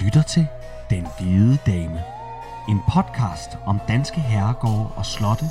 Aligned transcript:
lytter 0.00 0.22
til 0.22 0.46
Den 0.90 1.06
Hvide 1.18 1.58
Dame. 1.66 2.02
En 2.68 2.80
podcast 2.94 3.58
om 3.66 3.80
danske 3.88 4.20
herregårde 4.20 4.90
og 4.96 5.06
slotte, 5.06 5.44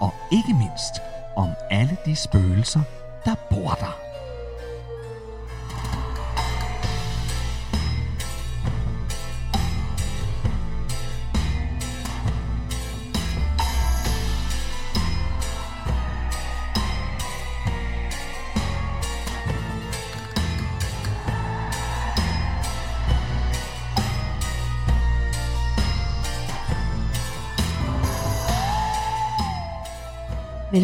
og 0.00 0.14
ikke 0.32 0.54
mindst 0.54 0.94
om 1.36 1.50
alle 1.70 1.96
de 2.06 2.16
spøgelser, 2.16 2.80
der 3.24 3.34
bor 3.50 3.70
der. 3.70 4.03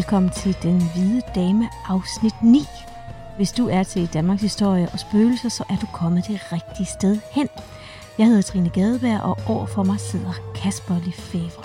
Velkommen 0.01 0.31
til 0.31 0.55
Den 0.63 0.81
Hvide 0.95 1.21
Dame 1.35 1.69
afsnit 1.87 2.33
9. 2.43 2.59
Hvis 3.37 3.51
du 3.51 3.67
er 3.67 3.83
til 3.83 4.13
Danmarks 4.13 4.41
historie 4.41 4.89
og 4.93 4.99
spøgelser, 4.99 5.49
så 5.49 5.63
er 5.69 5.75
du 5.75 5.85
kommet 5.93 6.27
det 6.27 6.39
rigtige 6.51 6.85
sted 6.85 7.19
hen. 7.31 7.47
Jeg 8.17 8.27
hedder 8.27 8.41
Trine 8.41 8.69
Gadeberg, 8.69 9.21
og 9.21 9.37
over 9.47 9.65
for 9.65 9.83
mig 9.83 9.99
sidder 9.99 10.33
Kasper 10.55 10.95
Lefebvre. 11.05 11.63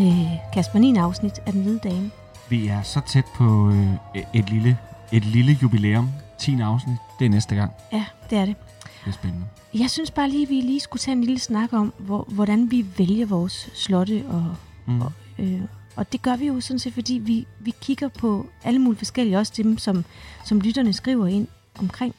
Øh, 0.00 0.30
Kasper, 0.52 0.78
9. 0.78 0.96
afsnit 0.96 1.38
af 1.46 1.52
Den 1.52 1.62
Hvide 1.62 1.78
Dame. 1.84 2.10
Vi 2.48 2.66
er 2.68 2.82
så 2.82 3.00
tæt 3.08 3.24
på 3.34 3.70
øh, 3.70 4.22
et, 4.34 4.50
lille, 4.50 4.78
et 5.12 5.24
lille 5.24 5.58
jubilæum. 5.62 6.10
10. 6.38 6.60
afsnit. 6.60 6.96
Det 7.18 7.24
er 7.24 7.30
næste 7.30 7.54
gang. 7.54 7.72
Ja, 7.92 8.04
det 8.30 8.38
er 8.38 8.44
det. 8.44 8.56
Det 9.04 9.08
er 9.08 9.12
spændende. 9.12 9.46
Jeg 9.74 9.90
synes 9.90 10.10
bare 10.10 10.28
lige, 10.30 10.48
vi 10.48 10.54
lige 10.60 10.80
skulle 10.80 11.00
tage 11.00 11.12
en 11.16 11.24
lille 11.24 11.40
snak 11.40 11.72
om, 11.72 11.92
hvor, 11.98 12.24
hvordan 12.28 12.70
vi 12.70 12.86
vælger 12.98 13.26
vores 13.26 13.70
slotte 13.74 14.24
og, 14.28 14.44
Mm. 14.86 15.00
og 15.00 15.12
Øh, 15.38 15.60
og 15.96 16.12
det 16.12 16.22
gør 16.22 16.36
vi 16.36 16.46
jo 16.46 16.60
sådan 16.60 16.78
set, 16.78 16.92
fordi 16.94 17.14
vi, 17.14 17.46
vi 17.60 17.74
kigger 17.80 18.08
på 18.08 18.46
alle 18.64 18.78
mulige 18.78 18.98
forskellige, 18.98 19.38
også 19.38 19.52
dem, 19.56 19.78
som, 19.78 20.04
som 20.44 20.60
lytterne 20.60 20.92
skriver 20.92 21.26
ind 21.26 21.48
omkring. 21.78 22.14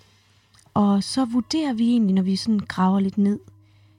Og 0.73 1.03
så 1.03 1.25
vurderer 1.25 1.73
vi 1.73 1.83
egentlig, 1.89 2.15
når 2.15 2.21
vi 2.21 2.35
sådan 2.35 2.59
graver 2.59 2.99
lidt 2.99 3.17
ned 3.17 3.39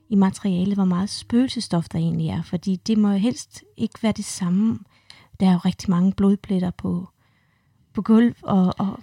i 0.09 0.15
materialet, 0.15 0.73
hvor 0.75 0.85
meget 0.85 1.09
spøgelsestof 1.09 1.89
der 1.89 1.99
egentlig 1.99 2.27
er. 2.29 2.41
Fordi 2.41 2.75
det 2.75 2.97
må 2.97 3.09
jo 3.11 3.17
helst 3.17 3.63
ikke 3.77 4.03
være 4.03 4.11
det 4.11 4.25
samme. 4.25 4.79
Der 5.39 5.47
er 5.47 5.51
jo 5.53 5.57
rigtig 5.57 5.89
mange 5.89 6.13
blodpletter 6.13 6.71
på, 6.71 7.09
på 7.93 8.01
gulv 8.01 8.35
og, 8.43 8.73
og 8.77 8.99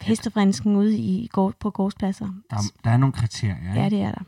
hestefrinsken 0.00 0.76
ude 0.76 0.98
i, 0.98 1.26
gård, 1.26 1.54
på 1.60 1.70
gårdspladser. 1.70 2.26
Der, 2.50 2.56
er- 2.56 2.72
der 2.84 2.90
er 2.90 2.96
nogle 2.96 3.12
kriterier. 3.12 3.74
Ja, 3.82 3.88
det 3.88 4.00
er 4.00 4.12
der. 4.12 4.22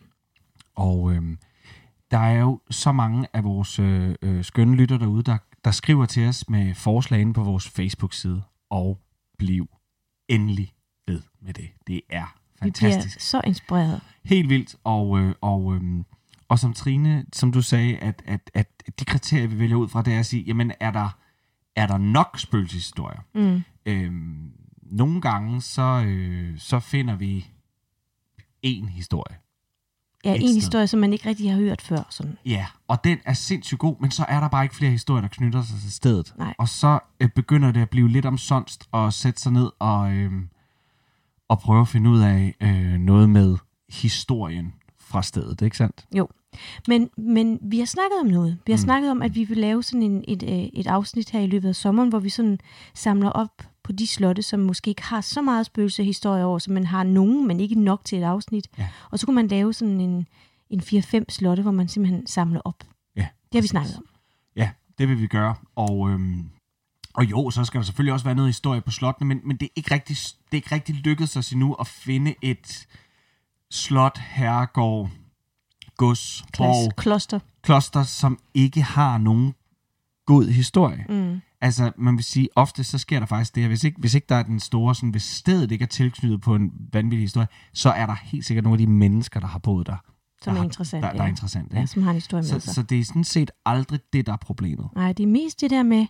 Og 0.75 1.13
øhm, 1.13 1.39
der 2.11 2.19
er 2.19 2.41
jo 2.41 2.61
så 2.71 2.93
mange 2.93 3.27
af 3.33 3.45
vores 3.45 3.79
øh, 3.79 4.15
øh, 4.23 4.45
skønne 4.45 4.77
lytter 4.77 4.99
derude, 4.99 5.23
der, 5.23 5.39
der 5.65 5.71
skriver 5.71 6.07
til 6.07 6.29
os 6.29 6.49
med 6.49 6.75
forslag 6.75 7.21
inde 7.21 7.33
på 7.35 7.43
vores 7.43 7.69
Facebook-side. 7.69 8.43
Og 8.71 9.01
bliv 9.39 9.69
endelig 10.29 10.73
ved 11.07 11.23
med 11.41 11.55
det. 11.55 11.69
Det 11.87 12.01
er 12.11 12.37
Vi 12.63 12.71
bliver 12.71 12.93
fantastisk. 12.93 13.21
så 13.21 13.41
inspireret. 13.45 14.01
Helt 14.25 14.49
vildt. 14.49 14.77
Og, 14.85 15.19
øh, 15.19 15.35
og, 15.41 15.75
øhm, 15.75 16.05
og 16.49 16.59
som 16.59 16.73
Trine, 16.73 17.27
som 17.33 17.53
du 17.53 17.63
sagde, 17.63 17.97
at, 17.97 18.23
at, 18.27 18.51
at 18.55 18.83
de 19.01 19.05
kriterier, 19.05 19.47
vi 19.47 19.59
vælger 19.59 19.77
ud 19.77 19.89
fra, 19.89 20.03
det 20.03 20.15
er 20.15 20.19
at 20.19 20.27
sige, 20.27 20.43
jamen 20.43 20.73
er 20.81 20.91
der, 20.91 21.19
er 21.77 21.87
der 21.87 21.99
nok 21.99 22.39
spøgelseshistorier? 22.39 23.21
Mm. 23.35 23.63
Øhm, 23.87 24.53
nogle 24.83 25.21
gange, 25.21 25.61
så, 25.61 26.05
øh, 26.07 26.59
så 26.59 26.81
finder 26.81 27.17
vi 27.17 27.51
en 28.63 28.89
historie. 28.89 29.37
Ja, 30.25 30.35
en 30.35 30.55
historie, 30.55 30.87
som 30.87 31.01
man 31.01 31.13
ikke 31.13 31.29
rigtig 31.29 31.51
har 31.51 31.59
hørt 31.59 31.83
før. 31.83 32.07
Sådan. 32.11 32.39
Ja, 32.47 32.67
og 32.89 33.05
den 33.05 33.19
er 33.25 33.33
sindssygt 33.35 33.79
god, 33.79 33.97
men 34.01 34.11
så 34.11 34.25
er 34.29 34.41
der 34.41 34.49
bare 34.49 34.65
ikke 34.65 34.77
flere 34.77 34.91
historier, 34.91 35.21
der 35.21 35.29
knytter 35.29 35.63
sig 35.63 35.77
til 35.83 35.93
stedet. 35.93 36.35
Nej. 36.39 36.55
Og 36.59 36.69
så 36.69 36.99
øh, 37.21 37.29
begynder 37.35 37.73
det 37.73 37.81
at 37.81 37.91
blive 37.91 38.09
lidt 38.09 38.27
omsonst 38.27 38.89
at 38.95 39.13
sætte 39.15 39.41
sig 39.41 39.53
ned 39.53 39.71
og, 39.79 40.13
øh, 40.13 40.33
og 41.49 41.59
prøve 41.59 41.81
at 41.81 41.89
finde 41.89 42.11
ud 42.11 42.21
af 42.21 42.55
øh, 42.61 42.99
noget 42.99 43.31
med 43.31 43.57
historien 43.89 44.73
fra 44.99 45.23
stedet, 45.23 45.63
ikke 45.63 45.77
sandt? 45.77 46.05
Men, 46.89 47.11
men 47.19 47.59
vi 47.63 47.79
har 47.79 47.87
snakket 47.87 48.19
om 48.21 48.27
noget. 48.27 48.59
Vi 48.67 48.73
har 48.73 48.77
Mm. 48.77 48.81
mm. 48.81 48.85
snakket 48.85 49.11
om, 49.11 49.23
at 49.23 49.35
vi 49.35 49.45
vil 49.45 49.57
lave 49.57 49.83
sådan 49.83 50.03
en, 50.03 50.25
et, 50.29 50.43
øh, 50.43 50.51
et 50.73 50.87
afsnit 50.87 51.31
her 51.31 51.41
i 51.41 51.47
løbet 51.47 51.69
af 51.69 51.75
sommeren, 51.75 52.09
hvor 52.09 52.19
vi 52.19 52.29
sådan 52.29 52.59
samler 52.95 53.31
op 53.31 53.63
på 53.85 53.93
de 53.93 54.07
slotte, 54.07 54.43
som 54.43 54.61
måske 54.61 54.89
ikke 54.89 55.03
har 55.03 55.21
så 55.21 55.43
meget 55.43 55.67
spøgelsehistorie 55.67 56.45
over, 56.45 56.59
så 56.59 56.73
man 56.73 56.87
har 56.87 57.03
nogen, 57.03 57.49
men 57.49 57.61
ikke 57.61 57.81
nok 57.81 58.05
til 58.05 58.19
et 58.19 58.23
afsnit. 58.25 58.69
Ja. 58.79 58.89
Og 59.11 59.19
så 59.19 59.27
kunne 59.27 59.35
man 59.35 59.49
lave 59.49 59.73
sådan 59.73 60.01
en, 60.01 60.27
en 60.71 60.81
4-5 60.81 61.25
slotte, 61.29 61.63
hvor 61.63 61.73
man 61.73 61.89
simpelthen 61.89 62.27
samler 62.27 62.61
op. 62.65 62.85
Ja, 63.17 63.21
Det 63.21 63.55
har 63.55 63.61
vi 63.61 63.69
snakket 63.69 63.97
om. 63.97 64.05
Ja, 64.57 64.71
det 64.99 65.09
vil 65.09 65.21
vi 65.21 65.27
gøre. 65.27 65.55
Og, 65.77 66.11
øhm, 66.11 66.51
og 67.15 67.25
jo, 67.25 67.51
så 67.51 67.65
skal 67.65 67.79
der 67.79 67.85
selvfølgelig 67.85 68.13
også 68.13 68.25
være 68.25 68.35
noget 68.35 68.49
historie 68.49 68.81
på 68.81 68.91
slottene, 68.91 69.29
men, 69.29 69.41
men 69.45 69.57
det, 69.57 69.67
er 69.67 69.73
ikke 69.77 69.95
rigtig, 69.95 70.17
det 70.17 70.53
er 70.53 70.57
ikke 70.57 70.75
rigtig 70.75 70.95
lykkedes 70.95 71.37
os 71.37 71.53
endnu 71.53 71.75
at 71.75 71.87
finde 71.87 72.35
et 72.43 72.87
slot, 73.71 74.19
herregård, 74.19 75.11
gods, 75.97 76.45
borg, 76.57 76.97
kloster. 76.97 77.39
kloster, 77.63 78.03
som 78.03 78.39
ikke 78.55 78.83
har 78.83 79.19
nogen 79.19 79.55
god 80.27 80.47
historie. 80.47 81.05
Mm. 81.09 81.41
Altså, 81.65 81.93
man 81.99 82.17
vil 82.17 82.25
sige, 82.25 82.49
ofte 82.57 82.85
så 82.85 82.99
sker 82.99 83.19
der 83.19 83.27
faktisk 83.27 83.55
det, 83.55 83.63
at 83.63 83.69
hvis 83.69 83.85
ikke, 83.85 84.01
hvis 84.01 84.15
ikke 84.15 84.27
der 84.29 84.35
er 84.35 84.43
den 84.43 84.61
store, 84.61 84.95
sådan, 84.95 85.11
hvis 85.11 85.23
stedet 85.23 85.73
ikke 85.73 85.83
er 85.83 85.87
tilknyttet 85.87 86.41
på 86.41 86.55
en 86.55 86.73
vanvittig 86.93 87.21
historie, 87.25 87.47
så 87.73 87.91
er 87.91 88.07
der 88.07 88.15
helt 88.23 88.45
sikkert 88.45 88.65
nogle 88.65 88.75
af 88.75 88.79
de 88.79 88.87
mennesker, 88.87 89.41
der 89.41 89.47
har 89.47 89.59
boet 89.59 89.87
der, 89.87 89.97
Som 90.43 90.55
der, 90.55 90.61
er 90.61 90.65
interessant. 90.65 91.03
der, 91.05 91.13
der 91.13 91.23
er 91.23 91.27
interessant. 91.27 91.73
ja, 91.73 91.77
Ikke? 91.79 91.87
som 91.87 92.03
har 92.03 92.11
en 92.11 92.15
historie 92.17 92.43
med 92.43 92.49
Så, 92.49 92.61
sig. 92.61 92.75
så 92.75 92.83
det 92.83 92.99
er 92.99 93.05
sådan 93.05 93.25
set 93.25 93.51
aldrig 93.67 94.01
det, 94.13 94.27
der 94.27 94.33
er 94.33 94.37
problemet. 94.37 94.89
Nej, 94.97 95.13
det 95.13 95.23
er 95.23 95.27
mest 95.27 95.61
det 95.61 95.71
der 95.71 95.83
med 95.83 96.07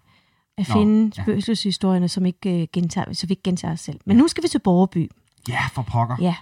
at 0.59 0.69
Nå, 0.69 0.75
finde 0.75 1.13
ja. 1.17 1.23
spøgelseshistorierne, 1.23 2.09
som 2.09 2.27
ikke 2.27 2.63
øh, 2.63 2.69
gentager, 2.73 3.13
så 3.13 3.27
vi 3.27 3.33
ikke 3.33 3.43
gentager 3.43 3.73
os 3.73 3.81
selv. 3.81 4.01
Men 4.07 4.17
nu 4.17 4.29
skal 4.29 4.43
vi 4.43 4.49
til 4.49 4.59
Borgerby. 4.59 5.11
Ja, 5.49 5.67
for 5.73 5.83
pokker. 5.83 6.17
Ja, 6.21 6.35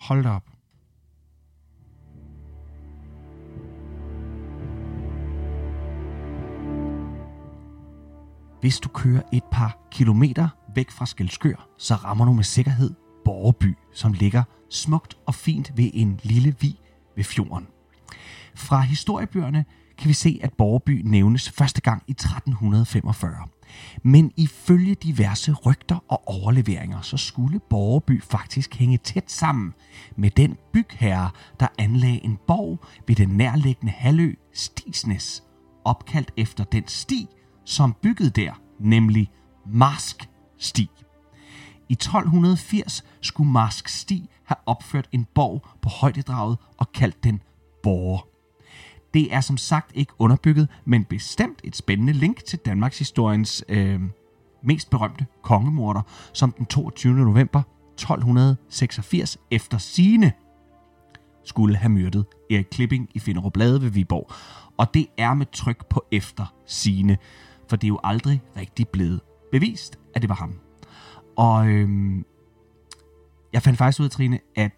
Hold 0.00 0.22
da 0.24 0.28
op. 0.30 0.44
Hvis 8.60 8.80
du 8.80 8.88
kører 8.88 9.22
et 9.32 9.44
par 9.44 9.78
kilometer 9.90 10.48
væk 10.74 10.90
fra 10.90 11.06
Skelskør, 11.06 11.68
så 11.78 11.94
rammer 11.94 12.24
du 12.24 12.32
med 12.32 12.44
sikkerhed 12.44 12.90
Borgerby, 13.24 13.76
som 13.92 14.12
ligger 14.12 14.42
smukt 14.70 15.16
og 15.26 15.34
fint 15.34 15.72
ved 15.76 15.90
en 15.94 16.20
lille 16.22 16.54
vi 16.60 16.78
ved 17.16 17.24
fjorden. 17.24 17.66
Fra 18.54 18.80
historiebøgerne 18.80 19.64
kan 19.98 20.08
vi 20.08 20.12
se, 20.12 20.40
at 20.42 20.52
Borgerby 20.52 21.02
nævnes 21.04 21.50
første 21.50 21.80
gang 21.80 22.02
i 22.06 22.10
1345. 22.10 23.36
Men 24.02 24.32
ifølge 24.36 24.94
diverse 24.94 25.52
rygter 25.52 26.04
og 26.08 26.28
overleveringer, 26.28 27.00
så 27.00 27.16
skulle 27.16 27.60
Borgerby 27.70 28.22
faktisk 28.22 28.74
hænge 28.74 28.98
tæt 28.98 29.30
sammen 29.30 29.74
med 30.16 30.30
den 30.30 30.56
bygherre, 30.72 31.30
der 31.60 31.66
anlagde 31.78 32.24
en 32.24 32.38
borg 32.46 32.78
ved 33.06 33.16
den 33.16 33.28
nærliggende 33.28 33.92
halvø 33.92 34.34
Stisnes, 34.54 35.42
opkaldt 35.84 36.30
efter 36.36 36.64
den 36.64 36.88
sti, 36.88 37.26
som 37.70 37.96
byggede 38.02 38.30
der, 38.30 38.52
nemlig 38.80 39.30
Marsk 39.66 40.28
Sti. 40.58 40.90
I 41.88 41.92
1280 41.92 43.04
skulle 43.20 43.50
Marsk 43.50 43.88
Sti 43.88 44.28
have 44.44 44.56
opført 44.66 45.08
en 45.12 45.26
borg 45.34 45.66
på 45.82 45.88
højdedraget 45.88 46.58
og 46.78 46.92
kaldt 46.92 47.24
den 47.24 47.42
Borger. 47.82 48.26
Det 49.14 49.34
er 49.34 49.40
som 49.40 49.56
sagt 49.56 49.90
ikke 49.94 50.12
underbygget, 50.18 50.68
men 50.84 51.04
bestemt 51.04 51.60
et 51.64 51.76
spændende 51.76 52.12
link 52.12 52.44
til 52.44 52.58
Danmarks 52.58 52.98
historiens 52.98 53.64
øh, 53.68 54.00
mest 54.62 54.90
berømte 54.90 55.26
kongemorder, 55.42 56.02
som 56.32 56.52
den 56.52 56.66
22. 56.66 57.14
november 57.14 57.62
1286 57.92 59.38
efter 59.50 59.78
sine 59.78 60.32
skulle 61.44 61.76
have 61.76 61.90
myrdet 61.90 62.26
Erik 62.50 62.66
Klipping 62.70 63.08
i 63.14 63.18
Finderup 63.18 63.56
Lade 63.56 63.82
ved 63.82 63.90
Viborg. 63.90 64.30
Og 64.76 64.94
det 64.94 65.06
er 65.18 65.34
med 65.34 65.46
tryk 65.52 65.86
på 65.86 66.04
efter 66.12 66.54
sine, 66.66 67.18
for 67.70 67.76
det 67.76 67.84
er 67.86 67.88
jo 67.88 68.00
aldrig 68.04 68.42
rigtig 68.56 68.88
blevet 68.88 69.20
bevist, 69.52 69.98
at 70.14 70.22
det 70.22 70.28
var 70.28 70.34
ham. 70.34 70.54
Og 71.36 71.68
øhm, 71.68 72.24
jeg 73.52 73.62
fandt 73.62 73.78
faktisk 73.78 74.00
ud 74.00 74.04
af, 74.04 74.10
Trine, 74.10 74.38
at 74.56 74.70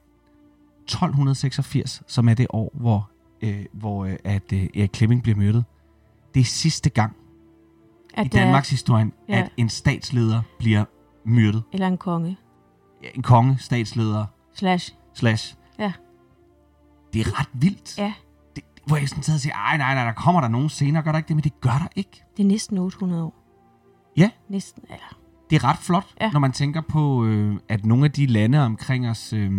1286, 0.84 2.02
som 2.06 2.28
er 2.28 2.34
det 2.34 2.46
år, 2.50 2.72
hvor, 2.74 3.10
øh, 3.42 3.64
hvor 3.72 4.04
øh, 4.04 4.16
at, 4.24 4.52
øh, 4.52 4.62
Erik 4.76 4.90
Klipping 4.92 5.22
bliver 5.22 5.36
myrdet, 5.38 5.64
det 6.34 6.40
er 6.40 6.44
sidste 6.44 6.90
gang 6.90 7.16
at 8.14 8.26
i 8.26 8.28
der 8.28 8.38
er- 8.40 8.44
Danmarks 8.44 8.70
historie, 8.70 9.10
ja. 9.28 9.38
at 9.42 9.52
en 9.56 9.68
statsleder 9.68 10.42
bliver 10.58 10.84
myrdet. 11.24 11.62
Eller 11.72 11.86
en 11.86 11.98
konge. 11.98 12.36
Ja, 13.02 13.08
En 13.14 13.22
konge, 13.22 13.58
statsleder, 13.58 14.26
Slash. 14.54 14.94
slash. 15.14 15.54
Ja. 15.78 15.92
Det 17.12 17.20
er 17.20 17.40
ret 17.40 17.48
vildt. 17.52 17.98
Ja, 17.98 18.12
hvor 18.86 18.96
jeg 18.96 19.08
sådan 19.08 19.22
taget 19.22 19.36
og 19.36 19.40
siger, 19.40 19.54
ej 19.54 19.76
nej, 19.76 19.94
nej, 19.94 20.04
der 20.04 20.12
kommer 20.12 20.40
der 20.40 20.48
nogen 20.48 20.68
senere, 20.68 21.02
gør 21.02 21.12
der 21.12 21.18
ikke 21.18 21.28
det, 21.28 21.36
men 21.36 21.44
det 21.44 21.60
gør 21.60 21.70
der 21.70 21.88
ikke. 21.96 22.24
det 22.36 22.42
er 22.42 22.46
næsten 22.46 22.78
800 22.78 23.22
år. 23.24 23.34
Ja. 24.16 24.30
Næsten, 24.48 24.82
eller... 24.84 25.18
Det 25.50 25.56
er 25.56 25.64
ret 25.64 25.78
flot, 25.78 26.06
ja. 26.20 26.24
Ja. 26.24 26.32
når 26.32 26.40
man 26.40 26.52
tænker 26.52 26.80
på, 26.80 27.24
øh, 27.24 27.56
at 27.68 27.86
nogle 27.86 28.04
af 28.04 28.12
de 28.12 28.26
lande 28.26 28.64
omkring 28.64 29.08
os, 29.08 29.32
øh, 29.32 29.52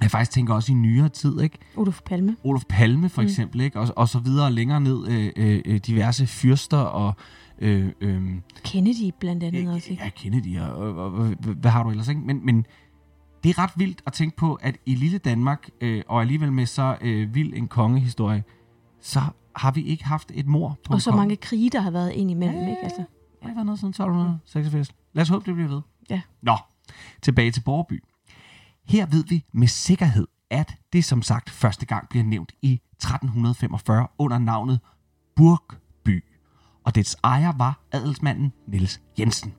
Jeg 0.00 0.10
faktisk 0.10 0.30
tænker 0.30 0.54
også 0.54 0.72
i 0.72 0.74
nyere 0.74 1.08
tid, 1.08 1.40
ikke? 1.40 1.58
Olof 1.76 2.00
Palme. 2.06 2.36
Olof 2.44 2.62
Palme 2.68 3.08
for 3.08 3.22
eksempel, 3.22 3.60
ikke? 3.60 3.80
Og, 3.80 3.88
og 3.96 4.08
så 4.08 4.18
videre 4.18 4.52
længere 4.52 4.80
ned, 4.80 5.08
øh, 5.08 5.32
øh, 5.36 5.62
øh, 5.64 5.76
diverse 5.76 6.26
fyrster 6.26 6.78
og... 6.78 7.14
Øh, 7.58 7.92
øh, 8.00 8.22
Kennedy 8.64 9.12
blandt 9.20 9.42
andet 9.42 9.74
også, 9.74 9.90
ikke? 9.90 10.02
Ja, 10.02 10.08
Kennedy 10.08 10.58
og, 10.60 10.72
og, 10.72 10.94
og, 10.94 11.12
og 11.12 11.34
hvad 11.36 11.70
har 11.70 11.82
du 11.82 11.90
ellers, 11.90 12.08
ikke? 12.08 12.20
Men, 12.20 12.46
men 12.46 12.66
det 13.44 13.50
er 13.50 13.58
ret 13.58 13.70
vildt 13.76 14.02
at 14.06 14.12
tænke 14.12 14.36
på, 14.36 14.54
at 14.54 14.76
i 14.86 14.94
lille 14.94 15.18
Danmark, 15.18 15.68
øh, 15.80 16.02
og 16.08 16.20
alligevel 16.20 16.52
med 16.52 16.66
så 16.66 16.96
øh, 17.00 17.34
vild 17.34 17.54
en 17.54 17.68
kongehistorie, 17.68 18.44
så 19.00 19.20
har 19.56 19.70
vi 19.70 19.82
ikke 19.82 20.04
haft 20.04 20.30
et 20.34 20.46
mor 20.46 20.78
på 20.84 20.92
Og 20.92 21.02
så 21.02 21.10
konge. 21.10 21.20
mange 21.20 21.36
krige, 21.36 21.70
der 21.70 21.80
har 21.80 21.90
været 21.90 22.12
ind 22.12 22.30
imellem, 22.30 22.56
Ja, 22.62 22.68
ikke? 22.70 22.82
Altså, 22.82 22.98
Det 22.98 23.48
har 23.48 23.54
været 23.54 23.66
noget 23.66 23.78
siden 23.80 23.90
1286. 23.90 24.90
Lad 25.12 25.22
os 25.22 25.28
håbe, 25.28 25.44
det 25.46 25.54
bliver 25.54 25.68
ved. 25.68 25.80
ja. 26.10 26.20
Nå, 26.42 26.56
tilbage 27.22 27.50
til 27.50 27.60
Borgerby. 27.60 28.02
Her 28.88 29.06
ved 29.06 29.24
vi 29.28 29.44
med 29.52 29.68
sikkerhed, 29.68 30.26
at 30.50 30.74
det 30.92 31.04
som 31.04 31.22
sagt 31.22 31.50
første 31.50 31.86
gang 31.86 32.08
bliver 32.08 32.24
nævnt 32.24 32.52
i 32.62 32.72
1345 32.92 34.06
under 34.18 34.38
navnet 34.38 34.80
Burgby, 35.36 36.24
og 36.84 36.94
dets 36.94 37.16
ejer 37.24 37.52
var 37.58 37.80
adelsmanden 37.92 38.52
Niels 38.68 39.00
Jensen. 39.18 39.52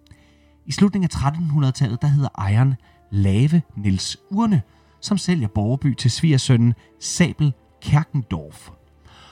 I 0.66 0.72
slutningen 0.72 1.10
af 1.14 1.16
1300-tallet, 1.32 2.02
der 2.02 2.08
hedder 2.08 2.30
ejeren 2.38 2.76
Lave 3.12 3.62
Niels 3.76 4.18
Urne, 4.32 4.62
som 5.02 5.18
sælger 5.18 5.48
Borgerby 5.48 5.94
til 5.94 6.12
svigersønnen 6.12 6.74
Sabel 7.00 7.54
Kærkendorf, 7.82 8.70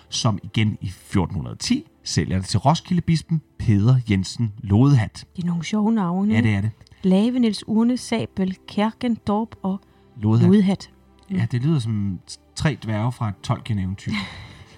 som 0.09 0.39
igen 0.43 0.77
i 0.81 0.85
1410 0.87 1.85
sælger 2.03 2.37
det 2.37 2.45
til 2.47 2.59
Roskildebispen 2.59 3.41
Peder 3.59 3.99
Jensen 4.09 4.53
Lodehat. 4.57 5.25
Det 5.35 5.43
er 5.43 5.47
nogle 5.47 5.63
sjove 5.63 5.91
navne. 5.91 6.33
Ja, 6.33 6.41
det 6.41 6.53
er 6.53 6.61
det. 6.61 6.71
Lave, 7.03 7.39
Niels 7.39 7.67
Urne, 7.67 7.97
Sabel, 7.97 8.57
Kærkendorp 8.67 9.55
og 9.63 9.79
Lodehat. 10.21 10.49
Lodhat. 10.51 10.89
Ja, 11.31 11.45
det 11.51 11.61
lyder 11.63 11.79
som 11.79 12.19
tre 12.55 12.77
dværge 12.83 13.11
fra 13.11 13.29
et 13.29 13.35
Tolkien-eventyr. 13.43 14.11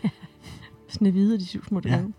Snevide 0.89 1.39
de 1.39 1.45
syv 1.45 1.65
små 1.65 1.81
Ja. 1.86 1.89
dværge. 1.89 2.13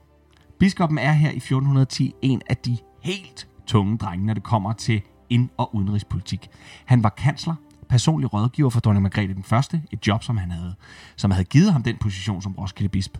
Biskoppen 0.58 0.98
er 0.98 1.12
her 1.12 1.30
i 1.30 1.36
1410 1.36 2.14
en 2.22 2.42
af 2.50 2.56
de 2.56 2.78
helt 3.02 3.48
tunge 3.66 3.96
drenge, 3.98 4.26
når 4.26 4.34
det 4.34 4.42
kommer 4.42 4.72
til 4.72 5.02
ind- 5.30 5.48
og 5.56 5.74
udenrigspolitik. 5.74 6.50
Han 6.84 7.02
var 7.02 7.08
kansler, 7.08 7.54
personlig 7.88 8.32
rådgiver 8.32 8.70
for 8.70 8.80
dronning 8.80 9.02
Margrethe 9.02 9.34
den 9.34 9.42
Første, 9.42 9.82
et 9.92 10.06
job, 10.06 10.22
som 10.22 10.36
han 10.36 10.50
havde, 10.50 10.74
som 11.16 11.30
havde 11.30 11.44
givet 11.44 11.72
ham 11.72 11.82
den 11.82 11.96
position 11.96 12.42
som 12.42 12.54
Roskilde 12.58 12.88
bisp. 12.88 13.18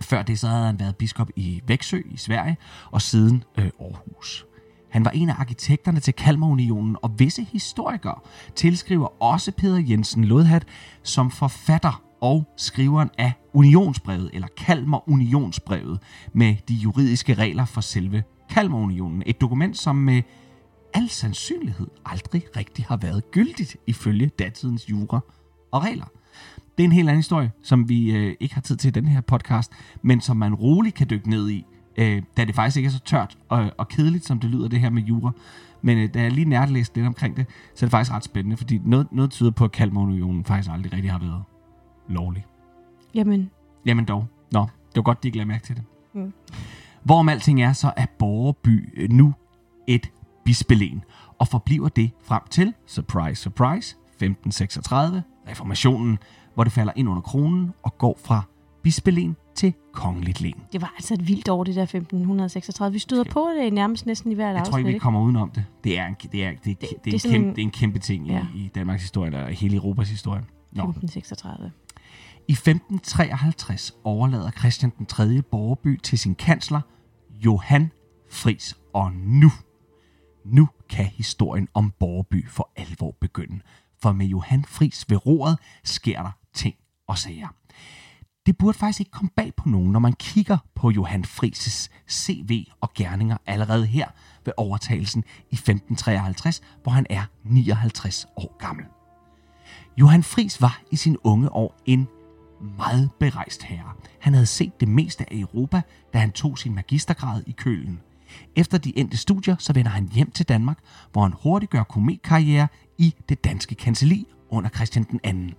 Før 0.00 0.22
det 0.22 0.38
så 0.38 0.48
havde 0.48 0.66
han 0.66 0.80
været 0.80 0.96
biskop 0.96 1.30
i 1.36 1.62
Væksø 1.66 2.00
i 2.10 2.16
Sverige, 2.16 2.56
og 2.90 3.02
siden 3.02 3.44
øh, 3.58 3.70
Aarhus. 3.80 4.46
Han 4.90 5.04
var 5.04 5.10
en 5.10 5.28
af 5.28 5.34
arkitekterne 5.38 6.00
til 6.00 6.14
Kalmarunionen, 6.14 6.96
og 7.02 7.18
visse 7.18 7.42
historikere 7.52 8.18
tilskriver 8.54 9.22
også 9.22 9.52
Peter 9.52 9.82
Jensen 9.88 10.24
Lodhat 10.24 10.64
som 11.02 11.30
forfatter 11.30 12.02
og 12.20 12.44
skriveren 12.56 13.10
af 13.18 13.32
Unionsbrevet, 13.52 14.30
eller 14.32 14.48
Kalmar 14.56 15.08
Unionsbrevet, 15.08 16.00
med 16.32 16.56
de 16.68 16.74
juridiske 16.74 17.34
regler 17.34 17.64
for 17.64 17.80
selve 17.80 18.22
Kalmarunionen. 18.50 19.22
Et 19.26 19.40
dokument, 19.40 19.78
som 19.78 19.96
med 19.96 20.22
al 20.94 21.08
sandsynlighed 21.08 21.86
aldrig 22.06 22.44
rigtig 22.56 22.84
har 22.88 22.96
været 22.96 23.30
gyldigt 23.30 23.76
ifølge 23.86 24.28
datidens 24.28 24.90
jura 24.90 25.20
og 25.70 25.82
regler. 25.82 26.06
Det 26.78 26.82
er 26.82 26.84
en 26.84 26.92
helt 26.92 27.08
anden 27.08 27.18
historie, 27.18 27.52
som 27.62 27.88
vi 27.88 28.16
øh, 28.16 28.36
ikke 28.40 28.54
har 28.54 28.62
tid 28.62 28.76
til 28.76 28.88
i 28.88 28.90
den 28.90 29.06
her 29.06 29.20
podcast, 29.20 29.72
men 30.02 30.20
som 30.20 30.36
man 30.36 30.54
roligt 30.54 30.94
kan 30.94 31.10
dykke 31.10 31.30
ned 31.30 31.50
i, 31.50 31.66
øh, 31.96 32.22
da 32.36 32.44
det 32.44 32.54
faktisk 32.54 32.76
ikke 32.76 32.86
er 32.86 32.90
så 32.90 33.00
tørt 33.00 33.38
og, 33.48 33.70
og 33.78 33.88
kedeligt, 33.88 34.26
som 34.26 34.40
det 34.40 34.50
lyder 34.50 34.68
det 34.68 34.80
her 34.80 34.90
med 34.90 35.02
jura. 35.02 35.32
Men 35.82 35.98
øh, 35.98 36.14
da 36.14 36.22
jeg 36.22 36.32
lige 36.32 36.48
nærlæste 36.48 36.96
lidt 36.96 37.06
omkring 37.06 37.36
det, 37.36 37.46
så 37.74 37.84
er 37.84 37.86
det 37.86 37.90
faktisk 37.90 38.12
ret 38.12 38.24
spændende, 38.24 38.56
fordi 38.56 38.80
noget, 38.84 39.12
noget 39.12 39.30
tyder 39.30 39.50
på, 39.50 39.64
at 39.64 39.72
Kalmarunionen 39.72 40.44
faktisk 40.44 40.70
aldrig 40.72 40.92
rigtig 40.92 41.10
har 41.10 41.18
været 41.18 41.42
lovlig. 42.08 42.46
Jamen, 43.14 43.50
Jamen 43.86 44.04
dog. 44.04 44.26
Nå, 44.52 44.60
det 44.60 44.96
var 44.96 45.02
godt, 45.02 45.22
de 45.22 45.28
ikke 45.28 45.38
lagde 45.38 45.48
mærke 45.48 45.64
til 45.64 45.76
det. 45.76 45.84
Mm. 46.12 46.32
Hvorom 47.02 47.28
alting 47.28 47.62
er, 47.62 47.72
så 47.72 47.92
er 47.96 48.06
Borgerby 48.18 48.88
øh, 48.96 49.10
nu 49.10 49.34
et 49.86 50.10
bispelen, 50.44 51.04
og 51.38 51.48
forbliver 51.48 51.88
det 51.88 52.10
frem 52.24 52.42
til, 52.50 52.74
surprise, 52.86 53.42
surprise, 53.42 53.96
1536, 54.06 55.22
reformationen, 55.48 56.18
hvor 56.54 56.64
det 56.64 56.72
falder 56.72 56.92
ind 56.96 57.08
under 57.08 57.22
kronen 57.22 57.72
og 57.82 57.98
går 57.98 58.18
fra 58.24 58.42
bispelen 58.82 59.36
til 59.54 59.74
kongeligt 59.92 60.40
len. 60.40 60.54
det 60.72 60.80
var 60.82 60.92
altså 60.96 61.14
et 61.14 61.28
vildt 61.28 61.48
år, 61.48 61.64
det 61.64 61.74
der 61.74 61.82
1536. 61.82 62.92
Vi 62.92 62.98
støder 62.98 63.24
på 63.24 63.48
det 63.60 63.72
nærmest 63.72 64.06
næsten 64.06 64.32
i 64.32 64.34
hvert 64.34 64.48
Jeg 64.52 64.60
afsnit, 64.60 64.70
tror 64.70 64.78
ikke, 64.78 64.92
vi 64.92 64.98
kommer 64.98 65.20
udenom 65.20 65.50
det. 65.50 65.64
Det 65.84 65.98
er 65.98 66.06
en, 66.06 66.16
det 66.32 66.44
er, 66.44 66.50
det, 66.50 66.64
det, 66.64 66.80
det, 66.80 67.04
det 67.04 67.14
er 67.14 67.28
en 67.28 67.32
kæmpe, 67.32 67.48
det 67.50 67.58
er 67.58 67.62
en 67.62 67.70
kæmpe 67.70 67.98
ting 67.98 68.26
Ja. 68.26 68.46
i, 68.54 68.58
i 68.58 68.70
Danmarks 68.74 69.02
historie, 69.02 69.44
og 69.44 69.48
hele 69.50 69.76
Europas 69.76 70.10
historie. 70.10 70.42
Nå. 70.72 70.82
1536. 70.82 71.70
I 72.48 72.52
1553 72.52 73.92
overlader 74.04 74.50
Christian 74.50 74.92
den 74.98 75.06
3. 75.06 75.42
Borgerby 75.42 76.00
til 76.02 76.18
sin 76.18 76.34
kansler, 76.34 76.80
Johan 77.44 77.90
Fris. 78.30 78.76
Og 78.94 79.12
nu, 79.12 79.50
nu 80.44 80.68
kan 80.88 81.06
historien 81.06 81.68
om 81.74 81.90
Borgerby 81.90 82.48
for 82.48 82.70
alvor 82.76 83.16
begynde. 83.20 83.60
For 84.02 84.12
med 84.12 84.26
Johan 84.26 84.64
Fris 84.64 85.10
ved 85.10 85.26
roret 85.26 85.58
sker 85.84 86.22
der 86.22 86.30
ting 86.54 86.74
og 87.06 87.18
sager. 87.18 87.48
Det 88.46 88.56
burde 88.58 88.78
faktisk 88.78 89.00
ikke 89.00 89.10
komme 89.10 89.30
bag 89.36 89.52
på 89.56 89.68
nogen, 89.68 89.92
når 89.92 90.00
man 90.00 90.12
kigger 90.12 90.58
på 90.74 90.90
Johan 90.90 91.24
Frises 91.24 91.90
CV 92.10 92.66
og 92.80 92.94
gerninger 92.94 93.36
allerede 93.46 93.86
her 93.86 94.08
ved 94.44 94.52
overtagelsen 94.56 95.24
i 95.50 95.54
1553, 95.54 96.62
hvor 96.82 96.92
han 96.92 97.06
er 97.10 97.24
59 97.44 98.26
år 98.36 98.56
gammel. 98.58 98.84
Johan 99.96 100.22
Fris 100.22 100.60
var 100.60 100.82
i 100.90 100.96
sin 100.96 101.16
unge 101.24 101.52
år 101.52 101.76
en 101.86 102.08
meget 102.76 103.10
berejst 103.20 103.62
herre. 103.62 103.92
Han 104.20 104.34
havde 104.34 104.46
set 104.46 104.80
det 104.80 104.88
meste 104.88 105.32
af 105.32 105.36
Europa, 105.36 105.82
da 106.12 106.18
han 106.18 106.32
tog 106.32 106.58
sin 106.58 106.74
magistergrad 106.74 107.42
i 107.46 107.52
Kølen. 107.52 108.00
Efter 108.56 108.78
de 108.78 108.98
endte 108.98 109.16
studier, 109.16 109.56
så 109.58 109.72
vender 109.72 109.90
han 109.90 110.08
hjem 110.12 110.30
til 110.30 110.48
Danmark, 110.48 110.78
hvor 111.12 111.22
han 111.22 111.34
hurtigt 111.42 111.70
gør 111.70 111.82
kometkarriere 111.82 112.68
i 112.98 113.14
det 113.28 113.44
danske 113.44 113.74
kanseli 113.74 114.26
under 114.50 114.70
Christian 114.70 115.06
den 115.10 115.50
2. 115.50 115.56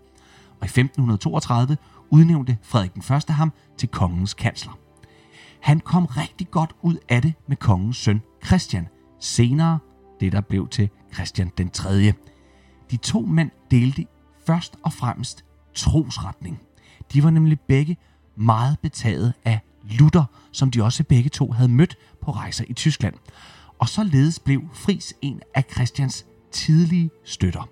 Og 0.59 0.65
i 0.65 0.65
1532 0.65 1.77
udnævnte 2.09 2.57
Frederik 2.61 2.93
den 2.93 3.15
1. 3.15 3.23
ham 3.29 3.51
til 3.77 3.89
kongens 3.89 4.33
kansler. 4.33 4.77
Han 5.61 5.79
kom 5.79 6.05
rigtig 6.05 6.51
godt 6.51 6.75
ud 6.81 6.97
af 7.09 7.21
det 7.21 7.33
med 7.47 7.57
kongens 7.57 7.97
søn 7.97 8.21
Christian. 8.45 8.87
Senere 9.19 9.79
det, 10.19 10.31
der 10.31 10.41
blev 10.41 10.67
til 10.67 10.89
Christian 11.13 11.51
den 11.57 11.69
3. 11.69 12.13
De 12.91 12.97
to 12.97 13.21
mænd 13.21 13.51
delte 13.71 14.05
først 14.47 14.75
og 14.83 14.93
fremmest 14.93 15.45
trosretning. 15.73 16.59
De 17.13 17.23
var 17.23 17.29
nemlig 17.29 17.59
begge 17.59 17.97
meget 18.35 18.79
betaget 18.79 19.33
af 19.45 19.59
Luther, 19.89 20.23
som 20.51 20.71
de 20.71 20.83
også 20.83 21.03
begge 21.03 21.29
to 21.29 21.51
havde 21.51 21.69
mødt 21.69 21.97
på 22.21 22.31
rejser 22.31 22.65
i 22.67 22.73
Tyskland. 22.73 23.13
Og 23.79 23.89
således 23.89 24.39
blev 24.39 24.61
Fris 24.73 25.13
en 25.21 25.41
af 25.53 25.63
Christians 25.71 26.25
tidlige 26.51 27.09
støtter. 27.23 27.69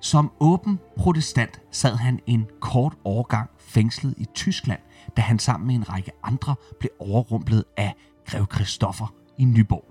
Som 0.00 0.32
åben 0.40 0.78
protestant 0.96 1.60
sad 1.70 1.96
han 1.96 2.20
en 2.26 2.46
kort 2.60 2.94
overgang 3.04 3.50
fængslet 3.58 4.14
i 4.18 4.26
Tyskland, 4.34 4.80
da 5.16 5.22
han 5.22 5.38
sammen 5.38 5.66
med 5.66 5.74
en 5.74 5.88
række 5.88 6.10
andre 6.22 6.54
blev 6.78 6.90
overrumplet 6.98 7.64
af 7.76 7.94
grev 8.26 8.46
Christoffer 8.54 9.14
i 9.38 9.44
Nyborg. 9.44 9.84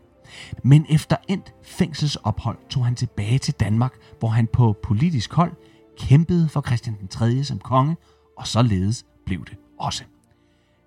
Men 0.64 0.86
efter 0.90 1.16
endt 1.28 1.54
fængselsophold 1.64 2.58
tog 2.70 2.86
han 2.86 2.96
tilbage 2.96 3.38
til 3.38 3.54
Danmark, 3.54 3.94
hvor 4.20 4.30
han 4.30 4.48
på 4.48 4.76
politisk 4.84 5.34
hold 5.34 5.52
kæmpede 6.00 6.50
for 6.50 6.62
Christian 6.62 6.98
den 7.00 7.08
3. 7.08 7.44
som 7.44 7.60
konge, 7.60 7.96
og 8.38 8.48
således 8.48 9.06
blev 9.26 9.46
det 9.46 9.58
også. 9.80 10.04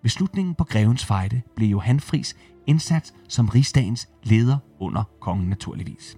Ved 0.04 0.10
slutningen 0.10 0.54
på 0.54 0.64
Grevens 0.64 1.04
Fejde 1.04 1.42
blev 1.56 1.68
Johan 1.68 2.00
Fris 2.00 2.36
indsat 2.66 3.14
som 3.28 3.48
rigsdagens 3.48 4.08
leder 4.22 4.58
under 4.80 5.04
kongen 5.20 5.48
naturligvis. 5.48 6.16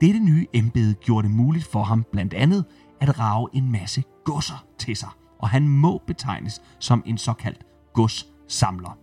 Dette 0.00 0.20
nye 0.20 0.46
embede 0.52 0.94
gjorde 0.94 1.28
det 1.28 1.36
muligt 1.36 1.64
for 1.64 1.82
ham 1.82 2.04
blandt 2.12 2.34
andet 2.34 2.64
at 3.00 3.18
rage 3.18 3.48
en 3.52 3.72
masse 3.72 4.04
godser 4.24 4.64
til 4.78 4.96
sig, 4.96 5.08
og 5.38 5.48
han 5.48 5.68
må 5.68 6.02
betegnes 6.06 6.62
som 6.78 7.02
en 7.06 7.18
såkaldt 7.18 7.66
godssamler. 7.92 8.98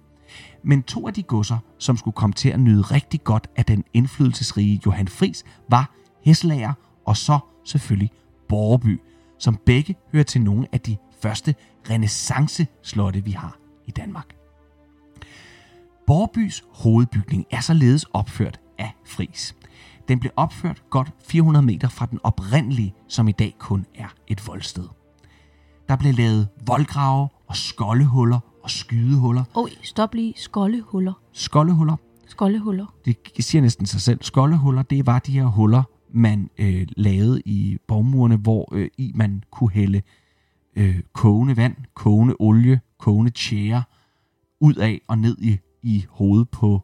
Men 0.64 0.84
to 0.84 1.08
af 1.08 1.14
de 1.14 1.24
godser, 1.24 1.58
som 1.78 1.98
skulle 1.98 2.16
komme 2.16 2.34
til 2.34 2.50
at 2.50 2.60
nyde 2.60 2.82
rigtig 2.82 3.24
godt 3.24 3.50
af 3.56 3.66
den 3.66 3.84
indflydelsesrige 3.94 4.82
Johan 4.86 5.08
Fris, 5.08 5.44
var 5.70 5.92
Heslager 6.24 6.74
og 7.06 7.18
så 7.18 7.40
selvfølgelig 7.66 8.12
Borby, 8.50 9.02
som 9.40 9.58
begge 9.66 9.96
hører 10.12 10.24
til 10.24 10.42
nogle 10.42 10.68
af 10.72 10.80
de 10.80 10.98
første 11.22 11.56
renaissance-slotte, 11.90 13.24
vi 13.24 13.32
har 13.32 13.60
i 13.90 13.92
Danmark. 13.92 14.36
Borgebys 16.08 16.64
hovedbygning 16.74 17.46
er 17.52 17.62
således 17.62 18.04
opført 18.14 18.60
af 18.78 18.92
Fris. 19.06 19.56
Den 20.08 20.20
blev 20.20 20.32
opført 20.36 20.84
godt 20.90 21.12
400 21.24 21.66
meter 21.66 21.88
fra 21.90 22.06
den 22.06 22.20
oprindelige, 22.24 22.94
som 23.08 23.28
i 23.28 23.32
dag 23.32 23.56
kun 23.60 23.86
er 23.96 24.08
et 24.28 24.48
voldsted. 24.48 24.88
Der 25.90 25.96
blev 25.96 26.14
lavet 26.14 26.48
voldgrave 26.66 27.30
og 27.48 27.56
skoldehuller 27.56 28.40
og 28.64 28.70
skydehuller. 28.70 29.44
Oj, 29.56 29.70
stop 29.84 30.14
lige. 30.14 30.34
Skoldehuller. 30.38 31.14
Skoldehuller, 31.32 31.96
Skoldehuller. 32.28 32.86
det 33.06 33.46
siger 33.46 33.62
næsten 33.62 33.86
sig 33.86 34.02
selv. 34.02 34.20
Skoldehuller, 34.22 34.82
det 34.82 35.06
var 35.06 35.20
de 35.20 35.32
her 35.32 35.46
huller, 35.46 35.84
man 36.12 36.50
øh, 36.58 36.88
lavede 36.98 37.42
i 37.46 37.78
borgmurene, 37.88 38.36
hvor 38.36 38.70
øh, 38.72 38.90
i 38.98 39.12
man 39.16 39.44
kunne 39.52 39.72
hælde 39.72 40.02
øh, 40.76 41.00
kogende 41.14 41.58
vand, 41.58 41.76
kogende 41.94 42.36
olie, 42.40 42.82
kogende 43.00 43.32
tjære 43.32 43.84
ud 44.60 44.74
af 44.74 45.02
og 45.08 45.18
ned 45.18 45.38
i, 45.42 45.58
i 45.84 46.06
hovedet 46.10 46.50
på 46.50 46.82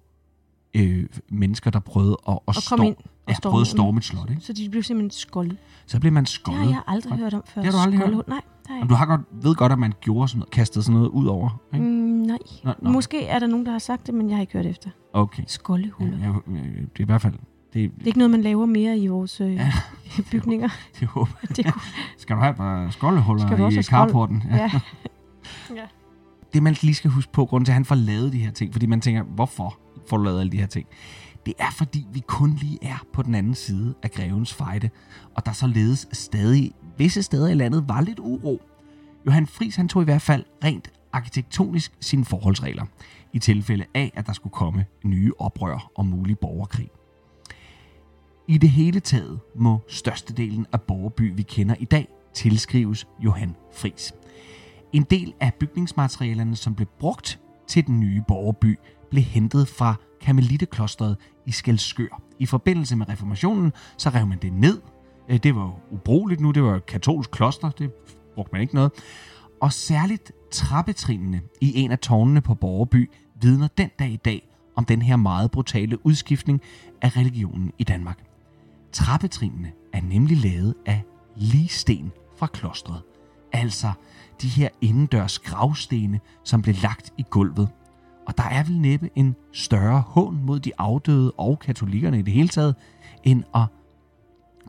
øh, 0.75 1.05
mennesker, 1.29 1.71
der 1.71 1.79
prøvede 1.79 2.17
at, 2.27 2.33
at, 2.47 2.57
Og 2.57 2.63
kom 2.69 2.83
ind 2.83 2.95
og 2.95 3.03
ja, 3.29 3.33
storme 3.33 3.51
prøvede 3.51 3.61
at 3.63 3.67
storme 3.67 3.97
et 3.97 4.03
slot. 4.03 4.29
Ikke? 4.29 4.41
Så 4.41 4.53
de 4.53 4.69
blev 4.69 4.83
simpelthen 4.83 5.11
skoldet. 5.11 5.57
Så 5.85 5.99
blev 5.99 6.13
man 6.13 6.23
Det 6.23 6.29
skoldet. 6.29 6.63
har 6.63 6.69
jeg 6.69 6.81
aldrig 6.87 7.13
hørt 7.17 7.33
om 7.33 7.41
før. 7.45 7.61
Det 7.61 7.73
har 7.73 7.79
du 7.79 7.83
aldrig 7.83 7.99
hørt? 7.99 8.07
Skoldehul. 8.07 8.23
Nej, 8.27 8.41
det 8.59 8.67
har 8.67 8.73
jeg 8.75 8.79
Jamen, 8.79 8.89
du 8.89 8.95
har 8.95 9.05
godt, 9.05 9.21
ved 9.31 9.55
godt, 9.55 9.71
at 9.71 9.79
man 9.79 9.93
gjorde 10.01 10.27
sådan 10.27 10.39
noget, 10.39 10.51
kastede 10.51 10.83
sådan 10.83 10.97
noget 10.97 11.09
ud 11.09 11.25
over. 11.25 11.61
Mm, 11.71 11.77
Ikke? 11.77 12.27
nej. 12.27 12.37
Nå, 12.63 12.73
nå. 12.81 12.89
Måske 12.91 13.25
er 13.25 13.39
der 13.39 13.47
nogen, 13.47 13.65
der 13.65 13.71
har 13.71 13.79
sagt 13.79 14.07
det, 14.07 14.13
men 14.13 14.29
jeg 14.29 14.37
har 14.37 14.41
ikke 14.41 14.53
hørt 14.53 14.65
efter. 14.65 14.89
Okay. 15.13 15.43
Ja, 15.43 15.47
Skoldehuller. 15.47 16.17
jeg, 16.19 16.33
jeg, 16.55 16.63
det 16.63 16.99
er 16.99 17.01
i 17.01 17.03
hvert 17.03 17.21
fald... 17.21 17.33
Det, 17.33 17.91
Det 17.95 18.01
er 18.01 18.05
ikke 18.07 18.17
noget, 18.19 18.31
man 18.31 18.41
laver 18.41 18.65
mere 18.65 18.97
i 18.97 19.07
vores 19.07 19.41
øh, 19.41 19.53
Ja. 19.55 19.71
bygninger. 20.31 20.69
det 20.99 21.07
håber 21.07 21.31
jeg. 21.41 21.57
Det 21.57 21.65
kunne, 21.73 21.81
Skal 22.17 22.35
du 22.35 22.41
have 22.41 22.51
et 22.51 22.57
par 22.57 22.89
skoldehuller 22.89 23.69
i 23.79 23.83
carporten? 23.83 24.43
ja. 24.51 24.71
det 26.55 26.63
man 26.63 26.75
lige 26.81 26.93
skal 26.93 27.11
huske 27.11 27.31
på, 27.31 27.45
grunden 27.45 27.65
til, 27.65 27.71
at 27.71 27.73
han 27.73 27.85
får 27.85 27.95
lavet 27.95 28.33
de 28.33 28.39
her 28.39 28.51
ting, 28.51 28.73
fordi 28.73 28.85
man 28.85 29.01
tænker, 29.01 29.23
hvorfor 29.23 29.77
får 30.07 30.17
du 30.17 30.23
lavet 30.23 30.39
alle 30.39 30.51
de 30.51 30.57
her 30.57 30.67
ting? 30.67 30.87
Det 31.45 31.53
er, 31.59 31.71
fordi 31.71 32.07
vi 32.13 32.19
kun 32.27 32.53
lige 32.53 32.79
er 32.81 33.05
på 33.13 33.21
den 33.23 33.35
anden 33.35 33.55
side 33.55 33.93
af 34.03 34.11
grevens 34.11 34.53
fejde, 34.53 34.89
og 35.35 35.45
der 35.45 35.51
således 35.51 36.07
stadig 36.11 36.71
visse 36.97 37.23
steder 37.23 37.47
i 37.47 37.53
landet 37.53 37.89
var 37.89 38.01
lidt 38.01 38.19
uro. 38.19 38.61
Johan 39.25 39.47
Friis 39.47 39.75
han 39.75 39.87
tog 39.87 40.01
i 40.01 40.05
hvert 40.05 40.21
fald 40.21 40.43
rent 40.63 40.91
arkitektonisk 41.13 41.93
sine 41.99 42.25
forholdsregler, 42.25 42.85
i 43.33 43.39
tilfælde 43.39 43.85
af, 43.93 44.11
at 44.15 44.27
der 44.27 44.33
skulle 44.33 44.53
komme 44.53 44.85
nye 45.03 45.31
oprør 45.39 45.91
og 45.95 46.05
mulig 46.05 46.39
borgerkrig. 46.39 46.89
I 48.47 48.57
det 48.57 48.69
hele 48.69 48.99
taget 48.99 49.39
må 49.55 49.81
størstedelen 49.89 50.65
af 50.73 50.81
borgerby, 50.81 51.35
vi 51.35 51.41
kender 51.41 51.75
i 51.79 51.85
dag, 51.85 52.07
tilskrives 52.33 53.07
Johan 53.19 53.55
Friis. 53.73 54.13
En 54.95 55.03
del 55.03 55.33
af 55.39 55.53
bygningsmaterialerne, 55.53 56.55
som 56.55 56.75
blev 56.75 56.87
brugt 56.99 57.39
til 57.67 57.87
den 57.87 57.99
nye 57.99 58.23
borgerby, 58.27 58.79
blev 59.09 59.23
hentet 59.23 59.67
fra 59.67 59.95
Karmelitteklosteret 60.21 61.17
i 61.45 61.51
Skelskør. 61.51 62.21
I 62.39 62.45
forbindelse 62.45 62.95
med 62.95 63.09
reformationen, 63.09 63.73
så 63.97 64.09
rev 64.09 64.27
man 64.27 64.37
det 64.41 64.53
ned. 64.53 64.81
Øh, 65.29 65.37
det 65.37 65.55
var 65.55 65.61
jo 65.61 65.73
ubrugeligt 65.91 66.41
nu, 66.41 66.51
det 66.51 66.63
var 66.63 66.75
et 66.75 66.85
katolsk 66.85 67.31
kloster, 67.31 67.69
det 67.69 67.91
brugte 68.35 68.51
man 68.51 68.61
ikke 68.61 68.75
noget. 68.75 68.91
Og 69.61 69.73
særligt 69.73 70.31
trappetrinene 70.51 71.41
i 71.61 71.79
en 71.79 71.91
af 71.91 71.99
tårnene 71.99 72.41
på 72.41 72.53
Borgerby 72.53 73.09
vidner 73.41 73.67
den 73.67 73.89
dag 73.99 74.09
i 74.09 74.19
dag 74.25 74.47
om 74.75 74.85
den 74.85 75.01
her 75.01 75.15
meget 75.15 75.51
brutale 75.51 76.05
udskiftning 76.05 76.61
af 77.01 77.17
religionen 77.17 77.71
i 77.77 77.83
Danmark. 77.83 78.19
Trappetrinene 78.91 79.71
er 79.93 80.01
nemlig 80.01 80.37
lavet 80.37 80.75
af 80.85 81.03
ligsten 81.35 82.11
fra 82.37 82.47
klostret. 82.47 83.01
Altså 83.55 83.91
de 84.41 84.47
her 84.47 84.69
indendørs 84.81 85.39
gravstene, 85.39 86.19
som 86.43 86.61
blev 86.61 86.75
lagt 86.81 87.13
i 87.17 87.25
gulvet. 87.29 87.69
Og 88.27 88.37
der 88.37 88.43
er 88.43 88.63
vel 88.63 88.79
næppe 88.79 89.09
en 89.15 89.35
større 89.53 90.01
hån 90.01 90.39
mod 90.43 90.59
de 90.59 90.71
afdøde 90.77 91.31
og 91.31 91.59
katolikkerne 91.59 92.19
i 92.19 92.21
det 92.21 92.33
hele 92.33 92.47
taget, 92.47 92.75
end 93.23 93.43
at 93.55 93.65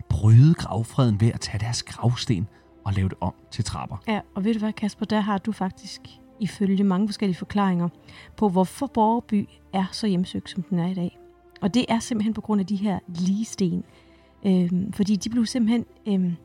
bryde 0.08 0.54
gravfreden 0.54 1.20
ved 1.20 1.28
at 1.28 1.40
tage 1.40 1.58
deres 1.58 1.82
gravsten 1.82 2.48
og 2.84 2.92
lave 2.92 3.08
det 3.08 3.18
om 3.20 3.34
til 3.50 3.64
trapper. 3.64 3.96
ja, 4.08 4.20
og 4.34 4.44
ved 4.44 4.52
du 4.52 4.58
hvad, 4.58 4.72
Kasper, 4.72 5.06
der 5.06 5.20
har 5.20 5.38
du 5.38 5.52
faktisk 5.52 6.00
ifølge 6.40 6.84
mange 6.84 7.08
forskellige 7.08 7.38
forklaringer 7.38 7.88
på, 8.36 8.48
hvorfor 8.48 8.86
Borgerby 8.86 9.48
er 9.72 9.84
så 9.92 10.06
hjemsøgt, 10.06 10.50
som 10.50 10.62
den 10.62 10.78
er 10.78 10.86
i 10.86 10.94
dag. 10.94 11.18
Og 11.60 11.74
det 11.74 11.84
er 11.88 11.98
simpelthen 11.98 12.34
på 12.34 12.40
grund 12.40 12.60
af 12.60 12.66
de 12.66 12.76
her 12.76 12.98
ligesten. 13.08 13.84
Øhm, 14.46 14.92
fordi 14.92 15.16
de 15.16 15.30
blev 15.30 15.46
simpelthen 15.46 15.84
øhm, 16.08 16.36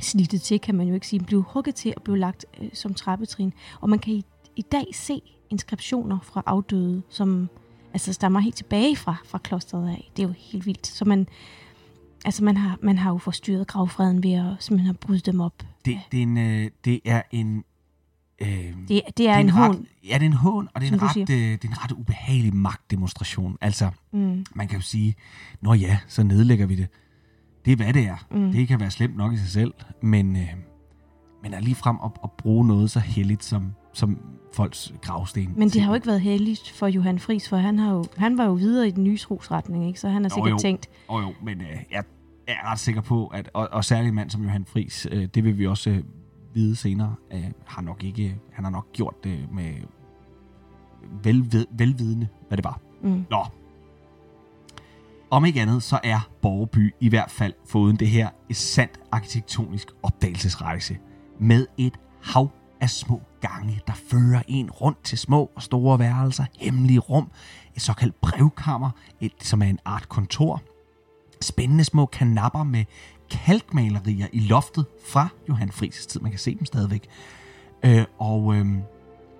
snittet 0.00 0.42
til, 0.42 0.60
kan 0.60 0.74
man 0.74 0.88
jo 0.88 0.94
ikke 0.94 1.06
sige, 1.06 1.20
blev 1.20 1.42
hugget 1.42 1.74
til 1.74 1.92
og 1.96 2.02
blev 2.02 2.16
lagt 2.16 2.46
øh, 2.60 2.68
som 2.72 2.94
trappetrin. 2.94 3.52
Og 3.80 3.90
man 3.90 3.98
kan 3.98 4.12
i, 4.14 4.24
i 4.56 4.62
dag 4.62 4.84
se 4.92 5.20
inskriptioner 5.50 6.18
fra 6.22 6.42
afdøde, 6.46 7.02
som 7.08 7.48
altså 7.92 8.12
stammer 8.12 8.40
helt 8.40 8.56
tilbage 8.56 8.96
fra, 8.96 9.16
fra 9.24 9.38
klosteret 9.38 9.88
af. 9.88 10.10
Det 10.16 10.22
er 10.22 10.26
jo 10.28 10.34
helt 10.38 10.66
vildt. 10.66 10.86
Så 10.86 11.04
man, 11.04 11.28
altså 12.24 12.44
man, 12.44 12.56
har, 12.56 12.78
man 12.82 12.98
har 12.98 13.10
jo 13.10 13.18
forstyrret 13.18 13.66
gravfreden 13.66 14.22
ved 14.22 14.32
at 14.32 14.46
simpelthen 14.60 14.86
have 14.86 14.94
brudt 14.94 15.26
dem 15.26 15.40
op. 15.40 15.62
Det, 15.84 16.00
det, 16.12 16.18
er, 16.18 16.22
en, 16.22 16.38
øh, 16.38 16.70
det 16.84 17.00
er 17.04 17.22
en... 17.30 17.64
Øh, 18.38 18.74
Det, 18.88 19.02
det 19.16 19.28
er 19.28 19.36
en 19.38 19.48
hån. 19.50 19.70
ret, 19.70 19.84
ja, 20.08 20.14
det 20.14 20.22
er 20.22 20.26
en 20.26 20.32
hån, 20.32 20.68
og 20.74 20.80
det 20.80 20.88
er, 20.88 20.92
en 20.92 21.02
ret, 21.02 21.16
øh, 21.16 21.26
det 21.28 21.64
er 21.64 21.68
en 21.68 21.84
ret 21.84 21.92
ubehagelig 21.92 22.54
magtdemonstration. 22.56 23.58
Altså, 23.60 23.90
Mm. 24.12 24.44
man 24.54 24.68
kan 24.68 24.76
jo 24.78 24.82
sige, 24.82 25.14
nå 25.60 25.74
ja, 25.74 25.98
så 26.08 26.22
nedlægger 26.22 26.66
vi 26.66 26.76
det. 26.76 26.86
Det 27.66 27.72
er, 27.72 27.76
hvad 27.76 27.92
det 27.92 28.02
er. 28.06 28.26
Mm. 28.30 28.52
Det 28.52 28.68
kan 28.68 28.80
være 28.80 28.90
slemt 28.90 29.16
nok 29.16 29.32
i 29.32 29.36
sig 29.36 29.48
selv, 29.48 29.74
men, 30.02 30.36
øh, 30.36 30.48
men 31.42 31.54
er 31.54 31.60
lige 31.60 31.74
frem 31.74 31.96
at, 32.04 32.10
at 32.24 32.30
bruge 32.38 32.66
noget 32.66 32.90
så 32.90 33.00
heldigt 33.00 33.44
som, 33.44 33.72
som 33.92 34.18
folks 34.54 34.94
gravsten. 35.02 35.52
Men 35.56 35.68
det 35.68 35.80
har 35.80 35.90
jo 35.90 35.94
ikke 35.94 36.06
været 36.06 36.20
heldigt 36.20 36.70
for 36.70 36.86
Johan 36.86 37.18
Friis, 37.18 37.48
for 37.48 37.56
han, 37.56 37.78
har 37.78 37.92
jo, 37.92 38.04
han 38.16 38.38
var 38.38 38.44
jo 38.44 38.52
videre 38.52 38.88
i 38.88 38.90
den 38.90 39.04
nye 39.04 39.18
trosretning, 39.18 39.86
ikke? 39.86 40.00
så 40.00 40.08
han 40.08 40.22
har 40.22 40.30
Jo, 40.30 40.34
sikkert 40.34 40.50
jo. 40.50 40.58
tænkt, 40.58 40.88
Og 41.08 41.22
jo, 41.22 41.32
men 41.42 41.60
øh, 41.60 41.66
jeg 41.90 42.02
er 42.48 42.70
ret 42.70 42.78
sikker 42.78 43.00
på, 43.00 43.26
at 43.26 43.50
og, 43.54 43.68
og 43.72 43.84
særlig 43.84 44.08
en 44.08 44.14
mand 44.14 44.30
som 44.30 44.42
Johan 44.42 44.64
Friis, 44.64 45.06
øh, 45.12 45.28
det 45.34 45.44
vil 45.44 45.58
vi 45.58 45.66
også 45.66 45.90
øh, 45.90 46.02
vide 46.54 46.76
senere, 46.76 47.14
øh, 47.32 47.44
har 47.66 47.82
nok 47.82 48.04
ikke, 48.04 48.36
han 48.52 48.64
har 48.64 48.70
nok 48.72 48.92
gjort 48.92 49.24
det 49.24 49.38
med 49.52 49.72
velved, 51.22 51.66
velvidende, 51.70 52.28
hvad 52.48 52.56
det 52.56 52.64
var. 52.64 52.80
mm, 53.02 53.24
Nå. 53.30 53.44
Om 55.30 55.44
ikke 55.44 55.60
andet, 55.60 55.82
så 55.82 56.00
er 56.04 56.28
Borgeby 56.42 56.94
i 57.00 57.08
hvert 57.08 57.30
fald 57.30 57.52
foruden 57.68 57.96
det 57.96 58.08
her 58.08 58.28
et 58.48 58.56
sandt 58.56 59.00
arkitektonisk 59.12 59.88
opdagelsesrejse 60.02 60.98
med 61.40 61.66
et 61.78 61.98
hav 62.22 62.50
af 62.80 62.90
små 62.90 63.22
gange, 63.40 63.80
der 63.86 63.92
fører 64.10 64.42
en 64.48 64.70
rundt 64.70 65.04
til 65.04 65.18
små 65.18 65.50
og 65.56 65.62
store 65.62 65.98
værelser, 65.98 66.44
hemmelige 66.58 66.98
rum, 66.98 67.30
et 67.76 67.82
såkaldt 67.82 68.20
brevkammer, 68.20 68.90
et, 69.20 69.32
som 69.40 69.62
er 69.62 69.66
en 69.66 69.78
art 69.84 70.08
kontor, 70.08 70.62
spændende 71.40 71.84
små 71.84 72.06
kanapper 72.06 72.62
med 72.62 72.84
kalkmalerier 73.30 74.26
i 74.32 74.40
loftet 74.40 74.86
fra 75.08 75.28
Johan 75.48 75.70
Friis' 75.70 76.08
tid. 76.08 76.20
Man 76.20 76.30
kan 76.30 76.38
se 76.38 76.54
dem 76.54 76.64
stadigvæk. 76.64 77.08
Øh, 77.82 78.04
og, 78.18 78.54
øh, 78.54 78.66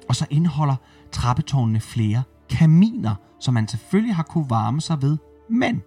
og 0.08 0.16
så 0.16 0.26
indeholder 0.30 0.76
trappetårnene 1.12 1.80
flere 1.80 2.22
kaminer, 2.50 3.14
som 3.40 3.54
man 3.54 3.68
selvfølgelig 3.68 4.14
har 4.14 4.22
kunne 4.22 4.50
varme 4.50 4.80
sig 4.80 5.02
ved, 5.02 5.18
men 5.48 5.82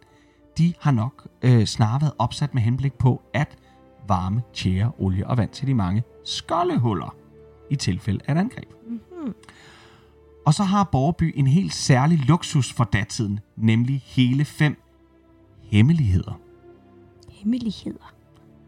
de 0.58 0.74
har 0.80 0.92
nok 0.92 1.28
øh, 1.42 1.66
snarere 1.66 2.02
været 2.02 2.14
opsat 2.18 2.54
med 2.54 2.62
henblik 2.62 2.94
på 2.94 3.22
at 3.34 3.58
varme, 4.08 4.42
tjære, 4.54 4.92
olie 4.98 5.28
og 5.28 5.38
vand 5.38 5.50
til 5.50 5.68
de 5.68 5.74
mange 5.74 6.04
skoldehuller 6.26 7.16
i 7.70 7.76
tilfælde 7.76 8.20
af 8.28 8.32
et 8.34 8.38
angreb. 8.38 8.70
mm, 8.88 9.34
Og 10.46 10.54
så 10.54 10.64
har 10.64 10.84
Borgerby 10.84 11.34
en 11.36 11.48
helt 11.48 11.74
særlig 11.74 12.18
luksus 12.28 12.74
for 12.74 12.84
datiden, 12.84 13.40
nemlig 13.56 14.02
hele 14.06 14.46
fem 14.46 14.82
hemmeligheder. 15.62 16.40
hemmeligheder. 17.30 18.14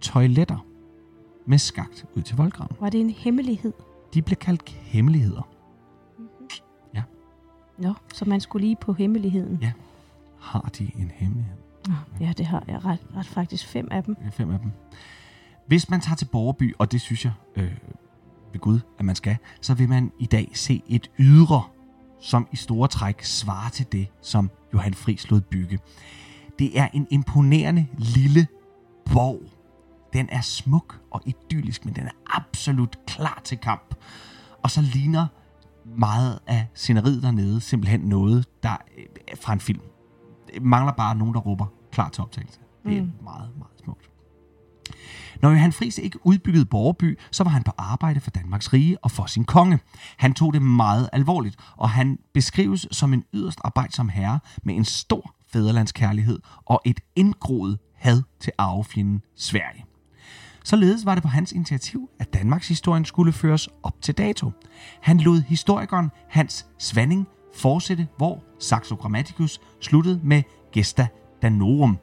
Toiletter 0.02 0.66
med 1.46 1.58
skagt 1.58 2.06
ud 2.16 2.22
til 2.22 2.38
voldgraven. 2.38 2.76
Var 2.80 2.90
det 2.90 3.02
en 3.02 3.10
hemmelighed? 3.10 3.74
De 4.14 4.22
bliver 4.22 4.38
kaldt 4.38 4.70
hemmeligheder. 4.70 5.48
Nå, 7.78 7.94
så 8.14 8.26
man 8.26 8.42
skulle 8.42 8.66
lige 8.66 8.76
på 8.82 8.94
hemmeligheden. 8.94 9.60
Ja. 9.62 9.72
Har 10.42 10.70
de 10.78 10.92
en 10.96 11.12
hemmelighed? 11.16 11.56
Ja, 12.20 12.34
det 12.38 12.46
har 12.46 12.64
jeg 12.68 12.86
ret, 12.86 13.00
ret 13.16 13.28
faktisk 13.28 13.68
fem 13.68 13.88
af 13.92 14.04
dem. 14.04 14.18
Ja, 14.24 14.30
fem 14.30 14.52
af 14.52 14.60
dem. 14.60 14.72
Hvis 15.68 15.90
man 15.90 16.02
tager 16.02 16.16
til 16.16 16.26
Borgerby, 16.26 16.76
og 16.80 16.92
det 16.92 17.02
synes 17.02 17.26
jeg 17.26 17.34
øh, 17.56 17.72
ved 18.52 18.60
Gud, 18.60 18.80
at 19.00 19.06
man 19.06 19.16
skal, 19.16 19.38
så 19.62 19.74
vil 19.74 19.90
man 19.90 20.12
i 20.20 20.26
dag 20.26 20.52
se 20.54 20.82
et 20.88 21.12
ydre, 21.20 21.64
som 22.20 22.48
i 22.52 22.56
store 22.56 22.88
træk 22.88 23.24
svarer 23.24 23.70
til 23.70 23.86
det, 23.92 24.08
som 24.22 24.50
Johan 24.74 24.94
Friis 24.94 25.30
lod 25.30 25.42
bygge. 25.42 25.80
Det 26.60 26.80
er 26.80 26.88
en 26.94 27.08
imponerende 27.10 27.88
lille 27.98 28.48
borg. 29.06 29.42
Den 30.14 30.30
er 30.32 30.42
smuk 30.42 31.02
og 31.12 31.22
idyllisk, 31.26 31.86
men 31.86 31.96
den 31.96 32.04
er 32.04 32.38
absolut 32.38 32.98
klar 33.08 33.42
til 33.44 33.58
kamp. 33.58 33.96
Og 34.64 34.72
så 34.72 34.82
ligner 34.82 35.28
meget 35.86 36.40
af 36.48 36.68
sceneriet 36.74 37.24
dernede 37.24 37.62
simpelthen 37.62 38.00
noget, 38.00 38.46
der 38.64 38.78
øh, 38.98 39.06
er 39.28 39.36
fra 39.36 39.54
en 39.54 39.60
film. 39.60 39.82
Mangler 40.62 40.94
bare 40.94 41.16
nogen, 41.16 41.34
der 41.34 41.40
råber 41.40 41.66
klar 41.92 42.10
til 42.10 42.22
optagelse. 42.24 42.60
Det 42.86 42.98
er 42.98 43.02
Mm. 43.02 43.12
meget, 43.24 43.50
meget 43.58 43.72
smukt. 43.84 44.10
Når 45.42 45.50
Johan 45.50 45.72
Friis 45.72 45.98
ikke 45.98 46.20
udbyggede 46.28 46.66
Borgerby, 46.66 47.20
så 47.32 47.44
var 47.44 47.52
han 47.52 47.64
på 47.64 47.72
arbejde 47.78 48.20
for 48.20 48.32
Danmarks 48.32 48.74
rige 48.74 49.04
og 49.04 49.12
for 49.12 49.26
sin 49.26 49.46
konge. 49.46 49.80
Han 50.18 50.34
tog 50.34 50.54
det 50.54 50.62
meget 50.62 51.10
alvorligt, 51.14 51.56
og 51.78 51.90
han 51.90 52.20
beskrives 52.34 52.88
som 52.92 53.14
en 53.14 53.24
yderst 53.34 53.60
arbejdsom 53.64 54.10
herre 54.10 54.40
med 54.64 54.76
en 54.76 54.86
stor 54.86 55.36
fæderlandskærlighed 55.54 56.40
og 56.66 56.82
et 56.86 57.00
indgroet 57.16 57.80
had 57.96 58.22
til 58.40 58.54
arvefjenden 58.58 59.22
Sverige. 59.36 59.86
Således 60.64 61.06
var 61.06 61.16
det 61.16 61.24
på 61.24 61.30
hans 61.30 61.52
initiativ, 61.52 62.10
at 62.20 62.34
Danmarks 62.34 62.68
historien 62.68 63.06
skulle 63.06 63.34
føres 63.34 63.70
op 63.84 64.02
til 64.02 64.18
dato. 64.18 64.52
Han 65.02 65.18
lod 65.20 65.42
historikeren 65.42 66.12
Hans 66.30 66.66
Svanning 66.78 67.28
fortsætte, 67.54 68.08
hvor 68.18 68.44
Saxo 68.60 68.96
Grammaticus 68.96 69.62
sluttede 69.80 70.20
med 70.24 70.44
Gesta 70.72 71.08
Danorum. 71.42 71.98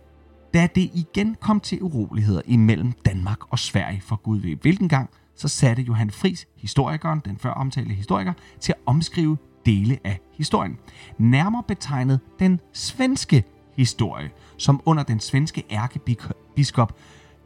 Da 0.55 0.69
det 0.75 0.91
igen 0.95 1.35
kom 1.35 1.61
til 1.61 1.83
uroligheder 1.83 2.43
imellem 2.45 2.93
Danmark 2.93 3.53
og 3.53 3.59
Sverige 3.59 4.01
for 4.01 4.17
Gud 4.17 4.41
ved 4.41 4.57
hvilken 4.57 4.89
gang, 4.89 5.11
så 5.35 5.49
satte 5.49 5.83
Johan 5.83 6.11
Fris, 6.11 6.49
historikeren, 6.57 7.21
den 7.25 7.39
før 7.39 7.51
omtalte 7.51 7.95
historiker, 7.95 8.33
til 8.61 8.73
at 8.73 8.79
omskrive 8.87 9.37
dele 9.67 9.99
af 10.05 10.21
historien. 10.33 10.79
Nærmere 11.19 11.63
betegnet 11.69 12.21
den 12.39 12.61
svenske 12.73 13.45
historie, 13.77 14.31
som 14.57 14.81
under 14.85 15.03
den 15.03 15.21
svenske 15.21 15.65
ærkebiskop 15.71 16.99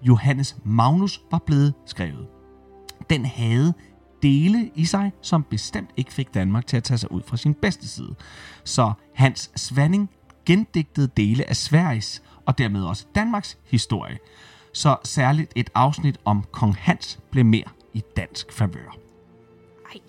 Johannes 0.02 0.56
Magnus 0.64 1.22
var 1.30 1.38
blevet 1.46 1.74
skrevet. 1.86 2.26
Den 3.10 3.24
havde 3.24 3.74
dele 4.22 4.70
i 4.74 4.84
sig, 4.84 5.12
som 5.22 5.42
bestemt 5.42 5.90
ikke 5.96 6.12
fik 6.12 6.34
Danmark 6.34 6.66
til 6.66 6.76
at 6.76 6.84
tage 6.84 6.98
sig 6.98 7.12
ud 7.12 7.22
fra 7.26 7.36
sin 7.36 7.54
bedste 7.54 7.88
side. 7.88 8.14
Så 8.64 8.92
Hans 9.14 9.50
Svanning 9.56 10.10
gendigtede 10.46 11.08
dele 11.16 11.48
af 11.48 11.56
Sveriges 11.56 12.22
og 12.46 12.58
dermed 12.58 12.84
også 12.84 13.06
Danmarks 13.14 13.58
historie. 13.64 14.18
Så 14.72 14.96
særligt 15.04 15.52
et 15.56 15.70
afsnit 15.74 16.18
om 16.24 16.44
kong 16.52 16.76
Hans 16.76 17.18
blev 17.30 17.44
mere 17.44 17.68
i 17.92 18.02
dansk 18.16 18.52
favør. 18.52 18.96
Ej. 19.94 20.00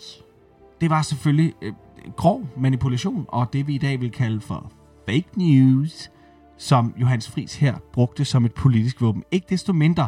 Det 0.81 0.89
var 0.89 1.01
selvfølgelig 1.01 1.53
øh, 1.61 1.73
grov 2.15 2.47
manipulation, 2.57 3.25
og 3.27 3.53
det 3.53 3.67
vi 3.67 3.75
i 3.75 3.77
dag 3.77 4.01
vil 4.01 4.11
kalde 4.11 4.41
for 4.41 4.71
fake 5.05 5.29
news, 5.35 6.11
som 6.57 6.93
Johannes 6.97 7.29
Fris 7.29 7.55
her 7.55 7.75
brugte 7.93 8.25
som 8.25 8.45
et 8.45 8.53
politisk 8.53 9.01
våben. 9.01 9.23
Ikke 9.31 9.47
desto 9.49 9.73
mindre, 9.73 10.07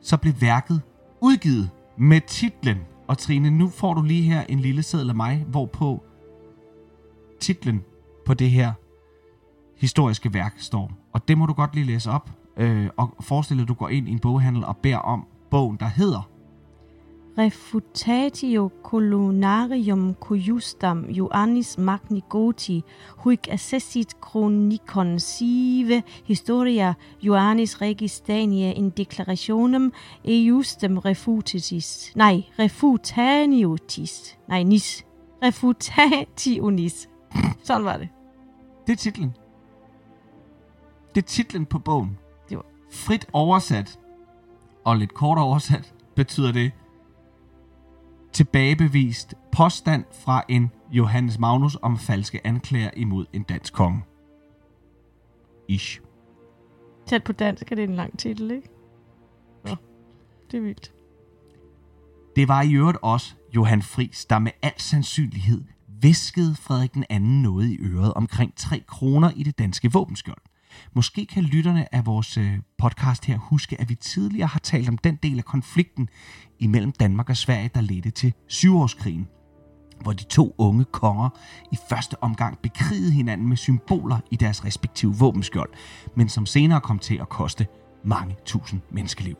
så 0.00 0.16
blev 0.16 0.34
værket 0.40 0.82
udgivet 1.20 1.70
med 1.98 2.20
titlen. 2.20 2.78
Og 3.06 3.18
Trine, 3.18 3.50
nu 3.50 3.68
får 3.68 3.94
du 3.94 4.02
lige 4.02 4.22
her 4.22 4.44
en 4.48 4.60
lille 4.60 4.82
seddel 4.82 5.08
af 5.08 5.14
mig, 5.14 5.44
hvorpå 5.48 6.02
titlen 7.40 7.82
på 8.26 8.34
det 8.34 8.50
her 8.50 8.72
historiske 9.76 10.34
værk 10.34 10.54
står. 10.56 10.92
Og 11.12 11.28
det 11.28 11.38
må 11.38 11.46
du 11.46 11.52
godt 11.52 11.74
lige 11.74 11.86
læse 11.86 12.10
op. 12.10 12.30
Øh, 12.56 12.88
og 12.96 13.14
forestil 13.20 13.56
dig, 13.56 13.62
at 13.62 13.68
du 13.68 13.74
går 13.74 13.88
ind 13.88 14.08
i 14.08 14.12
en 14.12 14.18
boghandel 14.18 14.64
og 14.64 14.76
beder 14.76 14.96
om 14.96 15.26
bogen, 15.50 15.76
der 15.80 15.86
hedder 15.86 16.30
Refutatio 17.38 18.70
colonarium 18.82 20.14
cujustam 20.14 21.06
Ioannis 21.10 21.78
Magni 21.78 22.22
Goti, 22.28 22.84
huic 23.24 23.48
assessit 23.50 24.14
chronicon 24.22 25.18
sive 25.18 26.02
historia 26.24 26.94
Ioannis 27.22 27.80
Regis 27.80 28.20
Daniae 28.20 28.72
in 28.72 28.90
declarationem 28.90 29.92
eiustem 30.24 30.98
refutitis. 30.98 32.12
Nej, 32.14 32.44
refutaniotis. 32.58 34.38
Nej, 34.48 34.62
nis. 34.62 35.04
Refutationis. 35.42 37.08
Sådan 37.64 37.84
var 37.84 37.96
det. 37.96 38.08
Det 38.86 38.92
er 38.92 38.96
titlen. 38.96 39.36
Det 41.14 41.22
er 41.22 41.26
titlen 41.26 41.66
på 41.66 41.78
bogen. 41.78 42.18
Det 42.48 42.56
var 42.56 42.66
Frit 42.90 43.26
oversat, 43.32 43.98
og 44.84 44.96
lidt 44.96 45.14
kort 45.14 45.38
oversat, 45.38 45.94
betyder 46.14 46.52
det 46.52 46.72
tilbagebevist 48.34 49.34
påstand 49.52 50.04
fra 50.24 50.42
en 50.48 50.70
Johannes 50.92 51.38
Magnus 51.38 51.76
om 51.82 51.98
falske 51.98 52.46
anklager 52.46 52.90
imod 52.96 53.26
en 53.32 53.42
dansk 53.42 53.72
konge. 53.74 54.02
Ish. 55.68 56.00
tæt 57.06 57.24
på 57.24 57.32
dansk, 57.32 57.72
er 57.72 57.76
det 57.76 57.84
en 57.84 57.96
lang 57.96 58.18
titel, 58.18 58.50
ikke? 58.50 58.68
Nå, 59.64 59.76
det 60.50 60.56
er 60.56 60.62
vildt. 60.62 60.92
Det 62.36 62.48
var 62.48 62.62
i 62.62 62.74
øvrigt 62.74 62.98
også 63.02 63.34
Johan 63.54 63.82
Fris, 63.82 64.24
der 64.24 64.38
med 64.38 64.52
al 64.62 64.72
sandsynlighed 64.76 65.64
viskede 66.00 66.54
Frederik 66.54 66.94
den 66.94 67.04
anden 67.10 67.42
noget 67.42 67.68
i 67.68 67.78
øret 67.80 68.14
omkring 68.14 68.56
3 68.56 68.82
kroner 68.86 69.30
i 69.36 69.42
det 69.42 69.58
danske 69.58 69.92
våbenskjold. 69.92 70.42
Måske 70.94 71.26
kan 71.26 71.42
lytterne 71.42 71.94
af 71.94 72.06
vores 72.06 72.36
øh, 72.36 72.58
podcast 72.78 73.24
her 73.24 73.38
huske, 73.38 73.80
at 73.80 73.88
vi 73.88 73.94
tidligere 73.94 74.46
har 74.46 74.60
talt 74.60 74.88
om 74.88 74.98
den 74.98 75.18
del 75.22 75.38
af 75.38 75.44
konflikten 75.44 76.08
imellem 76.58 76.92
Danmark 76.92 77.30
og 77.30 77.36
Sverige, 77.36 77.70
der 77.74 77.80
ledte 77.80 78.10
til 78.10 78.32
syvårskrigen 78.48 79.26
hvor 80.00 80.12
de 80.12 80.24
to 80.24 80.54
unge 80.58 80.84
konger 80.84 81.28
i 81.72 81.76
første 81.88 82.22
omgang 82.22 82.58
bekrigede 82.58 83.12
hinanden 83.12 83.48
med 83.48 83.56
symboler 83.56 84.18
i 84.30 84.36
deres 84.36 84.64
respektive 84.64 85.14
våbenskjold, 85.14 85.70
men 86.16 86.28
som 86.28 86.46
senere 86.46 86.80
kom 86.80 86.98
til 86.98 87.18
at 87.20 87.28
koste 87.28 87.66
mange 88.04 88.36
tusind 88.44 88.80
menneskeliv. 88.90 89.36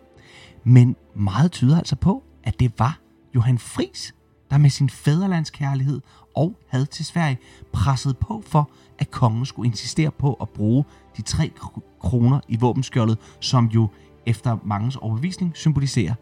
Men 0.64 0.96
meget 1.16 1.52
tyder 1.52 1.78
altså 1.78 1.96
på, 1.96 2.24
at 2.44 2.60
det 2.60 2.72
var 2.78 2.98
Johan 3.34 3.58
Fris, 3.58 4.14
der 4.50 4.58
med 4.58 4.70
sin 4.70 4.90
fæderlandskærlighed 4.90 6.00
og 6.34 6.56
had 6.68 6.86
til 6.86 7.04
Sverige 7.04 7.38
pressede 7.72 8.14
på 8.14 8.42
for, 8.46 8.70
at 8.98 9.10
kongen 9.10 9.46
skulle 9.46 9.66
insistere 9.66 10.10
på 10.10 10.34
at 10.34 10.48
bruge 10.48 10.84
de 11.16 11.22
tre 11.22 11.52
kroner 12.00 12.40
i 12.48 12.56
våbenskjoldet, 12.56 13.18
som 13.40 13.66
jo 13.66 13.88
efter 14.26 14.58
mangens 14.64 14.96
overbevisning 14.96 15.56
symboliserer 15.56 16.14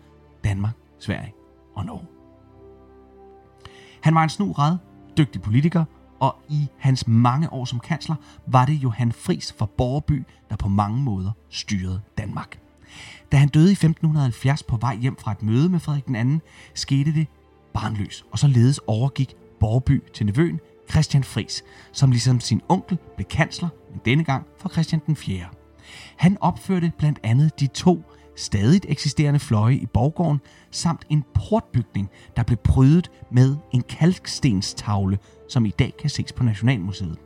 Danmark, 0.44 0.74
Sverige 0.98 1.34
og 1.74 1.84
Norge. 1.84 2.06
Han 4.00 4.14
var 4.14 4.22
en 4.22 4.28
snu 4.28 4.52
red, 4.52 4.76
dygtig 5.16 5.42
politiker, 5.42 5.84
og 6.20 6.36
i 6.48 6.68
hans 6.78 7.06
mange 7.06 7.52
år 7.52 7.64
som 7.64 7.80
kansler 7.80 8.16
var 8.46 8.64
det 8.64 8.72
Johan 8.74 9.12
Fris 9.12 9.54
fra 9.58 9.66
Borgerby, 9.66 10.24
der 10.50 10.56
på 10.56 10.68
mange 10.68 11.02
måder 11.02 11.30
styrede 11.48 12.00
Danmark. 12.18 12.58
Da 13.32 13.36
han 13.36 13.48
døde 13.48 13.68
i 13.68 13.72
1570 13.72 14.62
på 14.62 14.76
vej 14.76 14.96
hjem 14.96 15.16
fra 15.16 15.32
et 15.32 15.42
møde 15.42 15.68
med 15.68 15.80
Frederik 15.80 16.08
II, 16.08 16.38
2., 16.38 16.46
skete 16.74 17.14
det 17.14 17.26
barnløs, 17.74 18.24
og 18.30 18.38
således 18.38 18.80
overgik 18.86 19.34
Borby 19.62 20.02
til 20.14 20.26
nevøen 20.26 20.60
Christian 20.90 21.24
Fris, 21.24 21.64
som 21.92 22.10
ligesom 22.10 22.40
sin 22.40 22.60
onkel 22.68 22.98
blev 23.16 23.26
kansler, 23.26 23.68
men 23.90 24.00
denne 24.04 24.24
gang 24.24 24.46
for 24.58 24.68
Christian 24.68 25.02
den 25.06 25.16
4. 25.16 25.44
Han 26.16 26.36
opførte 26.40 26.92
blandt 26.98 27.18
andet 27.22 27.60
de 27.60 27.66
to 27.66 28.02
stadigt 28.36 28.86
eksisterende 28.88 29.40
fløje 29.40 29.74
i 29.74 29.86
borggården, 29.86 30.40
samt 30.70 31.06
en 31.08 31.24
portbygning, 31.34 32.10
der 32.36 32.42
blev 32.42 32.56
prydet 32.56 33.10
med 33.30 33.56
en 33.72 33.82
kalkstenstavle, 33.82 35.18
som 35.48 35.66
i 35.66 35.70
dag 35.70 35.94
kan 35.98 36.10
ses 36.10 36.32
på 36.32 36.44
Nationalmuseet. 36.44 37.18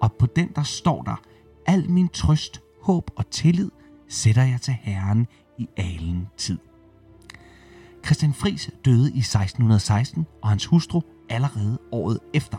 Og 0.00 0.12
på 0.12 0.26
den 0.26 0.48
der 0.54 0.62
står 0.62 1.02
der, 1.02 1.20
al 1.66 1.90
min 1.90 2.08
trøst, 2.08 2.60
håb 2.82 3.10
og 3.16 3.30
tillid 3.30 3.70
sætter 4.08 4.42
jeg 4.42 4.60
til 4.60 4.76
Herren 4.82 5.26
i 5.58 5.68
alen 5.76 6.28
tid. 6.36 6.58
Christian 8.04 8.34
Fris 8.34 8.70
døde 8.84 9.12
i 9.12 9.18
1616, 9.18 10.26
og 10.42 10.48
hans 10.48 10.66
hustru 10.66 11.00
allerede 11.30 11.78
året 11.92 12.18
efter. 12.34 12.58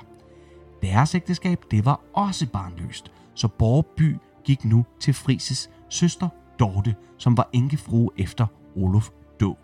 Deres 0.82 1.16
ægteskab, 1.16 1.66
det 1.72 1.86
var 1.86 2.02
også 2.14 2.48
barnløst, 2.48 3.12
så 3.34 3.48
Borgby 3.48 4.18
gik 4.44 4.66
nu 4.66 4.86
til 5.00 5.14
Frises 5.14 5.70
søster 5.90 6.30
Dorte, 6.60 6.96
som 7.18 7.38
var 7.38 7.50
enkefrue 7.54 8.10
efter 8.18 8.48
Olof 8.76 9.10
død. 9.40 9.56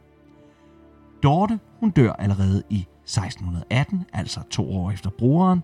Dorte, 1.23 1.59
hun 1.79 1.89
dør 1.89 2.13
allerede 2.13 2.63
i 2.69 2.87
1618, 3.03 4.05
altså 4.13 4.41
to 4.49 4.71
år 4.71 4.91
efter 4.91 5.09
broren, 5.09 5.63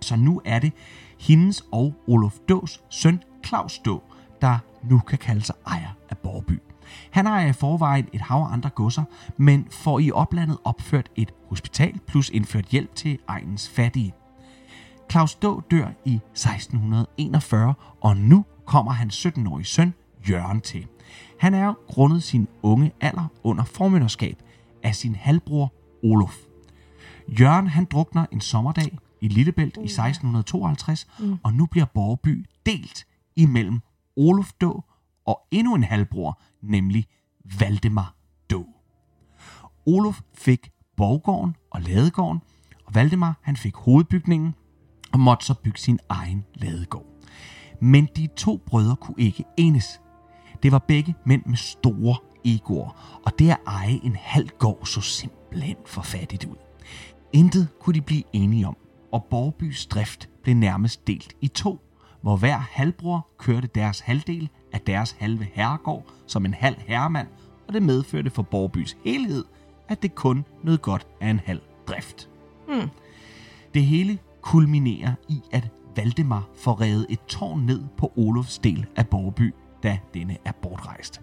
så 0.00 0.16
nu 0.16 0.40
er 0.44 0.58
det 0.58 0.72
hendes 1.18 1.64
og 1.72 1.94
Olof 2.06 2.38
Dås 2.48 2.82
søn 2.88 3.22
Claus 3.46 3.78
Då, 3.78 4.02
der 4.40 4.58
nu 4.82 4.98
kan 4.98 5.18
kalde 5.18 5.42
sig 5.42 5.54
ejer 5.66 5.90
af 6.10 6.18
Borgby. 6.18 6.60
Han 7.10 7.26
har 7.26 7.40
i 7.40 7.52
forvejen 7.52 8.08
et 8.12 8.20
hav 8.20 8.38
af 8.38 8.52
andre 8.52 8.70
godser, 8.70 9.04
men 9.36 9.66
får 9.70 9.98
i 9.98 10.10
oplandet 10.10 10.58
opført 10.64 11.10
et 11.16 11.32
hospital 11.48 11.98
plus 12.06 12.30
indført 12.30 12.64
hjælp 12.64 12.94
til 12.94 13.18
egens 13.28 13.68
fattige. 13.68 14.14
Claus 15.10 15.34
Då 15.34 15.62
dør 15.70 15.88
i 16.04 16.14
1641, 16.14 17.74
og 18.00 18.16
nu 18.16 18.44
kommer 18.66 18.92
hans 18.92 19.26
17-årige 19.26 19.66
søn 19.66 19.94
Jørgen 20.28 20.60
til. 20.60 20.86
Han 21.40 21.54
er 21.54 21.74
grundet 21.88 22.22
sin 22.22 22.48
unge 22.62 22.92
alder 23.00 23.26
under 23.42 23.64
formynderskab 23.64 24.42
af 24.82 24.94
sin 24.94 25.14
halvbror 25.14 25.72
Olof. 26.04 26.36
Jørgen 27.40 27.66
han 27.66 27.84
drukner 27.84 28.26
en 28.32 28.40
sommerdag 28.40 28.98
i 29.20 29.28
Lillebælt 29.28 29.76
i 29.76 29.84
1652, 29.84 31.06
mm. 31.18 31.38
og 31.42 31.54
nu 31.54 31.66
bliver 31.66 31.86
Borgby 31.86 32.46
delt 32.66 33.06
imellem 33.36 33.80
Olof 34.16 34.52
Då 34.60 34.82
og 35.30 35.40
endnu 35.50 35.74
en 35.74 35.84
halvbror, 35.84 36.40
nemlig 36.62 37.06
Valdemar 37.58 38.14
Då. 38.52 38.66
Olof 39.86 40.20
fik 40.34 40.70
borggården 40.96 41.56
og 41.70 41.80
ladegården, 41.82 42.40
og 42.86 42.94
Valdemar 42.94 43.38
han 43.42 43.56
fik 43.56 43.74
hovedbygningen 43.74 44.54
og 45.12 45.20
måtte 45.20 45.46
så 45.46 45.54
bygge 45.54 45.78
sin 45.78 45.98
egen 46.08 46.44
ladegård. 46.54 47.06
Men 47.80 48.08
de 48.16 48.28
to 48.36 48.60
brødre 48.66 48.96
kunne 48.96 49.22
ikke 49.22 49.44
enes. 49.56 50.00
Det 50.62 50.72
var 50.72 50.78
begge 50.78 51.14
mænd 51.26 51.42
med 51.46 51.56
store 51.56 52.16
egoer, 52.44 53.20
og 53.26 53.38
det 53.38 53.50
at 53.50 53.58
eje 53.66 54.00
en 54.02 54.16
halv 54.16 54.48
gård 54.58 54.86
så 54.86 55.00
simpelthen 55.00 55.76
for 55.86 56.02
fattigt 56.02 56.44
ud. 56.44 56.56
Intet 57.32 57.68
kunne 57.80 57.94
de 57.94 58.00
blive 58.00 58.22
enige 58.32 58.66
om, 58.66 58.76
og 59.12 59.24
Borgbys 59.30 59.86
drift 59.86 60.28
blev 60.42 60.54
nærmest 60.54 61.06
delt 61.06 61.32
i 61.40 61.48
to, 61.48 61.80
hvor 62.22 62.36
hver 62.36 62.58
halvbror 62.58 63.28
kørte 63.38 63.68
deres 63.74 64.00
halvdel 64.00 64.48
af 64.72 64.80
deres 64.80 65.16
halve 65.18 65.46
herregård 65.52 66.04
som 66.26 66.44
en 66.44 66.54
halv 66.54 66.76
herremand, 66.86 67.28
og 67.68 67.74
det 67.74 67.82
medførte 67.82 68.30
for 68.30 68.42
Borgbys 68.42 68.96
helhed, 69.04 69.44
at 69.88 70.02
det 70.02 70.14
kun 70.14 70.44
nød 70.62 70.78
godt 70.78 71.06
af 71.20 71.28
en 71.28 71.40
halv 71.44 71.60
drift. 71.88 72.28
Hmm. 72.68 72.88
Det 73.74 73.84
hele 73.84 74.18
kulminerer 74.40 75.14
i, 75.28 75.40
at 75.52 75.68
Valdemar 75.96 76.48
får 76.56 76.80
revet 76.80 77.06
et 77.08 77.20
tårn 77.28 77.66
ned 77.66 77.82
på 77.96 78.12
Olofs 78.16 78.58
del 78.58 78.86
af 78.96 79.08
Borgby, 79.08 79.54
da 79.82 79.98
denne 80.14 80.36
er 80.44 80.52
bortrejst. 80.52 81.20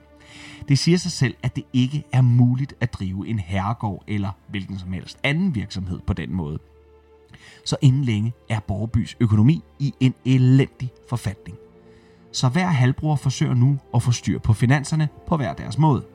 Det 0.68 0.80
siger 0.80 0.98
sig 0.98 1.12
selv, 1.12 1.36
at 1.44 1.56
det 1.56 1.64
ikke 1.74 2.04
er 2.14 2.22
muligt 2.22 2.74
at 2.80 2.94
drive 2.94 3.28
en 3.28 3.40
herregård 3.40 4.04
eller 4.08 4.32
hvilken 4.50 4.80
som 4.80 4.94
helst 4.94 5.20
anden 5.24 5.56
virksomhed 5.56 6.00
på 6.00 6.14
den 6.14 6.34
måde. 6.34 6.60
Så 7.66 7.78
inden 7.82 8.04
længe 8.04 8.34
er 8.50 8.60
Borgebys 8.60 9.18
økonomi 9.20 9.64
i 9.80 9.94
en 10.00 10.14
elendig 10.26 10.92
forfatning. 11.10 11.58
Så 12.38 12.50
hver 12.50 12.68
halvbror 12.68 13.16
forsøger 13.16 13.54
nu 13.54 13.78
at 13.94 14.04
få 14.04 14.12
styr 14.12 14.40
på 14.40 14.54
finanserne 14.54 15.10
på 15.28 15.38
hver 15.38 15.54
deres 15.54 15.78
måde. 15.78 16.06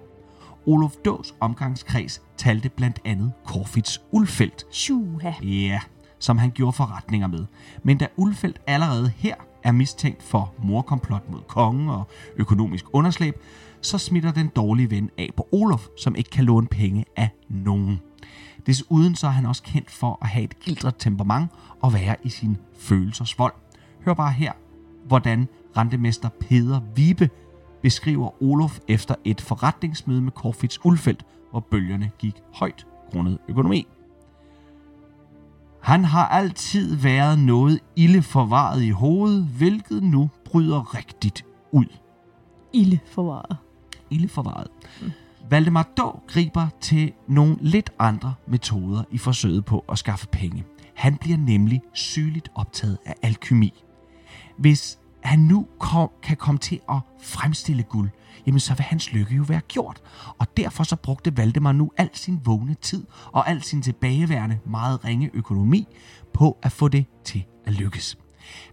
Olof 0.66 0.92
Dås 1.04 1.34
omgangskreds 1.40 2.22
talte 2.36 2.68
blandt 2.68 3.00
andet 3.04 3.32
Korfits 3.44 4.02
Ulfeldt, 4.10 4.66
Shuha. 4.70 5.32
Ja, 5.42 5.80
som 6.18 6.38
han 6.38 6.50
gjorde 6.50 6.72
forretninger 6.72 7.26
med. 7.26 7.46
Men 7.82 7.98
da 7.98 8.06
Ulfeldt 8.16 8.60
allerede 8.66 9.12
her 9.16 9.34
er 9.62 9.72
mistænkt 9.72 10.22
for 10.22 10.54
morkomplot 10.64 11.30
mod 11.30 11.40
kongen 11.48 11.88
og 11.88 12.08
økonomisk 12.36 12.84
underslæb, 12.92 13.34
så 13.80 13.98
smitter 13.98 14.32
den 14.32 14.48
dårlige 14.48 14.90
ven 14.90 15.10
af 15.18 15.30
på 15.36 15.48
Olof, 15.52 15.86
som 15.98 16.16
ikke 16.16 16.30
kan 16.30 16.44
låne 16.44 16.66
penge 16.66 17.04
af 17.16 17.28
nogen. 17.48 18.00
Desuden 18.66 19.14
så 19.14 19.26
er 19.26 19.30
han 19.30 19.46
også 19.46 19.62
kendt 19.62 19.90
for 19.90 20.18
at 20.22 20.28
have 20.28 20.44
et 20.44 20.60
gildret 20.60 20.94
temperament 20.98 21.50
og 21.80 21.94
være 21.94 22.16
i 22.22 22.28
sin 22.28 22.56
følelsers 22.78 23.38
vold. 23.38 23.54
Hør 24.04 24.14
bare 24.14 24.32
her, 24.32 24.52
hvordan 25.06 25.48
rentemester 25.76 26.28
Peder 26.28 26.80
Vibe 26.94 27.30
beskriver 27.82 28.42
Olof 28.42 28.78
efter 28.88 29.14
et 29.24 29.40
forretningsmøde 29.40 30.22
med 30.22 30.32
Korfits 30.32 30.84
Ulfeldt, 30.84 31.26
hvor 31.50 31.60
bølgerne 31.60 32.10
gik 32.18 32.34
højt 32.54 32.86
grundet 33.10 33.38
økonomi. 33.48 33.86
Han 35.82 36.04
har 36.04 36.28
altid 36.28 36.96
været 36.96 37.38
noget 37.38 37.80
ille 37.96 38.22
forvaret 38.22 38.82
i 38.82 38.90
hovedet, 38.90 39.44
hvilket 39.44 40.02
nu 40.02 40.30
bryder 40.44 40.96
rigtigt 40.96 41.44
ud. 41.72 41.84
Ilde 42.72 42.98
forvaret. 43.06 43.56
Ille 44.10 44.28
forvaret. 44.28 44.68
Mm. 45.02 45.10
Valdemar 45.50 45.88
Då 45.96 46.20
griber 46.26 46.68
til 46.80 47.12
nogle 47.28 47.56
lidt 47.60 47.90
andre 47.98 48.34
metoder 48.46 49.04
i 49.10 49.18
forsøget 49.18 49.64
på 49.64 49.84
at 49.88 49.98
skaffe 49.98 50.26
penge. 50.26 50.64
Han 50.94 51.16
bliver 51.16 51.38
nemlig 51.38 51.80
sygeligt 51.92 52.48
optaget 52.54 52.98
af 53.06 53.14
alkymi. 53.22 53.82
Hvis 54.58 54.98
han 55.24 55.38
nu 55.38 55.66
kom, 55.78 56.10
kan 56.22 56.36
komme 56.36 56.58
til 56.58 56.80
at 56.88 56.96
fremstille 57.22 57.82
guld, 57.82 58.10
jamen 58.46 58.60
så 58.60 58.74
vil 58.74 58.84
hans 58.84 59.12
lykke 59.12 59.34
jo 59.34 59.42
være 59.42 59.60
gjort. 59.60 60.02
Og 60.38 60.56
derfor 60.56 60.84
så 60.84 60.96
brugte 60.96 61.36
Valdemar 61.36 61.72
nu 61.72 61.92
al 61.96 62.10
sin 62.12 62.40
vågne 62.44 62.74
tid 62.74 63.06
og 63.26 63.50
al 63.50 63.62
sin 63.62 63.82
tilbageværende 63.82 64.58
meget 64.66 65.04
ringe 65.04 65.30
økonomi 65.34 65.88
på 66.34 66.58
at 66.62 66.72
få 66.72 66.88
det 66.88 67.06
til 67.24 67.44
at 67.66 67.72
lykkes. 67.72 68.18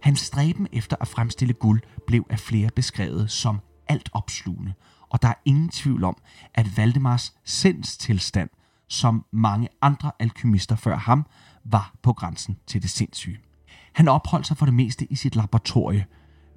Hans 0.00 0.20
stræben 0.20 0.68
efter 0.72 0.96
at 1.00 1.08
fremstille 1.08 1.54
guld 1.54 1.80
blev 2.06 2.26
af 2.30 2.38
flere 2.38 2.70
beskrevet 2.76 3.30
som 3.30 3.60
alt 3.88 4.10
opslugende, 4.12 4.72
og 5.08 5.22
der 5.22 5.28
er 5.28 5.34
ingen 5.44 5.68
tvivl 5.68 6.04
om, 6.04 6.16
at 6.54 6.76
Valdemars 6.76 7.34
sindstilstand, 7.44 8.50
som 8.88 9.24
mange 9.32 9.68
andre 9.82 10.12
alkymister 10.18 10.76
før 10.76 10.96
ham, 10.96 11.26
var 11.64 11.94
på 12.02 12.12
grænsen 12.12 12.56
til 12.66 12.82
det 12.82 12.90
sindssyge. 12.90 13.38
Han 13.92 14.08
opholdt 14.08 14.46
sig 14.46 14.56
for 14.56 14.66
det 14.66 14.74
meste 14.74 15.06
i 15.12 15.14
sit 15.14 15.36
laboratorie, 15.36 16.06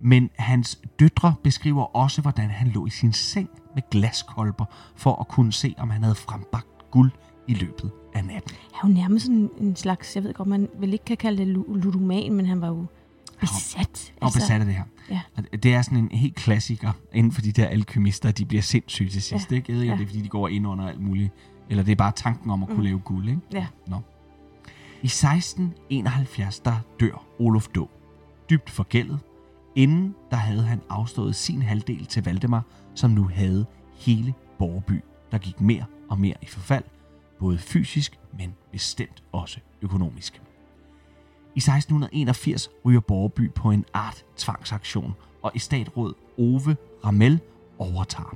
men 0.02 0.30
hans 0.38 0.80
døtre 1.00 1.34
beskriver 1.44 1.84
også, 1.96 2.22
hvordan 2.22 2.50
han 2.50 2.68
lå 2.68 2.86
i 2.86 2.90
sin 2.90 3.14
seng 3.14 3.50
med 3.76 3.84
glaskolber 3.92 4.66
for 4.96 5.16
at 5.16 5.28
kunne 5.28 5.54
se, 5.54 5.76
om 5.78 5.90
han 5.90 6.04
havde 6.04 6.16
frembagt 6.16 6.92
guld 6.92 7.12
i 7.48 7.54
løbet 7.54 7.92
af 8.14 8.26
natten. 8.26 8.52
Han 8.74 8.90
er 8.92 8.96
jo 8.96 9.02
nærmest 9.02 9.26
sådan 9.26 9.50
en 9.60 9.76
slags, 9.76 10.16
jeg 10.16 10.24
ved 10.24 10.34
godt, 10.34 10.48
man 10.48 10.70
vel 10.80 10.94
ikke 10.94 11.06
kan 11.06 11.18
kalde 11.18 11.46
det 11.46 11.56
lu- 11.58 11.74
ludoman, 11.78 12.34
men 12.34 12.46
han 12.46 12.62
var 12.62 12.68
jo 12.68 12.86
besat. 13.40 14.14
Og 14.22 14.32
besat 14.34 14.60
af 14.60 14.66
det 14.66 14.76
her. 14.76 14.84
Ja. 15.10 15.22
Det 15.58 15.74
er 15.74 15.82
sådan 15.82 15.98
en 15.98 16.10
helt 16.12 16.36
klassiker 16.36 16.92
inden 17.14 17.32
for 17.32 17.42
de 17.42 17.52
der 17.52 17.66
alkymister, 17.68 18.32
de 18.32 18.46
bliver 18.46 18.62
sindssyge 18.62 19.10
til 19.10 19.22
sidst. 19.22 19.52
Ja. 19.52 19.56
Ikke? 19.56 19.72
Jeg 19.72 19.76
ved 19.76 19.82
ikke, 19.84 19.92
Ja. 19.94 19.98
det 19.98 20.04
er, 20.04 20.08
fordi 20.08 20.22
de 20.22 20.28
går 20.30 20.48
ind 20.48 20.68
under 20.68 20.88
alt 20.88 21.02
muligt. 21.02 21.32
Eller 21.70 21.84
det 21.84 21.92
er 21.92 21.96
bare 21.96 22.12
tanken 22.16 22.52
om 22.52 22.64
at 22.64 22.70
kunne 22.70 22.78
Mm. 22.78 22.84
lave 22.84 23.00
guld. 23.00 23.30
Ikke? 23.30 23.42
Ja. 23.54 23.68
Nå. 23.88 23.96
I 25.02 25.08
1671, 25.08 26.60
der 26.60 26.76
dør 27.00 27.26
Olof 27.40 27.68
Då. 27.68 27.90
Dybt 28.50 28.70
forgældet. 28.70 29.20
Inden 29.76 30.16
der 30.32 30.38
havde 30.38 30.64
han 30.64 30.82
afstået 30.90 31.36
sin 31.36 31.62
halvdel 31.62 32.06
til 32.06 32.26
Valdemar, 32.26 32.64
som 32.96 33.12
nu 33.12 33.24
havde 33.24 33.66
hele 33.94 34.34
Borby, 34.60 35.04
der 35.32 35.38
gik 35.38 35.62
mere 35.62 35.86
og 36.10 36.20
mere 36.20 36.36
i 36.42 36.46
forfald, 36.46 36.84
både 37.40 37.58
fysisk, 37.58 38.20
men 38.38 38.56
bestemt 38.72 39.24
også 39.32 39.60
økonomisk. 39.82 40.42
I 41.56 41.60
1681 41.60 42.70
ryger 42.86 43.00
Borby 43.00 43.52
på 43.52 43.72
en 43.72 43.86
art 43.94 44.26
tvangsaktion, 44.38 45.14
og 45.42 45.52
i 45.56 45.60
statsråd 45.60 46.14
Ove 46.38 46.76
Ramel 47.06 47.40
overtager. 47.78 48.36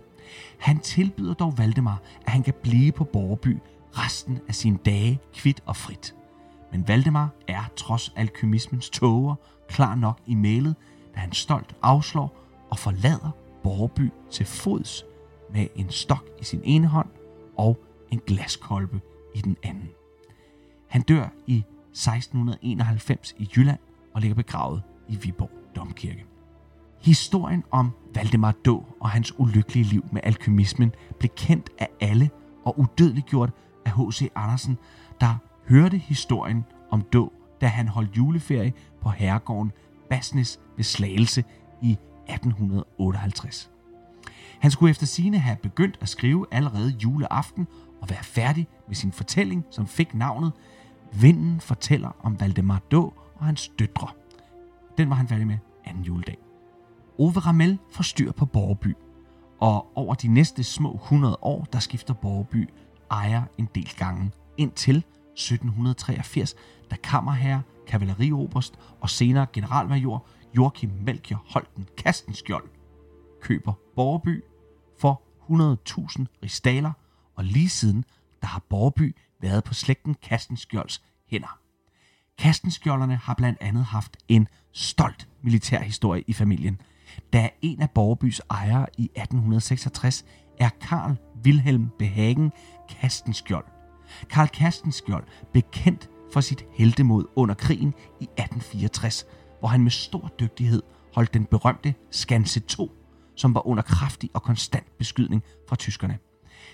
Han 0.60 0.80
tilbyder 0.80 1.34
dog 1.34 1.58
Valdemar, 1.58 2.02
at 2.26 2.32
han 2.32 2.43
kan 2.43 2.54
blive 2.63 2.91
på 2.91 3.04
Borby 3.04 3.58
resten 3.91 4.39
af 4.47 4.56
sine 4.56 4.78
dage 4.86 5.19
kvidt 5.34 5.63
og 5.65 5.76
frit. 5.76 6.15
Men 6.71 6.88
Valdemar 6.88 7.30
er 7.47 7.63
trods 7.76 8.13
alkymismens 8.15 8.89
tåger 8.89 9.36
klar 9.69 9.95
nok 9.95 10.19
i 10.26 10.36
mailet, 10.36 10.76
at 11.18 11.22
han 11.22 11.32
stolt 11.32 11.76
afslår 11.82 12.38
og 12.70 12.80
forlader 12.80 13.32
Borby 13.64 14.12
til 14.32 14.46
fods 14.46 15.06
med 15.54 15.68
en 15.76 15.90
stok 15.90 16.26
i 16.42 16.44
sin 16.44 16.62
ene 16.64 16.88
hånd 16.88 17.10
og 17.58 17.78
en 18.12 18.22
glaskolbe 18.28 19.02
i 19.36 19.42
den 19.42 19.58
anden. 19.64 19.90
Han 20.88 21.02
dør 21.02 21.30
i 21.48 21.64
1691 21.92 23.36
i 23.38 23.50
Jylland 23.56 23.80
og 24.14 24.22
ligger 24.22 24.36
begravet 24.36 24.84
i 25.08 25.16
Viborg 25.16 25.50
Domkirke. 25.76 26.26
Historien 27.02 27.64
om 27.72 27.92
Valdemar 28.16 28.56
Då 28.66 28.86
og 29.00 29.10
hans 29.10 29.40
ulykkelige 29.40 29.84
liv 29.86 30.06
med 30.12 30.22
alkymismen 30.24 30.92
blev 31.20 31.30
kendt 31.36 31.70
af 31.80 31.90
alle 32.00 32.30
og 32.66 32.80
udødeliggjort 32.80 33.50
af 33.86 33.92
H.C. 33.92 34.32
Andersen, 34.36 34.78
der 35.22 35.36
hørte 35.70 35.98
historien 35.98 36.66
om 36.92 37.02
Då, 37.02 37.34
da 37.62 37.68
han 37.68 37.88
holdt 37.88 38.18
juleferie 38.18 38.74
på 39.02 39.10
herregården 39.10 39.72
Basnes 40.10 40.60
ved 40.78 40.84
Slagelse 40.84 41.44
i 41.82 41.92
1858. 41.92 43.72
Han 44.60 44.72
skulle 44.72 44.90
efter 44.90 45.06
sine 45.06 45.40
have 45.40 45.58
begyndt 45.58 45.98
at 46.02 46.10
skrive 46.10 46.46
allerede 46.52 46.96
juleaften 47.04 47.68
og 48.02 48.10
være 48.10 48.24
færdig 48.24 48.68
med 48.88 48.96
sin 48.96 49.12
fortælling, 49.12 49.66
som 49.72 49.88
fik 49.88 50.13
navnet 50.13 50.52
Vinden 51.13 51.60
fortæller 51.60 52.16
om 52.24 52.40
Valdemar 52.40 52.82
Då 52.92 53.13
og 53.36 53.46
hans 53.46 53.72
døtre. 53.80 54.08
Den 54.98 55.10
var 55.10 55.16
han 55.16 55.28
færdig 55.28 55.48
med 55.48 55.58
anden 55.86 56.04
juledag. 56.04 56.38
Ove 57.18 57.40
Ramel 57.40 57.78
får 57.92 58.04
styr 58.04 58.32
på 58.32 58.46
Borgby, 58.46 58.96
og 59.60 59.98
over 59.98 60.16
de 60.16 60.28
næste 60.28 60.63
små 60.63 60.96
100 60.96 61.38
år, 61.42 61.68
der 61.74 61.80
skifter 61.80 62.13
Borgby 62.13 62.70
ejer 63.12 63.44
en 63.58 63.70
del 63.76 63.94
gange, 63.98 64.32
indtil 64.58 64.98
1783, 64.98 66.56
da 66.92 66.96
kammerherre, 67.04 67.62
kavallerioberst 67.88 68.80
og 69.02 69.10
senere 69.10 69.46
generalmajor 69.54 70.26
Joachim 70.58 70.89
Melchior 71.06 71.43
Holten 71.46 71.88
Kastenskjold 71.98 72.70
køber 73.41 73.74
Borgeby 73.96 74.43
for 75.00 75.22
100.000 75.50 76.26
ristaler, 76.43 76.91
og 77.36 77.43
lige 77.43 77.70
siden, 77.70 78.06
der 78.41 78.48
har 78.48 78.63
Borgeby 78.70 79.15
været 79.41 79.63
på 79.63 79.74
slægten 79.74 80.13
Kastenskjolds 80.13 81.04
hænder. 81.28 81.60
Kastenskjolderne 82.38 83.15
har 83.15 83.34
blandt 83.34 83.58
andet 83.62 83.84
haft 83.84 84.17
en 84.28 84.48
stolt 84.72 85.28
militærhistorie 85.41 86.24
i 86.28 86.34
familien, 86.34 86.82
da 87.34 87.50
en 87.62 87.82
af 87.82 87.89
Borgebys 87.89 88.41
ejere 88.50 88.86
i 88.98 89.04
1866 89.04 90.26
er 90.60 90.70
Karl 90.82 91.15
Wilhelm 91.46 91.89
Behagen 92.00 92.52
Kastenskjold. 92.89 93.65
Karl 94.30 94.48
Kastenskjold 94.48 95.24
blev 95.52 95.63
kendt 95.72 96.10
for 96.34 96.41
sit 96.41 96.65
heltemod 96.74 97.26
under 97.36 97.56
krigen 97.56 97.93
i 98.20 98.24
1864, 98.24 99.26
hvor 99.60 99.67
han 99.67 99.84
med 99.84 99.91
stor 99.91 100.32
dygtighed 100.39 100.84
holdt 101.15 101.34
den 101.34 101.46
berømte 101.46 101.93
Skanse 102.12 102.60
2, 102.60 102.91
som 103.36 103.56
var 103.56 103.67
under 103.67 103.84
kraftig 103.84 104.30
og 104.34 104.43
konstant 104.43 104.98
beskydning 104.98 105.43
fra 105.70 105.76
tyskerne. 105.76 106.17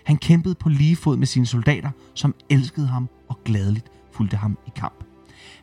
Han 0.04 0.18
kæmpede 0.18 0.56
på 0.56 0.70
lige 0.70 0.96
fod 0.96 1.18
med 1.18 1.28
sine 1.28 1.46
soldater, 1.46 1.92
som 2.14 2.36
elskede 2.50 2.88
ham 2.88 3.10
og 3.30 3.40
gladeligt 3.46 3.92
fulgte 4.12 4.38
ham 4.38 4.58
i 4.68 4.72
kamp. 4.76 5.04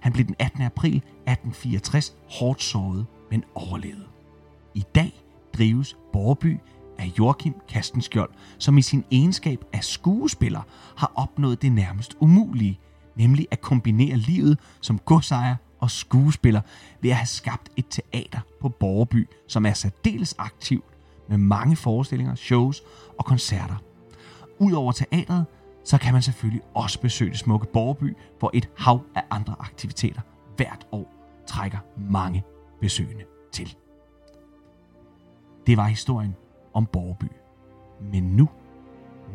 Han 0.00 0.12
blev 0.12 0.26
den 0.26 0.34
18. 0.38 0.62
april 0.62 0.96
1864 0.96 2.16
hårdt 2.30 2.62
såret, 2.62 3.06
men 3.30 3.44
overlevede. 3.54 4.06
I 4.74 4.84
dag 4.94 5.22
drives 5.58 5.96
Borby 6.12 6.58
af 6.98 7.12
Joachim 7.18 7.54
Kastenskjold, 7.68 8.30
som 8.58 8.78
i 8.78 8.82
sin 8.82 9.04
egenskab 9.10 9.64
af 9.72 9.84
skuespiller 9.84 10.62
har 10.96 11.12
opnået 11.14 11.62
det 11.62 11.72
nærmest 11.72 12.16
umulige, 12.20 12.80
nemlig 13.16 13.46
at 13.50 13.60
kombinere 13.60 14.16
livet 14.16 14.58
som 14.80 14.98
godsejer 14.98 15.56
og 15.80 15.90
skuespiller 15.90 16.60
ved 17.00 17.10
at 17.10 17.16
have 17.16 17.26
skabt 17.26 17.68
et 17.76 17.84
teater 17.90 18.40
på 18.60 18.68
Borgerby, 18.68 19.28
som 19.48 19.66
er 19.66 19.72
særdeles 19.72 20.34
aktivt 20.38 20.84
med 21.28 21.38
mange 21.38 21.76
forestillinger, 21.76 22.34
shows 22.34 22.82
og 23.18 23.24
koncerter. 23.24 23.76
Udover 24.58 24.92
teatret, 24.92 25.46
så 25.84 25.98
kan 25.98 26.12
man 26.12 26.22
selvfølgelig 26.22 26.62
også 26.74 27.00
besøge 27.00 27.30
det 27.30 27.38
smukke 27.38 27.66
Borgerby, 27.66 28.16
hvor 28.38 28.50
et 28.54 28.68
hav 28.78 29.00
af 29.14 29.22
andre 29.30 29.54
aktiviteter 29.58 30.20
hvert 30.56 30.86
år 30.92 31.12
trækker 31.46 31.78
mange 32.10 32.44
besøgende 32.80 33.24
til. 33.52 33.76
Det 35.66 35.76
var 35.76 35.86
historien 35.86 36.34
om 36.74 36.86
Borgerby. 36.86 37.24
Men 38.12 38.22
nu, 38.22 38.48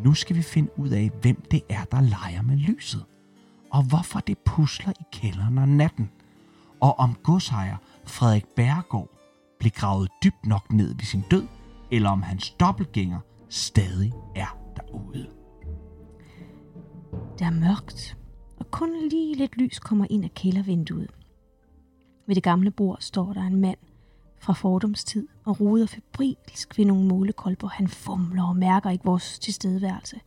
nu 0.04 0.14
skal 0.14 0.36
vi 0.36 0.42
finde 0.42 0.80
ud 0.80 0.90
af, 0.90 1.12
hvem 1.22 1.42
det 1.52 1.62
er, 1.70 1.84
der 1.84 2.02
leger 2.02 2.42
med 2.42 2.56
lyset. 2.56 3.06
Og 3.72 3.84
hvorfor 3.84 4.20
det 4.20 4.38
pusler 4.38 4.94
i 5.00 5.04
kælderen 5.12 5.58
om 5.58 5.70
natten. 5.70 6.12
Og 6.86 7.00
om 7.00 7.16
godsejer 7.24 7.78
Frederik 8.06 8.46
Bærgaard 8.56 9.10
blev 9.60 9.72
gravet 9.72 10.10
dybt 10.24 10.46
nok 10.46 10.74
ned 10.74 10.96
ved 10.96 11.04
sin 11.04 11.24
død, 11.32 11.48
eller 11.92 12.10
om 12.10 12.22
hans 12.22 12.50
dobbeltgænger 12.50 13.20
stadig 13.50 14.14
er 14.36 14.58
derude. 14.76 15.28
Der 17.40 17.46
er 17.46 17.50
mørkt, 17.50 18.18
og 18.58 18.72
kun 18.72 19.10
lige 19.10 19.36
lidt 19.36 19.58
lys 19.58 19.80
kommer 19.80 20.06
ind 20.10 20.24
af 20.24 20.34
kældervinduet. 20.34 21.12
Ved 22.28 22.36
det 22.36 22.44
gamle 22.44 22.72
bord 22.72 22.98
står 23.00 23.34
der 23.34 23.42
en 23.42 23.62
mand 23.62 23.78
fra 24.40 24.54
fordomstid 24.54 25.28
og 25.46 25.60
ruder 25.60 25.86
febrilsk 25.86 26.78
ved 26.78 26.86
nogle 26.86 27.08
målekolber. 27.08 27.68
Han 27.68 27.88
fumler 27.88 28.44
og 28.44 28.56
mærker 28.56 28.90
ikke 28.90 29.06
vores 29.06 29.40
tilstedeværelse. 29.40 30.20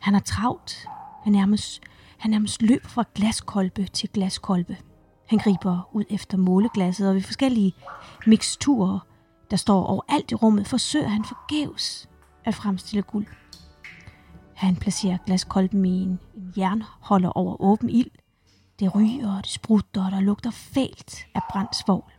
Han 0.00 0.14
er 0.14 0.20
travlt. 0.20 0.88
Han 1.22 1.32
nærmest, 1.32 1.82
han 2.18 2.30
nærmest 2.30 2.62
løber 2.62 2.88
fra 2.88 3.04
glaskolbe 3.14 3.84
til 3.84 4.08
glaskolbe. 4.12 4.76
Han 5.26 5.38
griber 5.38 5.88
ud 5.92 6.04
efter 6.10 6.38
måleglasset, 6.38 7.08
og 7.08 7.14
ved 7.14 7.22
forskellige 7.22 7.74
miksturer, 8.26 8.98
der 9.50 9.56
står 9.56 9.84
overalt 9.84 10.32
i 10.32 10.34
rummet, 10.34 10.66
forsøger 10.66 11.08
han 11.08 11.24
forgæves 11.24 12.08
at 12.44 12.54
fremstille 12.54 13.02
guld. 13.02 13.26
Han 14.54 14.76
placerer 14.76 15.18
glaskolben 15.26 15.84
i 15.84 16.02
en, 16.02 16.20
en 16.34 16.52
jernholder 16.56 17.28
over 17.28 17.62
åben 17.62 17.90
ild. 17.90 18.10
Det 18.78 18.94
ryger, 18.94 19.36
og 19.36 19.42
det 19.42 19.50
sprutter, 19.50 20.04
og 20.04 20.12
der 20.12 20.20
lugter 20.20 20.50
fælt 20.50 21.26
af 21.34 21.40
brændt 21.50 21.76
svovl. 21.76 22.12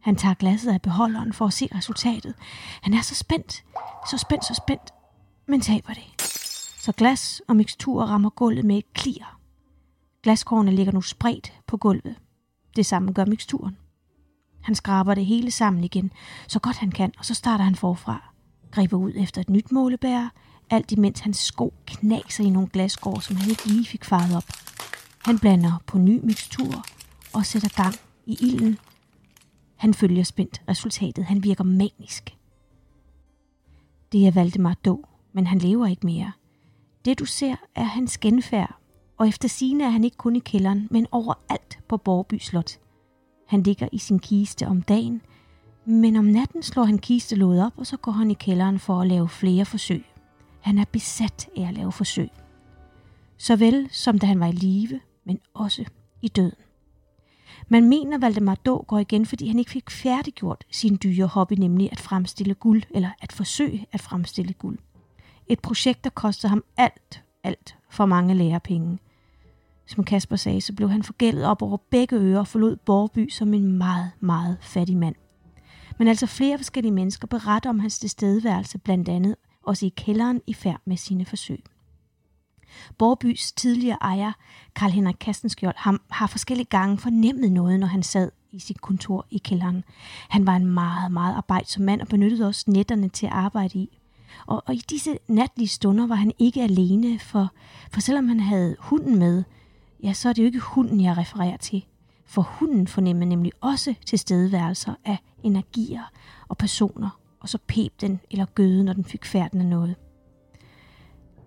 Han 0.00 0.16
tager 0.16 0.34
glasset 0.34 0.72
af 0.72 0.82
beholderen 0.82 1.32
for 1.32 1.46
at 1.46 1.52
se 1.52 1.68
resultatet. 1.74 2.34
Han 2.82 2.94
er 2.94 3.02
så 3.02 3.14
spændt, 3.14 3.64
så 4.10 4.18
spændt, 4.18 4.44
så 4.44 4.54
spændt, 4.54 4.94
men 5.48 5.60
taber 5.60 5.92
det. 5.92 6.22
Så 6.78 6.92
glas 6.92 7.42
og 7.48 7.56
mikstur 7.56 8.02
rammer 8.04 8.30
gulvet 8.30 8.64
med 8.64 8.78
et 8.78 8.92
klir. 8.92 9.35
Glaskornene 10.26 10.76
ligger 10.76 10.92
nu 10.92 11.00
spredt 11.00 11.52
på 11.66 11.76
gulvet. 11.76 12.16
Det 12.76 12.86
samme 12.86 13.12
gør 13.12 13.24
miksturen. 13.24 13.76
Han 14.62 14.74
skraber 14.74 15.14
det 15.14 15.26
hele 15.26 15.50
sammen 15.50 15.84
igen, 15.84 16.12
så 16.48 16.58
godt 16.58 16.76
han 16.76 16.90
kan, 16.90 17.12
og 17.18 17.24
så 17.24 17.34
starter 17.34 17.64
han 17.64 17.74
forfra. 17.74 18.32
Griber 18.70 18.96
ud 18.96 19.12
efter 19.16 19.40
et 19.40 19.50
nyt 19.50 19.72
målebær, 19.72 20.32
alt 20.70 20.92
imens 20.92 21.20
hans 21.20 21.36
sko 21.36 21.74
knaser 21.86 22.44
i 22.44 22.50
nogle 22.50 22.68
glaskår, 22.68 23.20
som 23.20 23.36
han 23.36 23.50
ikke 23.50 23.66
lige 23.66 23.84
fik 23.84 24.04
faret 24.04 24.36
op. 24.36 24.44
Han 25.24 25.38
blander 25.38 25.82
på 25.86 25.98
ny 25.98 26.20
mikstur 26.24 26.84
og 27.34 27.46
sætter 27.46 27.82
gang 27.82 27.94
i 28.26 28.36
ilden. 28.40 28.78
Han 29.76 29.94
følger 29.94 30.24
spændt 30.24 30.62
resultatet. 30.68 31.24
Han 31.24 31.42
virker 31.42 31.64
manisk. 31.64 32.36
Det 34.12 34.26
er 34.26 34.30
Valdemar 34.30 34.74
dog, 34.74 35.08
men 35.32 35.46
han 35.46 35.58
lever 35.58 35.86
ikke 35.86 36.06
mere. 36.06 36.32
Det 37.04 37.18
du 37.18 37.24
ser 37.24 37.56
er 37.74 37.84
hans 37.84 38.18
genfærd, 38.18 38.80
og 39.18 39.28
efter 39.28 39.48
sine 39.48 39.84
er 39.84 39.88
han 39.88 40.04
ikke 40.04 40.16
kun 40.16 40.36
i 40.36 40.38
kælderen, 40.38 40.88
men 40.90 41.06
overalt 41.12 41.78
på 41.88 41.96
Borby 41.96 42.38
Slot. 42.38 42.78
Han 43.46 43.62
ligger 43.62 43.88
i 43.92 43.98
sin 43.98 44.18
kiste 44.18 44.66
om 44.66 44.82
dagen, 44.82 45.22
men 45.84 46.16
om 46.16 46.24
natten 46.24 46.62
slår 46.62 46.84
han 46.84 46.98
kistelåget 46.98 47.66
op, 47.66 47.72
og 47.76 47.86
så 47.86 47.96
går 47.96 48.12
han 48.12 48.30
i 48.30 48.34
kælderen 48.34 48.78
for 48.78 49.00
at 49.00 49.06
lave 49.06 49.28
flere 49.28 49.64
forsøg. 49.64 50.04
Han 50.60 50.78
er 50.78 50.84
besat 50.92 51.48
af 51.56 51.68
at 51.68 51.74
lave 51.74 51.92
forsøg. 51.92 52.28
Såvel 53.36 53.88
som 53.90 54.18
da 54.18 54.26
han 54.26 54.40
var 54.40 54.46
i 54.46 54.52
live, 54.52 55.00
men 55.24 55.40
også 55.54 55.84
i 56.22 56.28
døden. 56.28 56.58
Man 57.68 57.88
mener, 57.88 58.18
Valdemar 58.18 58.54
Då 58.54 58.84
går 58.88 58.98
igen, 58.98 59.26
fordi 59.26 59.48
han 59.48 59.58
ikke 59.58 59.70
fik 59.70 59.90
færdiggjort 59.90 60.64
sin 60.70 60.98
dyre 61.02 61.26
hobby, 61.26 61.52
nemlig 61.52 61.92
at 61.92 62.00
fremstille 62.00 62.54
guld, 62.54 62.82
eller 62.90 63.10
at 63.20 63.32
forsøge 63.32 63.86
at 63.92 64.00
fremstille 64.00 64.52
guld. 64.52 64.78
Et 65.46 65.60
projekt, 65.60 66.04
der 66.04 66.10
kostede 66.10 66.48
ham 66.48 66.64
alt, 66.76 67.22
alt 67.44 67.76
for 67.90 68.06
mange 68.06 68.34
lærepenge. 68.34 68.98
Som 69.86 70.04
Kasper 70.04 70.36
sagde, 70.36 70.60
så 70.60 70.72
blev 70.72 70.90
han 70.90 71.02
forgældet 71.02 71.44
op 71.44 71.62
over 71.62 71.76
begge 71.90 72.16
ører 72.16 72.38
og 72.38 72.48
forlod 72.48 72.76
Borby 72.76 73.28
som 73.28 73.54
en 73.54 73.72
meget, 73.72 74.10
meget 74.20 74.58
fattig 74.60 74.96
mand. 74.96 75.14
Men 75.98 76.08
altså 76.08 76.26
flere 76.26 76.58
forskellige 76.58 76.92
mennesker 76.92 77.26
beretter 77.26 77.70
om 77.70 77.78
hans 77.78 77.98
tilstedeværelse, 77.98 78.78
blandt 78.78 79.08
andet 79.08 79.36
også 79.62 79.86
i 79.86 79.92
kælderen 79.96 80.40
i 80.46 80.54
færd 80.54 80.80
med 80.84 80.96
sine 80.96 81.24
forsøg. 81.24 81.64
Borbys 82.98 83.52
tidligere 83.52 83.98
ejer, 84.00 84.32
Karl 84.76 84.90
Henrik 84.90 85.16
Kastenskjold, 85.20 85.74
ham, 85.76 86.00
har 86.10 86.26
forskellige 86.26 86.66
gange 86.70 86.98
fornemmet 86.98 87.52
noget, 87.52 87.80
når 87.80 87.86
han 87.86 88.02
sad 88.02 88.30
i 88.52 88.58
sit 88.58 88.80
kontor 88.80 89.26
i 89.30 89.38
kælderen. 89.38 89.84
Han 90.28 90.46
var 90.46 90.56
en 90.56 90.66
meget, 90.66 91.12
meget 91.12 91.34
arbejdsom 91.34 91.84
mand 91.84 92.00
og 92.00 92.08
benyttede 92.08 92.46
også 92.46 92.64
netterne 92.70 93.08
til 93.08 93.26
at 93.26 93.32
arbejde 93.32 93.78
i. 93.78 93.98
Og, 94.46 94.62
og 94.66 94.74
i 94.74 94.82
disse 94.90 95.18
natlige 95.28 95.68
stunder 95.68 96.06
var 96.06 96.14
han 96.14 96.32
ikke 96.38 96.62
alene, 96.62 97.18
for, 97.18 97.52
for 97.92 98.00
selvom 98.00 98.28
han 98.28 98.40
havde 98.40 98.76
hunden 98.78 99.18
med, 99.18 99.44
ja, 100.02 100.12
så 100.12 100.28
er 100.28 100.32
det 100.32 100.42
jo 100.42 100.46
ikke 100.46 100.58
hunden, 100.58 101.00
jeg 101.00 101.16
refererer 101.16 101.56
til. 101.56 101.84
For 102.24 102.42
hunden 102.42 102.86
fornemmer 102.86 103.26
nemlig 103.26 103.52
også 103.60 103.94
tilstedeværelser 104.06 104.94
af 105.04 105.18
energier 105.42 106.02
og 106.48 106.58
personer, 106.58 107.20
og 107.40 107.48
så 107.48 107.58
pep 107.66 108.00
den 108.00 108.20
eller 108.30 108.44
gøde, 108.44 108.84
når 108.84 108.92
den 108.92 109.04
fik 109.04 109.24
færden 109.24 109.60
af 109.60 109.66
noget. 109.66 109.96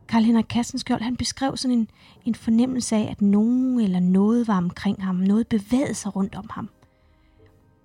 Karl 0.07 0.23
Henrik 0.23 0.45
Kassenskjold, 0.49 1.01
han 1.01 1.17
beskrev 1.17 1.57
sådan 1.57 1.77
en, 1.77 1.89
en 2.25 2.35
fornemmelse 2.35 2.95
af, 2.95 3.07
at 3.11 3.21
nogen 3.21 3.79
eller 3.79 3.99
noget 3.99 4.47
var 4.47 4.57
omkring 4.57 5.03
ham, 5.03 5.15
noget 5.15 5.47
bevægede 5.47 5.93
sig 5.93 6.15
rundt 6.15 6.35
om 6.35 6.45
ham. 6.51 6.69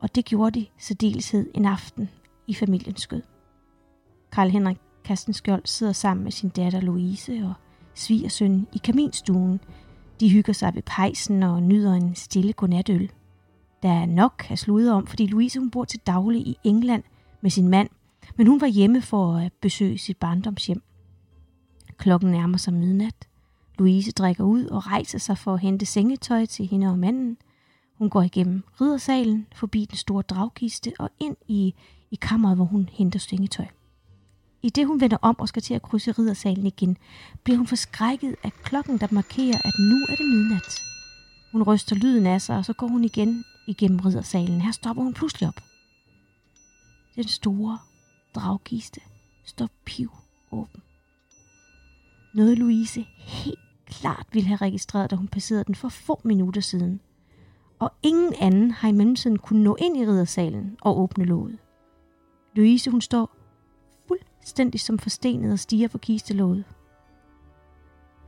Og 0.01 0.15
det 0.15 0.25
gjorde 0.25 0.61
de 0.61 0.67
særdeleshed 0.79 1.51
en 1.55 1.65
aften 1.65 2.09
i 2.47 2.55
familiens 2.55 3.01
skød. 3.01 3.23
Karl 4.33 4.49
Henrik 4.49 4.77
Kastenskjold 5.05 5.63
sidder 5.65 5.93
sammen 5.93 6.25
med 6.25 6.33
sin 6.33 6.49
datter 6.49 6.81
Louise 6.81 7.43
og 7.45 7.55
svigersøn 7.95 8.67
i 8.73 8.79
kaminstuen. 8.79 9.61
De 10.21 10.31
hygger 10.31 10.53
sig 10.53 10.75
ved 10.75 10.83
pejsen 10.83 11.43
og 11.43 11.63
nyder 11.63 11.93
en 11.95 12.15
stille 12.15 12.53
godnatøl. 12.53 13.11
Der 13.83 13.91
er 13.91 14.07
nok 14.07 14.47
at 14.51 14.59
slude 14.59 14.93
om, 14.93 15.07
fordi 15.07 15.27
Louise 15.27 15.59
hun 15.59 15.71
bor 15.71 15.85
til 15.85 16.01
daglig 16.07 16.47
i 16.47 16.57
England 16.65 17.03
med 17.41 17.51
sin 17.51 17.69
mand, 17.69 17.89
men 18.37 18.47
hun 18.47 18.61
var 18.61 18.67
hjemme 18.67 19.03
for 19.03 19.37
at 19.37 19.53
besøge 19.53 19.99
sit 19.99 20.17
barndomshjem. 20.17 20.83
Klokken 21.97 22.31
nærmer 22.31 22.59
sig 22.59 22.75
midnat. 22.75 23.29
Louise 23.79 24.13
drikker 24.13 24.45
ud 24.45 24.65
og 24.65 24.87
rejser 24.87 25.19
sig 25.19 25.39
for 25.39 25.55
at 25.55 25.61
hente 25.61 25.87
sengetøj 25.87 26.47
til 26.47 26.67
hende 26.67 26.87
og 26.87 26.99
manden. 26.99 27.37
Hun 27.95 28.11
går 28.11 28.23
igennem 28.23 28.65
riddersalen, 28.81 29.47
forbi 29.55 29.85
den 29.85 29.97
store 29.97 30.23
dragkiste 30.23 30.93
og 30.99 31.11
ind 31.21 31.37
i, 31.49 31.75
i 32.11 32.19
kammeret, 32.23 32.57
hvor 32.57 32.65
hun 32.65 32.89
henter 32.93 33.19
sengetøj. 33.19 33.67
I 34.65 34.71
det 34.71 34.87
hun 34.87 35.01
vender 35.01 35.17
om 35.23 35.39
og 35.39 35.49
skal 35.49 35.63
til 35.63 35.75
at 35.75 35.83
krydse 35.83 36.13
riddersalen 36.13 36.67
igen, 36.67 36.97
bliver 37.45 37.57
hun 37.57 37.67
forskrækket 37.67 38.37
af 38.43 38.53
klokken, 38.53 38.99
der 38.99 39.07
markerer, 39.11 39.59
at 39.65 39.73
nu 39.79 39.97
er 40.09 40.17
det 40.17 40.27
midnat. 40.27 40.83
Hun 41.53 41.63
ryster 41.63 41.97
lyden 41.97 42.27
af 42.27 42.43
sig, 42.43 42.57
og 42.57 42.65
så 42.65 42.73
går 42.73 42.87
hun 42.87 43.05
igen 43.05 43.45
igennem 43.67 43.99
riddersalen. 43.99 44.61
Her 44.61 44.73
stopper 44.73 45.03
hun 45.03 45.15
pludselig 45.15 45.49
op. 45.49 45.61
Den 47.17 47.29
store 47.29 47.79
dragkiste 48.35 49.01
står 49.45 49.69
piv 49.85 50.11
åben. 50.53 50.83
Noget 52.35 52.59
Louise 52.59 53.07
helt 53.19 53.59
klart 53.87 54.27
ville 54.33 54.49
have 54.49 54.57
registreret, 54.57 55.11
da 55.11 55.17
hun 55.17 55.29
passerede 55.29 55.65
den 55.65 55.75
for 55.75 55.89
få 55.89 56.21
minutter 56.25 56.61
siden. 56.61 57.01
Og 57.79 57.93
ingen 58.03 58.35
anden 58.41 58.71
har 58.71 58.89
i 58.89 58.93
mellemtiden 58.93 59.39
kunnet 59.39 59.65
nå 59.65 59.77
ind 59.81 59.97
i 59.97 60.07
riddersalen 60.07 60.77
og 60.81 60.99
åbne 60.99 61.25
låget. 61.25 61.59
Louise 62.55 62.91
hun 62.91 63.01
står 63.01 63.34
fuldstændig 64.45 64.81
som 64.81 64.99
forstenet 64.99 65.53
og 65.53 65.59
stiger 65.59 65.89
på 65.89 65.99
kistelåget. 65.99 66.65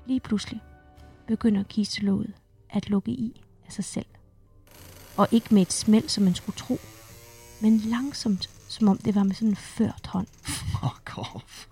Lige 0.07 0.21
pludselig 0.21 0.61
begynder 1.27 1.63
kistelåget 1.63 2.33
at 2.71 2.91
lukke 2.91 3.11
i 3.11 3.43
af 3.67 3.73
sig 3.73 3.85
selv. 3.85 4.07
Og 5.17 5.29
ikke 5.31 5.55
med 5.55 5.63
et 5.63 5.73
smæld, 5.73 6.09
som 6.09 6.25
man 6.25 6.35
skulle 6.35 6.57
tro, 6.57 6.79
men 7.63 7.79
langsomt, 7.79 8.51
som 8.69 8.89
om 8.89 8.99
det 8.99 9.15
var 9.15 9.23
med 9.23 9.35
sådan 9.35 9.49
en 9.49 9.57
ført 9.57 10.07
hånd. 10.07 10.27
Fuck 10.43 11.19
off. 11.19 11.67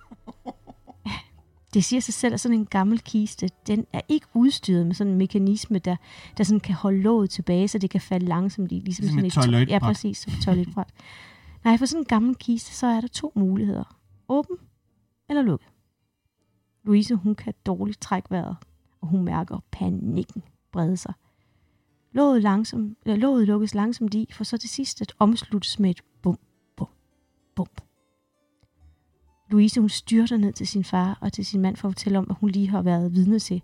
Det 1.75 1.85
siger 1.85 2.01
sig 2.01 2.15
selv, 2.15 2.35
at 2.35 2.41
sådan 2.41 2.59
en 2.59 2.67
gammel 2.67 3.01
kiste, 3.01 3.51
den 3.67 3.87
er 3.93 4.01
ikke 4.09 4.27
udstyret 4.35 4.87
med 4.87 4.95
sådan 4.95 5.13
en 5.13 5.19
mekanisme, 5.19 5.79
der, 5.79 5.97
der 6.37 6.45
sådan 6.45 6.61
kan 6.61 6.75
holde 6.75 7.03
låget 7.03 7.31
tilbage, 7.31 7.69
så 7.69 7.79
det 7.79 7.91
kan 7.91 8.01
falde 8.01 8.27
langsomt 8.27 8.73
i. 8.73 8.75
Ligesom, 8.75 9.03
ligesom 9.03 9.19
sådan 9.19 9.27
et 9.27 9.33
toiletbræt. 9.33 9.69
Ja, 9.69 9.79
præcis, 9.79 10.19
som 10.19 10.33
et 10.33 10.45
toiletbræt. 10.45 10.89
Nej, 11.65 11.79
for 11.79 11.87
sådan 11.87 12.01
en 12.01 12.07
gammel 12.07 12.35
kiste, 12.35 12.75
så 12.75 12.87
er 12.87 13.01
der 13.01 13.09
to 13.09 13.33
muligheder. 13.35 14.04
Åben 14.29 14.57
eller 15.29 15.43
lukket. 15.43 15.69
Louise, 16.85 17.15
hun 17.15 17.35
kan 17.35 17.55
dårligt 17.67 18.01
trække 18.01 18.31
vejret, 18.31 18.57
og 19.01 19.09
hun 19.09 19.25
mærker 19.25 19.59
panikken 19.71 20.43
brede 20.73 20.97
sig. 20.97 21.15
Låget, 22.13 22.43
langsom, 22.43 22.97
eller 23.05 23.17
låget 23.17 23.47
lukkes 23.47 23.75
langsomt 23.75 24.15
i, 24.15 24.29
for 24.33 24.45
så 24.45 24.57
til 24.57 24.69
sidst 24.69 25.03
at 25.03 25.15
omsluttes 25.19 25.79
med 25.79 25.91
et 25.91 26.01
bum, 26.23 26.39
bum, 26.77 26.89
bum. 27.57 27.67
Louise 29.51 29.81
hun 29.81 29.89
styrter 29.89 30.37
ned 30.37 30.53
til 30.53 30.67
sin 30.67 30.85
far 30.85 31.19
og 31.21 31.33
til 31.33 31.47
sin 31.47 31.61
mand 31.61 31.77
for 31.77 31.89
at 31.89 31.95
fortælle 31.95 32.19
om, 32.19 32.27
at 32.31 32.37
hun 32.41 32.51
lige 32.51 32.69
har 32.69 32.83
været 32.83 33.13
vidne 33.13 33.39
til. 33.39 33.63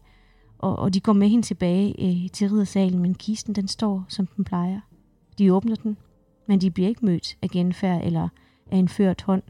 Og, 0.59 0.79
og 0.79 0.95
de 0.95 1.01
går 1.01 1.13
med 1.13 1.29
hende 1.29 1.47
tilbage 1.47 1.95
øh, 1.99 2.31
til 2.31 2.49
riddersalen, 2.49 2.99
men 2.99 3.15
kisten 3.15 3.55
den 3.55 3.69
står, 3.69 4.05
som 4.09 4.27
den 4.27 4.45
plejer. 4.45 4.81
De 5.39 5.55
åbner 5.55 5.75
den, 5.75 5.97
men 6.49 6.61
de 6.61 6.71
bliver 6.71 6.89
ikke 6.89 7.07
mødt 7.07 7.39
af 7.43 7.51
genfærd 7.51 8.05
eller, 8.05 8.29
af 8.67 8.77
en 8.77 8.89
ført 8.89 9.23
hånd, 9.23 9.43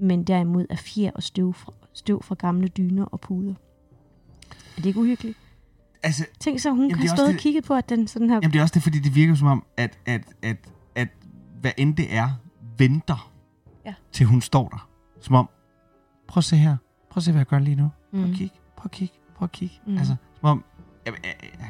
men 0.00 0.24
derimod 0.24 0.66
af 0.70 0.78
fjer 0.78 1.10
og 1.14 1.22
støv 1.22 1.52
fra, 1.54 1.72
støv 1.92 2.22
fra 2.22 2.34
gamle 2.34 2.68
dyner 2.68 3.04
og 3.04 3.20
puder. 3.20 3.54
Er 4.50 4.76
det 4.76 4.86
ikke 4.86 5.00
uhyggeligt? 5.00 5.38
Altså, 6.02 6.26
Tænk 6.40 6.60
så, 6.60 6.70
hun 6.70 6.88
Jamen, 6.90 7.06
har 7.08 7.16
stået 7.16 7.28
og 7.28 7.34
kigget 7.34 7.64
på, 7.64 7.74
at 7.74 7.88
den 7.88 8.08
sådan 8.08 8.28
her... 8.30 8.36
Jamen 8.36 8.52
det 8.52 8.58
er 8.58 8.62
også 8.62 8.74
det, 8.74 8.82
fordi 8.82 8.98
det 8.98 9.14
virker 9.14 9.34
som 9.34 9.48
om, 9.48 9.64
at, 9.76 9.98
at, 10.06 10.22
at, 10.42 10.56
at 10.94 11.08
hvad 11.60 11.72
end 11.76 11.96
det 11.96 12.14
er, 12.16 12.28
venter 12.78 13.30
Ja. 13.86 13.94
til 14.12 14.26
hun 14.26 14.40
står 14.40 14.68
der. 14.68 14.88
Som 15.20 15.34
om, 15.34 15.48
prøv 16.28 16.40
at 16.40 16.44
se 16.44 16.56
her. 16.56 16.76
Prøv 17.10 17.18
at 17.20 17.22
se, 17.24 17.30
hvad 17.32 17.40
jeg 17.40 17.46
gør 17.46 17.58
lige 17.58 17.76
nu. 17.76 17.90
Prøv 18.10 18.20
Mm. 18.20 18.30
at 18.30 18.36
kigge. 18.36 18.54
Prøv 18.76 18.84
at 18.84 18.90
kigge. 18.90 19.14
Prøv 19.36 19.44
at 19.46 19.52
kigge. 19.52 19.74
Mm. 19.86 19.98
Altså, 19.98 20.16
som 20.40 20.48
om, 20.48 20.64
ja, 21.06 21.10
ja, 21.24 21.30
ja, 21.60 21.66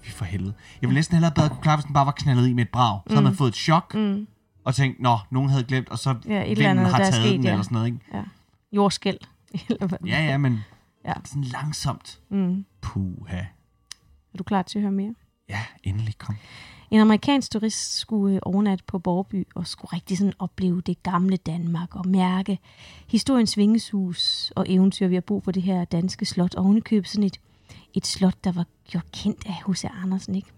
fy 0.00 0.10
for 0.10 0.24
helvede. 0.24 0.54
Jeg 0.82 0.88
ville 0.88 0.98
næsten 0.98 1.14
hellere 1.16 1.32
bedre 1.34 1.48
kunne 1.48 1.62
klare, 1.62 1.76
hvis 1.76 1.84
den 1.84 1.94
bare 1.94 2.06
var 2.06 2.12
knaldet 2.12 2.48
i 2.48 2.52
med 2.52 2.64
et 2.64 2.70
brag. 2.70 3.00
Så 3.06 3.12
havde 3.14 3.20
Mm. 3.20 3.24
man 3.24 3.34
fået 3.34 3.48
et 3.48 3.54
chok, 3.56 3.94
Mm. 3.94 4.26
Og 4.70 4.74
tænkt, 4.74 5.00
nå, 5.00 5.18
nogen 5.30 5.50
havde 5.50 5.64
glemt, 5.64 5.88
og 5.88 5.98
så 5.98 6.14
Ja, 6.28 6.44
vinden 6.44 6.66
andet, 6.66 6.86
har 6.86 6.98
taget 6.98 7.14
sket, 7.14 7.32
den, 7.32 7.44
ja. 7.44 7.50
eller 7.50 7.62
sådan 7.62 7.74
noget, 7.74 7.86
ikke? 7.86 8.28
Jordskæld. 8.72 9.18
Eller 9.68 9.86
hvad? 9.86 9.98
Ja, 10.06 10.24
ja, 10.24 10.38
men 10.38 10.58
Ja. 11.04 11.12
sådan 11.24 11.44
langsomt. 11.44 12.20
Mm. 12.28 12.64
Puha. 12.80 13.36
Er 14.34 14.38
du 14.38 14.44
klar 14.44 14.62
til 14.62 14.78
at 14.78 14.82
høre 14.82 14.92
mere? 14.92 15.14
Ja, 15.48 15.60
endelig 15.82 16.18
kom. 16.18 16.36
En 16.90 17.00
amerikansk 17.00 17.50
turist 17.52 17.96
skulle 17.98 18.34
øh, 18.34 18.40
overnatte 18.42 18.84
på 18.86 18.98
Borby 18.98 19.46
og 19.54 19.66
skulle 19.66 19.92
rigtig 19.92 20.18
sådan 20.18 20.32
opleve 20.38 20.80
det 20.80 21.02
gamle 21.02 21.36
Danmark 21.36 21.96
og 21.96 22.08
mærke 22.08 22.58
historiens 23.08 23.56
vingeshus 23.56 24.52
og 24.56 24.66
eventyr 24.68 25.08
ved 25.08 25.16
at 25.16 25.24
bo 25.24 25.38
på 25.38 25.50
det 25.52 25.62
her 25.62 25.84
danske 25.84 26.24
slot. 26.24 26.54
Og 26.54 26.64
ovenikøbet 26.64 27.08
sådan 27.08 27.24
et, 27.24 27.40
et 27.94 28.06
slot, 28.06 28.44
der 28.44 28.52
var 28.52 28.66
gjort 28.90 29.12
kendt 29.12 29.46
af 29.46 29.54
H.C. 29.66 29.84
Andersen, 30.02 30.34
ikke? 30.34 30.48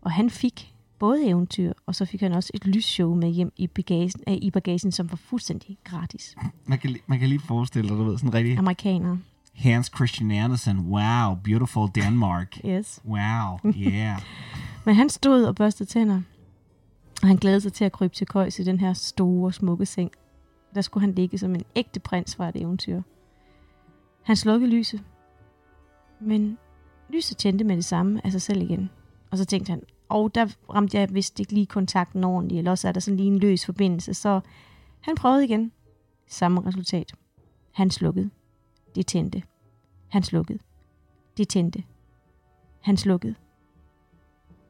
Og 0.00 0.12
han 0.12 0.30
fik 0.30 0.74
både 1.00 1.26
eventyr, 1.26 1.72
og 1.86 1.94
så 1.94 2.04
fik 2.04 2.20
han 2.20 2.32
også 2.32 2.50
et 2.54 2.66
lysshow 2.66 3.14
med 3.14 3.28
hjem 3.28 3.52
i 3.56 3.66
bagagen, 3.66 4.22
øh, 4.28 4.34
i 4.34 4.50
bagagen 4.50 4.92
som 4.92 5.10
var 5.10 5.16
fuldstændig 5.16 5.78
gratis. 5.84 6.36
Man 6.66 6.78
kan, 6.78 6.96
man 7.06 7.18
kan 7.18 7.28
lige 7.28 7.40
forestille 7.40 7.88
dig, 7.88 7.98
du 7.98 8.04
ved, 8.04 8.18
sådan 8.18 8.34
rigtig 8.34 8.58
Amerikanere. 8.58 9.18
Hans 9.54 9.90
Christian 9.96 10.30
Andersen. 10.30 10.78
Wow, 10.78 11.34
beautiful 11.44 11.88
Denmark. 11.94 12.60
Yes. 12.66 13.00
Wow, 13.04 13.72
yeah. 13.76 14.20
Men 14.86 14.94
han 14.94 15.08
stod 15.08 15.44
og 15.44 15.54
børstede 15.54 15.88
tænder, 15.88 16.20
og 17.22 17.28
han 17.28 17.36
glædede 17.36 17.60
sig 17.60 17.72
til 17.72 17.84
at 17.84 17.92
krybe 17.92 18.14
til 18.14 18.26
køjs 18.26 18.58
i 18.58 18.64
den 18.64 18.80
her 18.80 18.92
store, 18.92 19.52
smukke 19.52 19.86
seng. 19.86 20.10
Der 20.74 20.80
skulle 20.80 21.06
han 21.06 21.14
ligge 21.14 21.38
som 21.38 21.54
en 21.54 21.62
ægte 21.76 22.00
prins 22.00 22.36
fra 22.36 22.48
et 22.48 22.56
eventyr. 22.56 23.02
Han 24.22 24.36
slukkede 24.36 24.70
lyset, 24.70 25.02
men 26.20 26.58
lyset 27.10 27.36
tændte 27.36 27.64
med 27.64 27.76
det 27.76 27.84
samme 27.84 28.26
af 28.26 28.32
sig 28.32 28.42
selv 28.42 28.62
igen. 28.62 28.90
Og 29.30 29.38
så 29.38 29.44
tænkte 29.44 29.70
han, 29.70 29.82
og 30.10 30.34
der 30.34 30.46
ramte 30.74 30.98
jeg 30.98 31.14
vist 31.14 31.40
ikke 31.40 31.52
lige 31.52 31.66
kontakten 31.66 32.24
ordentligt, 32.24 32.58
eller 32.58 32.70
også 32.70 32.88
er 32.88 32.92
der 32.92 33.00
sådan 33.00 33.16
lige 33.16 33.26
en 33.26 33.38
løs 33.38 33.66
forbindelse. 33.66 34.14
Så 34.14 34.40
han 35.00 35.14
prøvede 35.14 35.44
igen. 35.44 35.72
Samme 36.26 36.66
resultat. 36.66 37.14
Han 37.72 37.90
slukkede. 37.90 38.30
Det 38.94 39.06
tændte. 39.06 39.42
Han 40.08 40.22
slukkede. 40.22 40.58
Det 41.36 41.48
tændte. 41.48 41.84
Han 42.80 42.96
slukkede 42.96 43.34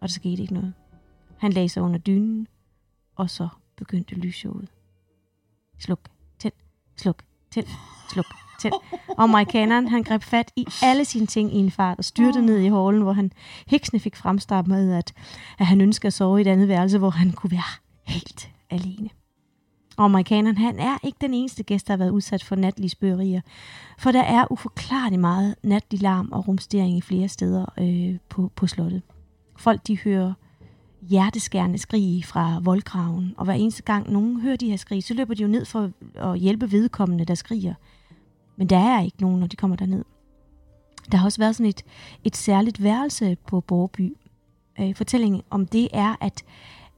og 0.01 0.09
der 0.09 0.13
skete 0.13 0.43
ikke 0.43 0.55
noget. 0.55 0.75
Han 1.39 1.53
lagde 1.53 1.69
sig 1.69 1.83
under 1.83 1.99
dynen, 1.99 2.49
og 3.17 3.31
så 3.31 3.49
begyndte 3.77 4.15
lysshowet. 4.15 4.69
Sluk, 5.79 6.11
tænd, 6.39 6.53
sluk, 6.97 7.25
tænd, 7.51 7.67
sluk, 8.13 8.27
tænd. 8.61 8.75
Og 9.09 9.23
amerikaneren, 9.23 9.89
han 9.89 10.03
greb 10.03 10.23
fat 10.23 10.53
i 10.57 10.67
alle 10.83 11.05
sine 11.05 11.27
ting 11.27 11.55
i 11.55 11.59
en 11.59 11.71
fart 11.71 11.99
og 11.99 12.05
styrte 12.05 12.43
ned 12.43 12.59
i 12.59 12.69
hallen, 12.69 13.03
hvor 13.03 13.13
han 13.13 13.33
heksene 13.67 14.01
fik 14.01 14.17
fremstartet, 14.17 14.93
at, 14.93 15.13
at 15.59 15.67
han 15.67 15.81
ønskede 15.81 16.07
at 16.07 16.13
sove 16.13 16.39
i 16.39 16.41
et 16.41 16.47
andet 16.47 16.69
værelse, 16.69 16.99
hvor 16.99 17.11
han 17.11 17.33
kunne 17.33 17.51
være 17.51 17.81
helt 18.07 18.51
alene. 18.71 19.09
Og 19.97 20.05
amerikaneren, 20.05 20.57
han 20.57 20.79
er 20.79 20.99
ikke 21.03 21.19
den 21.21 21.35
eneste 21.35 21.63
gæst, 21.63 21.87
der 21.87 21.93
har 21.93 21.99
været 21.99 22.11
udsat 22.11 22.45
for 22.45 22.57
natlige 22.57 22.91
spøgerier. 22.91 23.41
For 23.99 24.13
der 24.13 24.23
er 24.23 24.53
uforklarligt 24.53 25.21
meget 25.21 25.55
natlig 25.63 26.03
larm 26.03 26.29
og 26.33 26.49
rumstering 26.49 26.97
i 26.97 27.01
flere 27.01 27.29
steder 27.29 27.67
øh, 27.79 28.19
på, 28.29 28.53
på 28.57 28.67
slottet. 28.67 29.03
Folk 29.57 29.87
de 29.87 29.99
hører 29.99 30.33
hjerteskærende 31.03 31.79
skrig 31.79 32.25
fra 32.25 32.61
voldgraven, 32.63 33.35
og 33.37 33.45
hver 33.45 33.55
eneste 33.55 33.83
gang 33.83 34.13
nogen 34.13 34.41
hører 34.41 34.57
de 34.57 34.71
her 34.71 34.77
skrig, 34.77 35.05
så 35.05 35.15
løber 35.15 35.35
de 35.35 35.43
jo 35.43 35.49
ned 35.49 35.65
for 35.65 35.91
at 36.15 36.39
hjælpe 36.39 36.73
vedkommende, 36.73 37.25
der 37.25 37.35
skriger. 37.35 37.75
Men 38.61 38.69
der 38.69 38.79
er 38.79 39.03
ikke 39.03 39.21
nogen, 39.21 39.41
når 39.41 39.47
de 39.47 39.57
kommer 39.57 39.77
derned. 39.77 40.05
Der 41.13 41.19
har 41.19 41.25
også 41.25 41.39
været 41.39 41.57
sådan 41.57 41.69
et, 41.71 41.83
et 42.25 42.37
særligt 42.37 42.83
værelse 42.83 43.37
på 43.47 43.61
Borby. 43.61 44.17
Øh, 44.81 44.95
fortællingen 44.95 45.43
om 45.51 45.67
det 45.67 45.89
er, 45.93 46.17
at, 46.21 46.45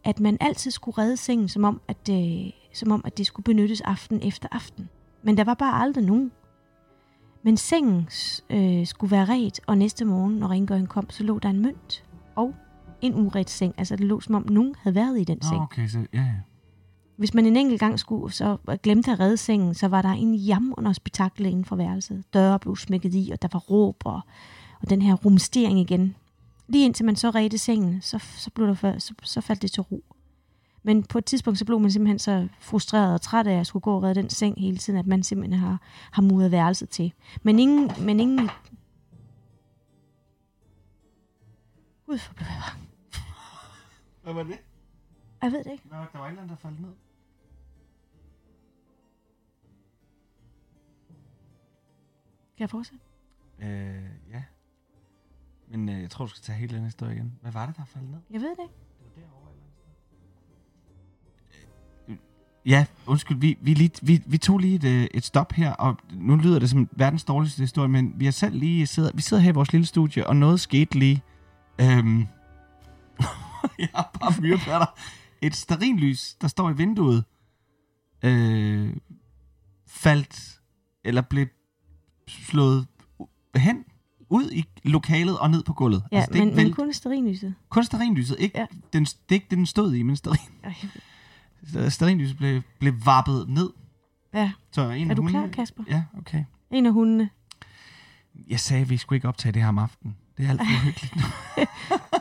at 0.04 0.20
man 0.20 0.36
altid 0.40 0.70
skulle 0.70 0.98
redde 0.98 1.16
sengen, 1.16 1.48
som 1.48 1.64
om, 1.64 1.80
at, 1.88 2.08
øh, 2.10 2.50
som 2.72 2.90
om, 2.92 3.02
at 3.04 3.18
det 3.18 3.26
skulle 3.26 3.44
benyttes 3.44 3.80
aften 3.80 4.22
efter 4.22 4.48
aften. 4.52 4.88
Men 5.22 5.36
der 5.36 5.44
var 5.44 5.54
bare 5.54 5.82
aldrig 5.82 6.04
nogen. 6.04 6.32
Men 7.42 7.56
sengen 7.56 8.08
øh, 8.50 8.86
skulle 8.86 9.10
være 9.10 9.24
ret, 9.24 9.60
og 9.66 9.78
næste 9.78 10.04
morgen, 10.04 10.34
når 10.34 10.48
rengøringen 10.48 10.88
kom, 10.88 11.10
så 11.10 11.22
lå 11.22 11.38
der 11.38 11.48
en 11.48 11.60
mønt 11.60 12.04
og 12.36 12.54
en 13.00 13.14
uret 13.14 13.50
seng. 13.50 13.74
Altså 13.78 13.96
det 13.96 14.04
lå 14.04 14.20
som 14.20 14.34
om 14.34 14.46
nogen 14.50 14.74
havde 14.78 14.94
været 14.94 15.20
i 15.20 15.24
den 15.24 15.38
Nå, 15.42 15.48
seng. 15.48 15.60
okay, 15.60 15.88
så 15.88 15.98
ja, 16.12 16.20
ja. 16.20 16.34
Hvis 17.16 17.34
man 17.34 17.46
en 17.46 17.56
enkelt 17.56 17.80
gang 17.80 17.98
skulle 18.00 18.32
så 18.32 18.56
glemte 18.82 19.10
at 19.10 19.20
redde 19.20 19.36
sengen, 19.36 19.74
så 19.74 19.88
var 19.88 20.02
der 20.02 20.08
en 20.08 20.34
jam 20.34 20.74
under 20.76 20.92
spektakel 20.92 21.46
inden 21.46 21.64
for 21.64 21.76
værelset. 21.76 22.24
Døre 22.34 22.58
blev 22.58 22.76
smækket 22.76 23.14
i, 23.14 23.30
og 23.32 23.42
der 23.42 23.48
var 23.52 23.58
råb 23.60 23.96
og, 24.04 24.20
og 24.80 24.90
den 24.90 25.02
her 25.02 25.14
rumstering 25.14 25.78
igen. 25.80 26.16
Lige 26.68 26.84
indtil 26.84 27.04
man 27.06 27.16
så 27.16 27.30
redde 27.30 27.58
sengen, 27.58 28.00
så, 28.02 28.18
så, 28.18 28.50
blev 28.50 28.66
der, 28.66 28.74
for- 28.74 28.98
så, 28.98 29.14
så 29.22 29.40
faldt 29.40 29.62
det 29.62 29.72
til 29.72 29.82
ro. 29.82 30.04
Men 30.82 31.02
på 31.02 31.18
et 31.18 31.24
tidspunkt, 31.24 31.58
så 31.58 31.64
blev 31.64 31.80
man 31.80 31.90
simpelthen 31.90 32.18
så 32.18 32.48
frustreret 32.60 33.14
og 33.14 33.20
træt 33.20 33.46
af 33.46 33.60
at 33.60 33.66
skulle 33.66 33.82
gå 33.82 33.96
og 33.96 34.02
redde 34.02 34.22
den 34.22 34.30
seng 34.30 34.60
hele 34.60 34.76
tiden, 34.76 34.98
at 34.98 35.06
man 35.06 35.22
simpelthen 35.22 35.60
har, 35.60 35.80
har 36.10 36.22
muret 36.22 36.50
værelset 36.50 36.88
til. 36.88 37.12
Men 37.42 37.58
ingen, 37.58 37.90
men 38.00 38.20
ingen... 38.20 38.50
Gud, 42.06 42.18
for 42.18 42.34
blev 42.34 42.46
jeg 42.46 42.62
bange. 42.66 42.88
Hvad 44.22 44.32
var 44.34 44.42
det? 44.42 44.58
Jeg 45.42 45.52
ved 45.52 45.64
det 45.64 45.72
ikke. 45.72 45.88
Nå, 45.90 45.96
der 45.96 46.18
var 46.18 46.24
et 46.24 46.28
eller 46.28 46.42
andet, 46.42 46.50
der 46.50 46.68
faldt 46.68 46.80
ned. 46.80 46.92
Kan 52.56 52.60
jeg 52.60 52.70
fortsætte? 52.70 53.04
Øh, 53.58 54.04
ja. 54.30 54.42
Men 55.68 55.88
øh, 55.88 56.02
jeg 56.02 56.10
tror, 56.10 56.24
du 56.24 56.30
skal 56.30 56.42
tage 56.42 56.58
hele 56.58 56.76
den 56.76 56.84
historie 56.84 57.14
igen. 57.14 57.38
Hvad 57.40 57.52
var 57.52 57.66
det, 57.66 57.76
der 57.76 57.84
faldt 57.84 58.10
ned? 58.10 58.18
Jeg 58.30 58.40
ved 58.40 58.50
det 58.50 58.62
ikke. 58.62 58.74
Det 58.98 59.04
var 59.04 59.22
derovre 59.22 59.50
eller 59.50 59.62
andet 59.62 59.74
sted. 62.06 62.16
Ja, 62.66 62.86
undskyld, 63.06 63.38
vi, 63.38 63.58
vi, 63.60 63.74
lige, 63.74 63.90
vi, 64.02 64.22
vi 64.26 64.38
tog 64.38 64.58
lige 64.58 64.74
et, 64.74 64.84
øh, 64.84 65.08
et 65.14 65.24
stop 65.24 65.52
her, 65.52 65.72
og 65.72 65.96
nu 66.12 66.36
lyder 66.36 66.58
det 66.58 66.70
som 66.70 66.88
verdens 66.92 67.24
dårligste 67.24 67.60
historie, 67.60 67.88
men 67.88 68.12
vi 68.16 68.24
har 68.24 68.32
selv 68.32 68.54
lige 68.54 68.86
sidder, 68.86 69.10
vi 69.14 69.22
sidder 69.22 69.42
her 69.42 69.50
i 69.50 69.54
vores 69.54 69.72
lille 69.72 69.86
studie, 69.86 70.26
og 70.26 70.36
noget 70.36 70.60
skete 70.60 70.98
lige. 70.98 71.22
Øhm, 71.80 72.18
jeg 73.78 73.88
har 73.94 74.10
bare 74.20 74.40
myrepatter. 74.40 74.86
Et 75.42 75.56
sterinlys, 75.56 76.34
der 76.34 76.48
står 76.48 76.70
i 76.70 76.76
vinduet, 76.76 77.24
øh, 78.24 78.96
faldt, 79.86 80.60
eller 81.04 81.22
blev 81.22 81.46
slået 82.28 82.86
hen, 83.56 83.84
ud 84.28 84.50
i 84.50 84.64
lokalet 84.84 85.38
og 85.38 85.50
ned 85.50 85.62
på 85.62 85.72
gulvet. 85.72 86.04
Ja, 86.12 86.16
altså, 86.16 86.32
det 86.32 86.40
er 86.40 86.44
men, 86.44 86.48
ikke 86.58 86.62
men 86.64 86.72
kun 86.74 86.92
sterinlyset. 86.92 87.54
kun 87.68 87.84
sterinlyset, 87.84 88.36
ikke, 88.38 88.58
Ja. 88.58 88.66
den, 88.92 89.04
det 89.04 89.14
er 89.28 89.32
ikke 89.34 89.46
det, 89.50 89.58
den 89.58 89.66
stod 89.66 89.94
i, 89.94 90.02
men 90.02 90.16
sterin, 90.16 90.50
Ej, 90.64 90.74
sterinlyset 91.90 92.36
blev, 92.36 92.62
blev 92.78 92.94
vappet 93.06 93.48
ned. 93.48 93.70
Ja, 94.34 94.52
Så 94.72 94.90
en 94.90 95.06
er 95.06 95.10
af 95.10 95.16
du 95.16 95.22
klar, 95.26 95.40
hundene- 95.40 95.52
Kasper? 95.52 95.84
Ja, 95.88 96.04
okay. 96.18 96.44
En 96.70 96.86
af 96.86 96.92
hundene. 96.92 97.30
Jeg 98.48 98.60
sagde, 98.60 98.82
at 98.82 98.90
vi 98.90 98.96
skulle 98.96 99.16
ikke 99.16 99.28
optage 99.28 99.52
det 99.52 99.62
her 99.62 99.68
om 99.68 99.78
aftenen. 99.78 100.16
Det 100.36 100.46
er 100.46 100.50
alt 100.50 100.60
for 100.60 100.82
hyggeligt. 100.84 101.14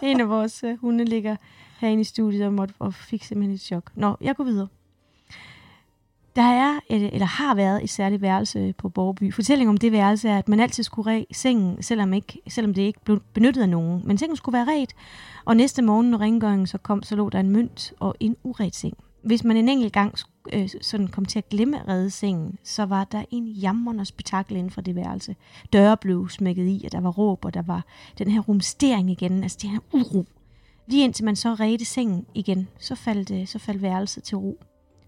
En 0.03 0.19
af 0.22 0.30
vores 0.30 0.63
uh, 0.63 0.80
hunde 0.80 1.05
ligger 1.05 1.36
herinde 1.82 2.01
i 2.01 2.03
studiet 2.03 2.45
og, 2.45 2.53
måtte, 2.53 2.73
og 2.79 2.93
fik 2.93 3.23
simpelthen 3.23 3.55
et 3.55 3.61
chok. 3.61 3.91
Nå, 3.95 4.17
jeg 4.21 4.36
går 4.36 4.43
videre. 4.43 4.67
Der 6.36 6.41
er, 6.41 6.79
et, 6.89 7.13
eller 7.13 7.25
har 7.25 7.55
været 7.55 7.84
et 7.84 7.89
særligt 7.89 8.21
værelse 8.21 8.73
på 8.77 8.89
Borgby. 8.89 9.34
Fortællingen 9.34 9.69
om 9.69 9.77
det 9.77 9.91
værelse 9.91 10.29
er, 10.29 10.38
at 10.38 10.49
man 10.49 10.59
altid 10.59 10.84
skulle 10.84 11.11
ræ 11.11 11.23
sengen, 11.32 11.84
selvom, 11.84 12.13
ikke, 12.13 12.41
selvom 12.47 12.73
det 12.73 12.82
ikke 12.82 12.99
blev 13.03 13.21
benyttet 13.34 13.61
af 13.61 13.69
nogen. 13.69 14.01
Men 14.05 14.17
sengen 14.17 14.38
skulle 14.38 14.53
være 14.53 14.67
ret, 14.82 14.93
og 15.45 15.57
næste 15.57 15.82
morgen, 15.82 16.11
når 16.11 16.17
rengøringen 16.17 16.67
så 16.67 16.77
kom, 16.77 17.03
så 17.03 17.15
lå 17.15 17.29
der 17.29 17.39
en 17.39 17.49
mønt 17.49 17.93
og 17.99 18.15
en 18.19 18.36
uret 18.43 18.75
seng. 18.75 18.97
Hvis 19.23 19.43
man 19.43 19.57
en 19.57 19.69
enkelt 19.69 19.93
gang 19.93 20.15
øh, 20.53 20.69
sådan 20.82 21.07
kom 21.07 21.25
til 21.25 21.39
at 21.39 21.49
glemme 21.49 21.79
at 21.79 21.88
redde 21.88 22.09
sengen, 22.09 22.57
så 22.63 22.86
var 22.86 23.03
der 23.03 23.23
en 23.32 23.47
jammerende 23.47 24.05
spektakel 24.05 24.55
inden 24.55 24.71
for 24.71 24.82
det 24.82 24.95
værelse. 24.95 25.36
Døre 25.73 25.97
blev 25.97 26.29
smækket 26.29 26.67
i, 26.67 26.82
og 26.86 26.91
der 26.91 27.01
var 27.01 27.09
råb, 27.09 27.45
og 27.45 27.53
der 27.53 27.61
var 27.61 27.86
den 28.17 28.32
her 28.32 28.39
rumstering 28.39 29.11
igen, 29.11 29.43
altså 29.43 29.57
det 29.61 29.69
her 29.69 29.79
uro. 29.91 30.25
Lige 30.88 31.03
indtil 31.03 31.25
man 31.25 31.36
så 31.36 31.53
redde 31.53 31.86
sengen 31.86 32.25
igen, 32.36 32.67
så 32.79 32.95
faldt, 32.95 33.32
øh, 33.32 33.47
så 33.47 33.59
faldt 33.59 33.82
værelset 33.82 34.23
til 34.23 34.38
ro. 34.38 34.59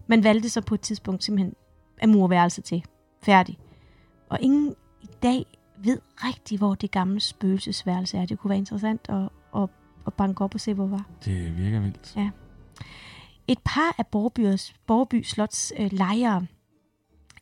Man 0.06 0.24
valgte 0.24 0.48
så 0.48 0.60
på 0.60 0.74
et 0.74 0.80
tidspunkt 0.80 1.24
simpelthen 1.24 1.54
at 1.98 2.08
mure 2.08 2.30
værelset 2.30 2.64
til. 2.64 2.84
Færdig. 3.22 3.58
Og 4.28 4.38
ingen 4.40 4.74
i 5.02 5.08
dag 5.22 5.46
ved 5.78 6.00
rigtigt, 6.14 6.60
hvor 6.60 6.74
det 6.74 6.90
gamle 6.90 7.20
spøgelsesværelse 7.20 8.18
er. 8.18 8.26
Det 8.26 8.38
kunne 8.38 8.48
være 8.48 8.58
interessant 8.58 9.06
at, 9.08 9.28
at, 9.56 9.68
at 10.06 10.14
banke 10.14 10.44
op 10.44 10.54
og 10.54 10.60
se, 10.60 10.74
hvor 10.74 10.86
var. 10.86 11.06
Det 11.24 11.58
virker 11.58 11.80
vildt. 11.80 12.12
Ja. 12.16 12.30
Et 13.48 13.58
par 13.64 13.94
af 13.98 14.06
Borbyers, 14.06 14.74
Borby 14.86 15.22
Slots 15.22 15.72
øh, 15.78 15.92
lejere, 15.92 16.46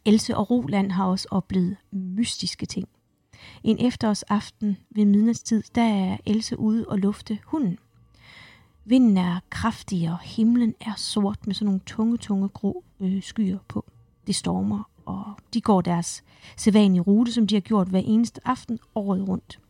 Else 0.05 0.37
og 0.37 0.51
Roland, 0.51 0.91
har 0.91 1.07
også 1.07 1.29
oplevet 1.31 1.77
mystiske 1.93 2.67
ting. 2.67 2.89
En 3.65 3.87
efterårsaften 3.87 4.77
ved 4.91 5.05
midnatstid, 5.05 5.63
der 5.75 5.83
er 5.83 6.17
Else 6.27 6.59
ude 6.59 6.89
og 6.89 6.99
lufte 6.99 7.39
hunden. 7.45 7.79
Vinden 8.85 9.17
er 9.17 9.41
kraftig, 9.51 10.11
og 10.11 10.19
himlen 10.19 10.75
er 10.81 10.95
sort 10.97 11.47
med 11.47 11.55
sådan 11.55 11.67
nogle 11.67 11.81
tunge, 11.87 12.17
tunge 12.17 12.49
grå 12.49 12.85
øh, 13.01 13.23
skyer 13.23 13.59
på. 13.69 13.91
Det 14.27 14.35
stormer, 14.35 14.91
og 15.07 15.25
de 15.55 15.61
går 15.61 15.81
deres 15.81 16.25
sædvanlige 16.57 17.03
rute, 17.03 17.33
som 17.33 17.47
de 17.47 17.55
har 17.55 17.61
gjort 17.61 17.89
hver 17.89 18.03
eneste 18.05 18.41
aften 18.45 18.79
året 18.95 19.29
rundt. 19.29 19.61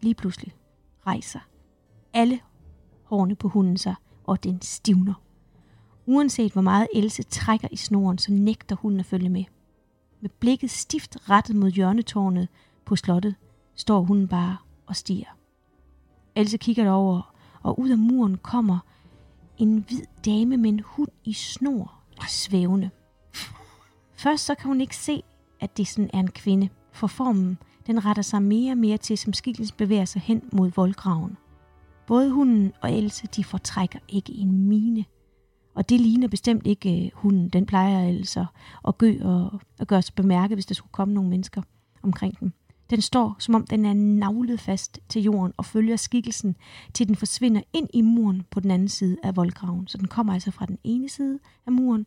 Lige 0.00 0.14
pludselig 0.14 0.54
rejser 1.06 1.40
alle 2.12 2.40
hårene 3.04 3.34
på 3.34 3.48
hunden 3.48 3.76
sig, 3.76 3.94
og 4.24 4.44
den 4.44 4.62
stivner. 4.62 5.14
Uanset 6.06 6.52
hvor 6.52 6.62
meget 6.62 6.88
Else 6.94 7.22
trækker 7.22 7.68
i 7.70 7.76
snoren, 7.76 8.18
så 8.18 8.32
nægter 8.32 8.76
hunden 8.76 9.00
at 9.00 9.06
følge 9.06 9.28
med. 9.28 9.44
Med 10.20 10.30
blikket 10.30 10.70
stift 10.70 11.30
rettet 11.30 11.56
mod 11.56 11.70
hjørnetårnet 11.70 12.48
på 12.84 12.96
slottet, 12.96 13.34
står 13.74 14.00
hunden 14.00 14.28
bare 14.28 14.56
og 14.86 14.96
stiger. 14.96 15.38
Else 16.34 16.56
kigger 16.56 16.84
derover, 16.84 17.35
og 17.66 17.80
ud 17.80 17.90
af 17.90 17.98
muren 17.98 18.36
kommer 18.36 18.78
en 19.58 19.84
hvid 19.88 20.02
dame 20.24 20.56
med 20.56 20.70
en 20.70 20.80
hund 20.84 21.08
i 21.24 21.32
snor 21.32 21.96
svævende. 22.28 22.90
Først 24.14 24.44
så 24.44 24.54
kan 24.54 24.66
hun 24.68 24.80
ikke 24.80 24.96
se, 24.96 25.22
at 25.60 25.76
det 25.76 25.86
sådan 25.86 26.10
er 26.12 26.18
en 26.18 26.30
kvinde, 26.30 26.68
for 26.92 27.06
formen 27.06 27.58
den 27.86 28.04
retter 28.04 28.22
sig 28.22 28.42
mere 28.42 28.72
og 28.72 28.78
mere 28.78 28.96
til, 28.96 29.18
som 29.18 29.32
skikkelsen 29.32 29.76
bevæger 29.76 30.04
sig 30.04 30.22
hen 30.22 30.42
mod 30.52 30.70
voldgraven. 30.76 31.36
Både 32.06 32.30
hunden 32.30 32.72
og 32.82 32.92
Else, 32.92 33.26
de 33.26 33.44
fortrækker 33.44 33.98
ikke 34.08 34.32
en 34.32 34.68
mine. 34.68 35.04
Og 35.74 35.88
det 35.88 36.00
ligner 36.00 36.28
bestemt 36.28 36.66
ikke 36.66 37.04
øh, 37.04 37.10
hunden. 37.14 37.48
Den 37.48 37.66
plejer 37.66 38.08
altså 38.08 38.46
at 38.88 38.98
gø 38.98 39.18
og 39.22 39.60
at 39.80 39.88
gøre 39.88 40.02
sig 40.02 40.14
bemærket, 40.14 40.56
hvis 40.56 40.66
der 40.66 40.74
skulle 40.74 40.92
komme 40.92 41.14
nogle 41.14 41.30
mennesker 41.30 41.62
omkring 42.02 42.40
den. 42.40 42.52
Den 42.90 43.00
står, 43.00 43.36
som 43.38 43.54
om 43.54 43.66
den 43.66 43.84
er 43.84 43.92
navlet 43.92 44.60
fast 44.60 44.98
til 45.08 45.22
jorden 45.22 45.52
og 45.56 45.64
følger 45.64 45.96
skikkelsen, 45.96 46.56
til 46.94 47.08
den 47.08 47.16
forsvinder 47.16 47.60
ind 47.72 47.88
i 47.94 48.02
muren 48.02 48.42
på 48.50 48.60
den 48.60 48.70
anden 48.70 48.88
side 48.88 49.16
af 49.22 49.36
voldgraven. 49.36 49.88
Så 49.88 49.98
den 49.98 50.08
kommer 50.08 50.32
altså 50.32 50.50
fra 50.50 50.66
den 50.66 50.78
ene 50.84 51.08
side 51.08 51.38
af 51.66 51.72
muren, 51.72 52.06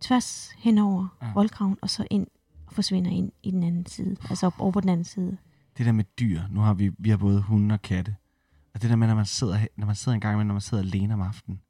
tværs 0.00 0.50
henover 0.58 1.16
ja. 1.22 1.32
voldgraven, 1.34 1.78
og 1.82 1.90
så 1.90 2.06
ind 2.10 2.26
og 2.66 2.72
forsvinder 2.74 3.10
ind 3.10 3.32
i 3.42 3.50
den 3.50 3.62
anden 3.62 3.86
side, 3.86 4.16
altså 4.30 4.46
op 4.46 4.54
over 4.58 4.72
på 4.72 4.80
den 4.80 4.88
anden 4.88 5.04
side. 5.04 5.36
Det 5.78 5.86
der 5.86 5.92
med 5.92 6.04
dyr, 6.20 6.40
nu 6.50 6.60
har 6.60 6.74
vi, 6.74 6.90
vi 6.98 7.10
har 7.10 7.16
både 7.16 7.42
hunde 7.42 7.72
og 7.72 7.82
katte. 7.82 8.16
Og 8.74 8.82
det 8.82 8.90
der 8.90 8.96
med, 8.96 9.06
når 9.06 9.14
man 9.14 9.26
sidder, 9.26 9.66
når 9.76 9.86
man 9.86 9.96
sidder 9.96 10.14
en 10.14 10.20
gang 10.20 10.36
med, 10.36 10.44
når 10.44 10.54
man 10.54 10.60
sidder 10.60 10.82
alene 10.82 11.14
om 11.14 11.20
aftenen, 11.20 11.60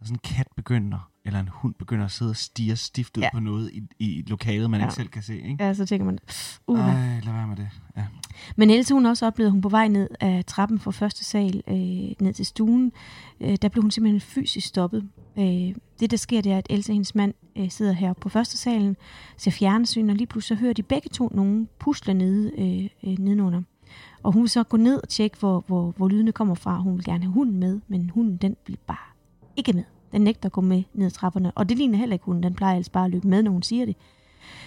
når 0.00 0.04
sådan 0.04 0.14
en 0.14 0.36
kat 0.36 0.46
begynder, 0.56 1.10
eller 1.28 1.40
en 1.40 1.48
hund 1.52 1.74
begynder 1.74 2.04
at 2.04 2.10
sidde 2.10 2.30
og 2.30 2.36
stige 2.36 2.76
stift 2.76 3.16
ud 3.16 3.22
ja. 3.22 3.28
på 3.32 3.40
noget 3.40 3.70
i, 3.72 3.82
i 3.98 4.24
lokalet, 4.26 4.70
man 4.70 4.80
ja. 4.80 4.86
ikke 4.86 4.94
selv 4.94 5.08
kan 5.08 5.22
se, 5.22 5.40
ikke? 5.42 5.64
Ja, 5.64 5.74
så 5.74 5.86
tænker 5.86 6.04
man, 6.04 6.18
uh. 6.66 6.78
Ej, 6.78 7.20
lad 7.24 7.32
være 7.32 7.46
med 7.46 7.56
det. 7.56 7.68
Ja. 7.96 8.04
Men 8.56 8.70
Else, 8.70 8.94
hun 8.94 9.06
også 9.06 9.26
oplevede, 9.26 9.50
hun 9.50 9.60
på 9.60 9.68
vej 9.68 9.88
ned 9.88 10.08
af 10.20 10.44
trappen 10.46 10.78
fra 10.78 10.90
første 10.90 11.24
sal, 11.24 11.62
øh, 11.68 11.74
ned 12.20 12.32
til 12.32 12.46
stuen, 12.46 12.92
øh, 13.40 13.56
der 13.62 13.68
blev 13.68 13.82
hun 13.82 13.90
simpelthen 13.90 14.20
fysisk 14.20 14.66
stoppet. 14.66 15.08
Øh, 15.38 15.74
det, 16.00 16.10
der 16.10 16.16
sker, 16.16 16.40
det 16.40 16.52
er, 16.52 16.58
at 16.58 16.66
Else 16.70 16.90
og 16.92 16.94
hendes 16.94 17.14
mand 17.14 17.34
øh, 17.56 17.70
sidder 17.70 17.92
her 17.92 18.12
på 18.12 18.28
første 18.28 18.56
salen, 18.56 18.96
ser 19.36 19.50
fjernsyn, 19.50 20.10
og 20.10 20.16
lige 20.16 20.26
pludselig 20.26 20.58
så 20.58 20.60
hører 20.60 20.72
de 20.72 20.82
begge 20.82 21.08
to 21.08 21.30
nogen 21.34 21.68
pusle 21.78 22.14
nede 22.14 22.52
øh, 22.58 23.10
øh, 23.10 23.18
nedenunder. 23.18 23.62
Og 24.22 24.32
hun 24.32 24.42
vil 24.42 24.50
så 24.50 24.62
gå 24.62 24.76
ned 24.76 25.00
og 25.02 25.08
tjekke, 25.08 25.36
hvor, 25.38 25.64
hvor, 25.66 25.94
hvor 25.96 26.08
lydene 26.08 26.32
kommer 26.32 26.54
fra. 26.54 26.78
Hun 26.78 26.94
vil 26.96 27.04
gerne 27.04 27.24
have 27.24 27.32
hunden 27.32 27.60
med, 27.60 27.80
men 27.88 28.10
hunden 28.10 28.36
den 28.36 28.56
bliver 28.64 28.78
bare 28.86 29.12
ikke 29.56 29.72
med. 29.72 29.84
Den 30.12 30.20
nægter 30.20 30.48
at 30.48 30.52
gå 30.52 30.60
med 30.60 30.82
ned 30.94 31.06
ad 31.06 31.10
trapperne. 31.10 31.52
Og 31.54 31.68
det 31.68 31.78
ligner 31.78 31.98
heller 31.98 32.14
ikke 32.14 32.24
hunden. 32.24 32.42
Den 32.42 32.54
plejer 32.54 32.76
altså 32.76 32.92
bare 32.92 33.04
at 33.04 33.10
løbe 33.10 33.28
med, 33.28 33.42
når 33.42 33.50
hun 33.50 33.62
siger 33.62 33.86
det. 33.86 33.96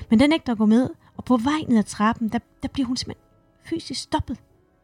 Men 0.10 0.20
den 0.20 0.30
nægter 0.30 0.52
at 0.52 0.58
gå 0.58 0.66
med. 0.66 0.90
Og 1.18 1.26
på 1.26 1.38
vej 1.38 1.60
ned 1.68 1.78
ad 1.78 1.84
trappen, 1.84 2.30
der, 2.30 2.40
der 2.62 2.68
bliver 2.68 2.88
hun 2.88 2.98
simpelthen 2.98 3.26
fysisk 3.66 4.02
stoppet. 4.02 4.38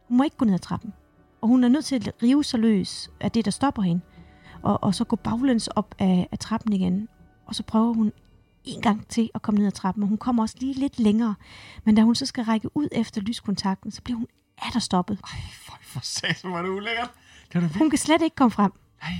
Hun 0.08 0.16
må 0.16 0.24
ikke 0.24 0.36
gå 0.36 0.44
ned 0.44 0.54
ad 0.54 0.58
trappen. 0.58 0.92
Og 1.40 1.48
hun 1.48 1.64
er 1.64 1.68
nødt 1.68 1.84
til 1.84 1.94
at 1.94 2.14
rive 2.22 2.44
sig 2.44 2.60
løs 2.60 3.10
af 3.20 3.30
det, 3.30 3.44
der 3.44 3.50
stopper 3.50 3.82
hende. 3.82 4.00
Og, 4.62 4.82
og 4.82 4.94
så 4.94 5.04
gå 5.04 5.16
baglæns 5.16 5.68
op 5.68 5.94
af, 5.98 6.28
af 6.32 6.38
trappen 6.38 6.72
igen. 6.72 7.08
Og 7.46 7.54
så 7.54 7.62
prøver 7.62 7.94
hun 7.94 8.12
en 8.64 8.80
gang 8.80 9.06
til 9.08 9.30
at 9.34 9.42
komme 9.42 9.58
ned 9.58 9.66
ad 9.66 9.72
trappen. 9.72 10.02
Og 10.02 10.08
hun 10.08 10.18
kommer 10.18 10.42
også 10.42 10.56
lige 10.60 10.74
lidt 10.74 10.98
længere. 10.98 11.34
Men 11.84 11.94
da 11.94 12.02
hun 12.02 12.14
så 12.14 12.26
skal 12.26 12.44
række 12.44 12.76
ud 12.76 12.88
efter 12.92 13.20
lyskontakten, 13.20 13.90
så 13.90 14.02
bliver 14.02 14.16
hun 14.16 14.26
er 14.62 14.70
der 14.72 14.78
stoppet. 14.78 15.20
Ej, 15.24 15.40
for 15.82 16.00
satan, 16.02 16.52
var 16.52 16.62
det 16.62 16.68
ulækkert. 16.68 17.10
Det 17.52 17.62
var 17.62 17.78
hun 17.78 17.90
kan 17.90 17.98
slet 17.98 18.22
ikke 18.22 18.36
komme 18.36 18.50
frem. 18.50 18.72
Ej. 19.02 19.12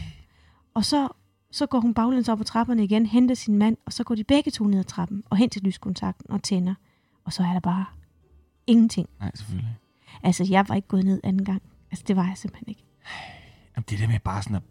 Og 0.75 0.85
så, 0.85 1.09
så 1.51 1.67
går 1.67 1.81
hun 1.81 1.95
baglæns 1.95 2.29
op 2.29 2.41
ad 2.41 2.45
trapperne 2.45 2.85
igen, 2.85 3.07
henter 3.07 3.35
sin 3.35 3.59
mand, 3.59 3.77
og 3.87 3.93
så 3.93 4.05
går 4.05 4.15
de 4.15 4.25
begge 4.25 4.51
to 4.51 4.65
ned 4.65 4.79
ad 4.79 4.85
trappen 4.85 5.23
og 5.31 5.37
hen 5.37 5.51
til 5.51 5.63
lyskontakten 5.63 6.31
og 6.31 6.43
tænder. 6.43 6.75
Og 7.25 7.33
så 7.33 7.43
er 7.43 7.53
der 7.53 7.61
bare 7.61 7.85
ingenting. 8.67 9.09
Nej, 9.21 9.31
selvfølgelig. 9.35 9.77
Altså, 10.23 10.47
jeg 10.51 10.69
var 10.69 10.75
ikke 10.75 10.89
gået 10.89 11.05
ned 11.05 11.21
anden 11.25 11.45
gang. 11.45 11.63
Altså, 11.91 12.05
det 12.09 12.17
var 12.17 12.27
jeg 12.27 12.39
simpelthen 12.39 12.69
ikke. 12.69 12.85
Jamen, 13.77 13.85
det 13.91 13.99
der 13.99 14.09
med 14.09 14.19
bare 14.21 14.43
sådan 14.43 14.57
at 14.57 14.63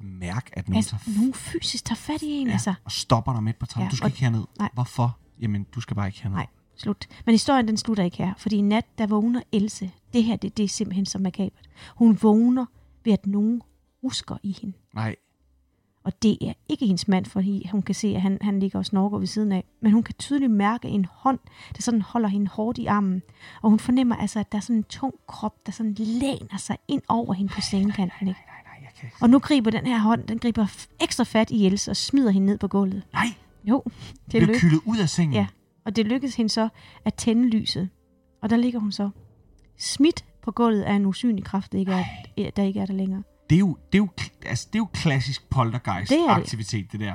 mærke, 0.00 0.58
at 0.58 0.68
nogen, 0.68 0.76
altså, 0.76 0.96
tager, 1.04 1.18
nogen 1.18 1.34
fysisk 1.34 1.84
tager 1.84 1.96
fat 1.96 2.22
i 2.22 2.30
en, 2.30 2.46
ja, 2.46 2.52
altså. 2.52 2.74
og 2.84 2.92
stopper 2.92 3.32
dig 3.32 3.42
midt 3.42 3.58
på 3.58 3.66
trappen. 3.66 3.86
Ja, 3.86 3.90
du 3.90 3.96
skal 3.96 4.04
og, 4.04 4.08
ikke 4.08 4.20
herned. 4.20 4.44
Nej. 4.58 4.70
Hvorfor? 4.74 5.18
Jamen, 5.40 5.66
du 5.74 5.80
skal 5.80 5.94
bare 5.94 6.06
ikke 6.06 6.22
herned. 6.22 6.36
Nej, 6.36 6.46
slut. 6.76 7.08
Men 7.26 7.32
historien, 7.32 7.68
den 7.68 7.76
slutter 7.76 8.04
ikke 8.04 8.16
her. 8.16 8.34
Fordi 8.36 8.56
i 8.56 8.60
nat, 8.60 8.98
der 8.98 9.06
vågner 9.06 9.42
Else. 9.52 9.90
Det 10.12 10.24
her, 10.24 10.36
det, 10.36 10.56
det 10.56 10.64
er 10.64 10.68
simpelthen 10.68 11.06
så 11.06 11.18
makabert. 11.18 11.68
Hun 11.96 12.18
vågner 12.22 12.66
ved, 13.04 13.12
at 13.12 13.26
nogen 13.26 13.62
rusker 14.02 14.36
i 14.42 14.56
hende. 14.60 14.76
Nej. 14.94 15.16
Og 16.08 16.22
det 16.22 16.38
er 16.40 16.52
ikke 16.68 16.86
hendes 16.86 17.08
mand, 17.08 17.26
fordi 17.26 17.68
hun 17.72 17.82
kan 17.82 17.94
se, 17.94 18.08
at 18.14 18.22
han, 18.22 18.38
han 18.40 18.60
ligger 18.60 18.78
og 18.78 18.86
snorker 18.86 19.18
ved 19.18 19.26
siden 19.26 19.52
af. 19.52 19.64
Men 19.80 19.92
hun 19.92 20.02
kan 20.02 20.14
tydeligt 20.14 20.52
mærke 20.52 20.88
en 20.88 21.06
hånd, 21.12 21.38
der 21.76 21.82
sådan 21.82 22.02
holder 22.02 22.28
hende 22.28 22.48
hårdt 22.48 22.78
i 22.78 22.86
armen. 22.86 23.22
Og 23.62 23.70
hun 23.70 23.78
fornemmer 23.78 24.16
altså, 24.16 24.40
at 24.40 24.52
der 24.52 24.58
er 24.58 24.62
sådan 24.62 24.76
en 24.76 24.84
tung 24.84 25.14
krop, 25.26 25.66
der 25.66 25.72
sådan 25.72 25.94
læner 25.98 26.56
sig 26.56 26.76
ind 26.88 27.02
over 27.08 27.34
hende 27.34 27.52
på 27.52 27.60
sengekanten. 27.60 28.28
Ikke? 28.28 28.40
Nej, 28.46 28.62
nej, 28.64 28.74
nej, 28.80 28.84
jeg 28.84 28.90
kan... 29.00 29.10
Og 29.20 29.30
nu 29.30 29.38
griber 29.38 29.70
den 29.70 29.86
her 29.86 29.98
hånd, 29.98 30.26
den 30.26 30.38
griber 30.38 30.66
ekstra 31.00 31.24
fat 31.24 31.50
i 31.50 31.66
Else 31.66 31.90
og 31.90 31.96
smider 31.96 32.30
hende 32.30 32.46
ned 32.46 32.58
på 32.58 32.68
gulvet. 32.68 33.02
Nej! 33.12 33.26
Jo, 33.64 33.82
det 34.32 34.42
er 34.42 34.46
Bliver 34.46 34.58
kyldet 34.58 34.80
ud 34.84 34.98
af 34.98 35.08
sengen? 35.08 35.34
Ja, 35.34 35.46
og 35.84 35.96
det 35.96 36.06
lykkedes 36.06 36.36
hende 36.36 36.48
så 36.48 36.68
at 37.04 37.14
tænde 37.14 37.48
lyset. 37.48 37.88
Og 38.42 38.50
der 38.50 38.56
ligger 38.56 38.80
hun 38.80 38.92
så 38.92 39.10
smidt 39.78 40.24
på 40.42 40.50
gulvet 40.50 40.82
af 40.82 40.92
en 40.92 41.06
usynlig 41.06 41.44
kraft, 41.44 41.72
der 41.72 41.78
ikke 41.78 41.92
er, 41.92 42.50
der 42.50 42.62
ikke 42.62 42.80
er 42.80 42.86
der 42.86 42.94
længere. 42.94 43.22
Det 43.50 43.56
er 43.56 43.60
jo, 43.60 43.76
det 43.92 43.98
er 43.98 44.02
jo, 44.02 44.08
altså, 44.46 44.68
det 44.72 44.74
er 44.74 44.82
jo 44.82 44.88
klassisk 44.92 45.50
poltergeist-aktivitet, 45.50 46.84
det. 46.84 46.92
det 46.92 47.00
der. 47.00 47.14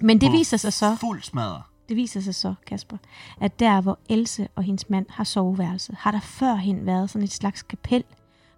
Men 0.00 0.20
det 0.20 0.32
viser 0.32 0.56
sig 0.56 0.72
så... 0.72 0.96
Fuld 1.00 1.22
smadre. 1.22 1.62
Det 1.88 1.96
viser 1.96 2.20
sig 2.20 2.34
så, 2.34 2.54
Kasper, 2.66 2.96
at 3.40 3.60
der, 3.60 3.80
hvor 3.80 3.98
Else 4.08 4.48
og 4.56 4.62
hendes 4.62 4.90
mand 4.90 5.06
har 5.10 5.24
soveværelset, 5.24 5.94
har 5.98 6.10
der 6.10 6.20
førhen 6.20 6.86
været 6.86 7.10
sådan 7.10 7.24
et 7.24 7.32
slags 7.32 7.62
kapel, 7.62 8.04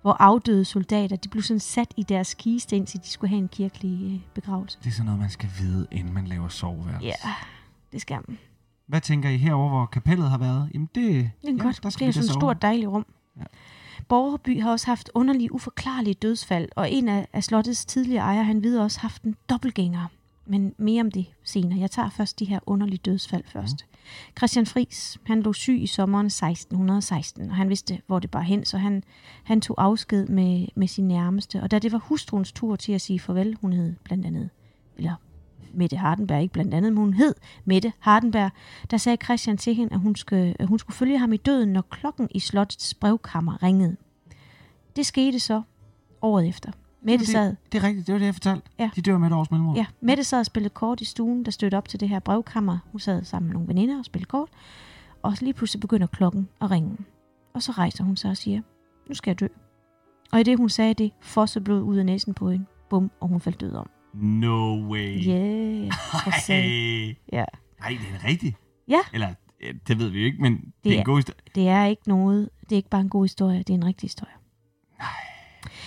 hvor 0.02 0.12
afdøde 0.12 0.64
soldater, 0.64 1.16
de 1.16 1.28
blev 1.28 1.42
sådan 1.42 1.60
sat 1.60 1.94
i 1.96 2.02
deres 2.02 2.34
kiste, 2.34 2.76
indtil 2.76 3.00
de 3.00 3.08
skulle 3.08 3.28
have 3.28 3.38
en 3.38 3.48
kirkelig 3.48 4.12
øh, 4.14 4.20
begravelse. 4.34 4.78
Det 4.78 4.86
er 4.86 4.90
sådan 4.90 5.04
noget, 5.04 5.20
man 5.20 5.30
skal 5.30 5.48
vide, 5.58 5.86
inden 5.90 6.14
man 6.14 6.26
laver 6.26 6.48
soveværelse. 6.48 7.06
Ja, 7.06 7.34
det 7.92 8.00
skal 8.00 8.18
man. 8.28 8.38
Hvad 8.86 9.00
tænker 9.00 9.28
I 9.28 9.36
herover, 9.36 9.68
hvor 9.68 9.86
kapellet 9.86 10.30
har 10.30 10.38
været? 10.38 10.70
Jamen 10.74 10.88
det, 10.94 11.04
det 11.42 11.50
er 11.50 11.52
ja, 11.52 11.62
godt. 11.62 11.82
Der 11.82 11.90
skal 11.90 12.06
det 12.06 12.08
er 12.08 12.12
sådan 12.12 12.28
et 12.28 12.40
stort 12.40 12.62
dejligt 12.62 12.88
rum. 12.88 13.06
Ja. 13.36 13.44
Borgerby 14.08 14.62
har 14.62 14.70
også 14.70 14.86
haft 14.86 15.10
underlige, 15.14 15.52
uforklarlige 15.52 16.14
dødsfald, 16.14 16.68
og 16.76 16.90
en 16.90 17.08
af, 17.08 17.28
af 17.32 17.44
slottets 17.44 17.84
tidligere 17.84 18.24
ejere, 18.24 18.44
han 18.44 18.62
videre 18.62 18.84
også 18.84 19.00
haft 19.00 19.22
en 19.22 19.36
dobbeltgænger. 19.50 20.06
Men 20.46 20.74
mere 20.78 21.00
om 21.00 21.10
det 21.10 21.26
senere. 21.44 21.80
Jeg 21.80 21.90
tager 21.90 22.10
først 22.10 22.38
de 22.38 22.44
her 22.44 22.60
underlige 22.66 23.00
dødsfald 23.04 23.44
først. 23.46 23.86
Mm. 23.90 23.98
Christian 24.38 24.66
Fris, 24.66 25.18
han 25.24 25.42
lå 25.42 25.52
syg 25.52 25.82
i 25.82 25.86
sommeren 25.86 26.26
1616, 26.26 27.50
og 27.50 27.56
han 27.56 27.68
vidste, 27.68 28.00
hvor 28.06 28.18
det 28.18 28.30
bare 28.30 28.44
hen, 28.44 28.64
så 28.64 28.78
han, 28.78 29.04
han 29.44 29.60
tog 29.60 29.82
afsked 29.84 30.26
med, 30.26 30.66
med 30.74 30.88
sin 30.88 31.08
nærmeste. 31.08 31.62
Og 31.62 31.70
da 31.70 31.78
det 31.78 31.92
var 31.92 31.98
hustruens 31.98 32.52
tur 32.52 32.76
til 32.76 32.92
at 32.92 33.00
sige 33.00 33.20
farvel, 33.20 33.56
hun 33.60 33.72
hed 33.72 33.94
blandt 34.04 34.26
andet, 34.26 34.50
eller 34.96 35.14
Mette 35.74 35.96
Hardenberg, 35.96 36.42
ikke 36.42 36.52
blandt 36.52 36.74
andet, 36.74 36.92
men 36.92 36.98
hun 36.98 37.14
hed 37.14 37.34
Mette 37.64 37.92
Hardenberg, 37.98 38.50
der 38.90 38.96
sagde 38.96 39.18
Christian 39.24 39.56
til 39.56 39.74
hende, 39.74 39.94
at 39.94 40.00
hun, 40.00 40.16
skulle, 40.16 40.54
at 40.58 40.66
hun 40.66 40.78
skulle 40.78 40.96
følge 40.96 41.18
ham 41.18 41.32
i 41.32 41.36
døden, 41.36 41.68
når 41.68 41.82
klokken 41.82 42.28
i 42.30 42.40
slottets 42.40 42.94
brevkammer 42.94 43.62
ringede. 43.62 43.96
Det 44.96 45.06
skete 45.06 45.40
så 45.40 45.62
året 46.22 46.48
efter. 46.48 46.72
Mette 47.02 47.26
sad... 47.26 47.48
Det, 47.48 47.56
det 47.72 47.78
er 47.78 47.84
rigtigt, 47.84 48.06
det 48.06 48.12
var 48.12 48.18
det, 48.18 48.26
jeg 48.26 48.34
fortalte. 48.34 48.70
Ja. 48.78 48.90
De 48.96 49.02
dør 49.02 49.18
med 49.18 49.26
et 49.26 49.32
års 49.34 49.50
mellemrum. 49.50 49.76
Ja, 49.76 49.86
Mette 50.00 50.24
sad 50.24 50.38
og 50.38 50.46
spillede 50.46 50.74
kort 50.74 51.00
i 51.00 51.04
stuen, 51.04 51.44
der 51.44 51.50
stødte 51.50 51.74
op 51.78 51.88
til 51.88 52.00
det 52.00 52.08
her 52.08 52.18
brevkammer. 52.18 52.78
Hun 52.92 53.00
sad 53.00 53.24
sammen 53.24 53.46
med 53.46 53.54
nogle 53.54 53.68
veninder 53.68 53.98
og 53.98 54.04
spillede 54.04 54.28
kort. 54.28 54.48
Og 55.22 55.34
lige 55.40 55.52
pludselig 55.52 55.80
begynder 55.80 56.06
klokken 56.06 56.48
at 56.60 56.70
ringe. 56.70 56.96
Og 57.54 57.62
så 57.62 57.72
rejser 57.72 58.04
hun 58.04 58.16
sig 58.16 58.30
og 58.30 58.36
siger, 58.36 58.60
nu 59.08 59.14
skal 59.14 59.30
jeg 59.30 59.40
dø. 59.40 59.46
Og 60.32 60.40
i 60.40 60.42
det, 60.42 60.56
hun 60.58 60.68
sagde 60.68 60.94
det, 60.94 61.12
fossede 61.20 61.64
blod 61.64 61.82
ud 61.82 61.96
af 61.96 62.06
næsen 62.06 62.34
på 62.34 62.50
hende. 62.50 62.64
Bum, 62.90 63.10
og 63.20 63.28
hun 63.28 63.40
faldt 63.40 63.60
død 63.60 63.72
om. 63.72 63.90
No 64.14 64.90
way. 64.90 65.26
Yeah. 65.26 65.90
Ej. 66.48 67.16
Ja. 67.32 67.44
Nej, 67.80 67.88
det 67.88 68.20
er 68.20 68.28
rigtigt. 68.28 68.56
Ja. 68.88 69.00
Eller, 69.12 69.34
det 69.88 69.98
ved 69.98 70.08
vi 70.08 70.18
jo 70.18 70.24
ikke, 70.24 70.42
men 70.42 70.52
det, 70.52 70.72
det 70.84 70.94
er 70.94 70.98
en 70.98 71.04
god 71.04 71.18
historie. 71.18 71.40
Det 71.54 71.68
er 71.68 71.84
ikke 71.84 72.02
noget, 72.06 72.48
det 72.62 72.72
er 72.72 72.76
ikke 72.76 72.88
bare 72.88 73.00
en 73.00 73.08
god 73.08 73.24
historie, 73.24 73.58
det 73.58 73.70
er 73.70 73.74
en 73.74 73.84
rigtig 73.84 74.06
historie. 74.06 74.32
Nej. 74.98 75.08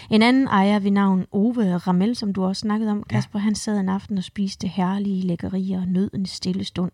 En 0.10 0.22
anden 0.22 0.48
ejer 0.48 0.80
ved 0.80 0.92
navn 0.92 1.26
Ove 1.32 1.78
Ramel, 1.78 2.16
som 2.16 2.34
du 2.34 2.46
også 2.46 2.60
snakkede 2.60 2.92
om, 2.92 3.04
Kasper, 3.04 3.40
ja. 3.40 3.44
han 3.44 3.56
sad 3.56 3.80
en 3.80 3.90
aften 3.90 4.18
og 4.18 4.24
spiste 4.24 4.68
herlige 4.68 5.22
lækkerier 5.28 5.82
og 5.82 5.88
nød 5.88 6.10
en 6.14 6.26
stille 6.26 6.64
stund. 6.64 6.92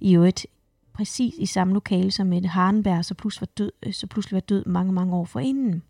I 0.00 0.14
øvrigt 0.14 0.46
præcis 0.92 1.34
i 1.38 1.46
samme 1.46 1.74
lokale 1.74 2.10
som 2.10 2.32
et 2.32 2.46
Harnberg, 2.46 3.04
så 3.04 3.14
pludselig 3.14 3.40
var 3.40 3.64
død, 3.64 3.92
så 3.92 4.06
pludselig 4.06 4.34
var 4.34 4.40
død 4.40 4.64
mange, 4.64 4.92
mange 4.92 5.14
år 5.14 5.24
forinden. 5.24 5.82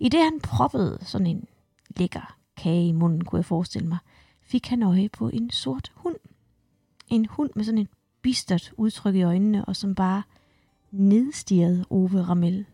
I 0.00 0.08
det 0.08 0.20
han 0.20 0.40
proppede 0.42 0.98
sådan 1.02 1.26
en 1.26 1.44
lækker 1.96 2.36
kage 2.62 2.88
i 2.88 2.92
munden, 2.92 3.24
kunne 3.24 3.36
jeg 3.38 3.44
forestille 3.44 3.88
mig, 3.88 3.98
fik 4.42 4.66
han 4.68 4.82
øje 4.82 5.08
på 5.08 5.28
en 5.28 5.50
sort 5.50 5.92
hund. 5.94 6.16
En 7.08 7.26
hund 7.26 7.50
med 7.54 7.64
sådan 7.64 7.78
et 7.78 7.88
bistert 8.22 8.72
udtryk 8.76 9.14
i 9.14 9.22
øjnene, 9.22 9.64
og 9.64 9.76
som 9.76 9.94
bare 9.94 10.22
nedstirrede 10.90 11.84
Ove 11.90 12.22
Ramel. 12.22 12.64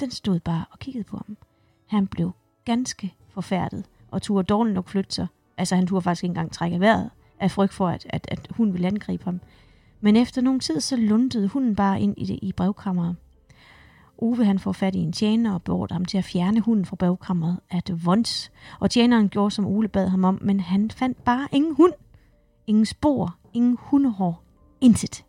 Den 0.00 0.10
stod 0.10 0.40
bare 0.40 0.64
og 0.70 0.78
kiggede 0.78 1.04
på 1.04 1.16
ham. 1.16 1.36
Han 1.86 2.06
blev 2.06 2.32
ganske 2.64 3.14
forfærdet, 3.28 3.84
og 4.10 4.22
turde 4.22 4.46
dårligt 4.46 4.74
nok 4.74 4.88
flytte 4.88 5.14
sig. 5.14 5.26
Altså 5.56 5.76
han 5.76 5.86
turde 5.86 6.02
faktisk 6.02 6.24
ikke 6.24 6.30
engang 6.30 6.52
trække 6.52 6.80
vejret, 6.80 7.10
af 7.40 7.50
frygt 7.50 7.72
for, 7.72 7.88
at, 7.88 8.06
at, 8.10 8.26
at 8.30 8.48
hun 8.50 8.72
ville 8.72 8.86
angribe 8.86 9.24
ham. 9.24 9.40
Men 10.00 10.16
efter 10.16 10.42
nogen 10.42 10.60
tid, 10.60 10.80
så 10.80 10.96
lundede 10.96 11.48
hunden 11.48 11.76
bare 11.76 12.00
ind 12.00 12.14
i, 12.18 12.24
det, 12.24 12.38
i 12.42 12.52
brevkammeret. 12.52 13.16
Ove 14.18 14.44
han 14.44 14.58
får 14.58 14.72
fat 14.72 14.94
i 14.94 14.98
en 14.98 15.12
tjener 15.12 15.54
og 15.54 15.62
beordrer 15.62 15.94
ham 15.94 16.04
til 16.04 16.18
at 16.18 16.24
fjerne 16.24 16.60
hunden 16.60 16.84
fra 16.84 16.96
brevkammeret 16.96 17.60
at 17.70 17.92
once. 18.06 18.50
Og 18.80 18.90
tjeneren 18.90 19.28
gjorde, 19.28 19.50
som 19.50 19.66
Ole 19.66 19.88
bad 19.88 20.08
ham 20.08 20.24
om, 20.24 20.38
men 20.42 20.60
han 20.60 20.90
fandt 20.90 21.24
bare 21.24 21.48
ingen 21.52 21.74
hund. 21.74 21.92
Ingen 22.66 22.86
spor, 22.86 23.36
ingen 23.54 23.76
hundehår, 23.80 24.42
intet. 24.80 25.24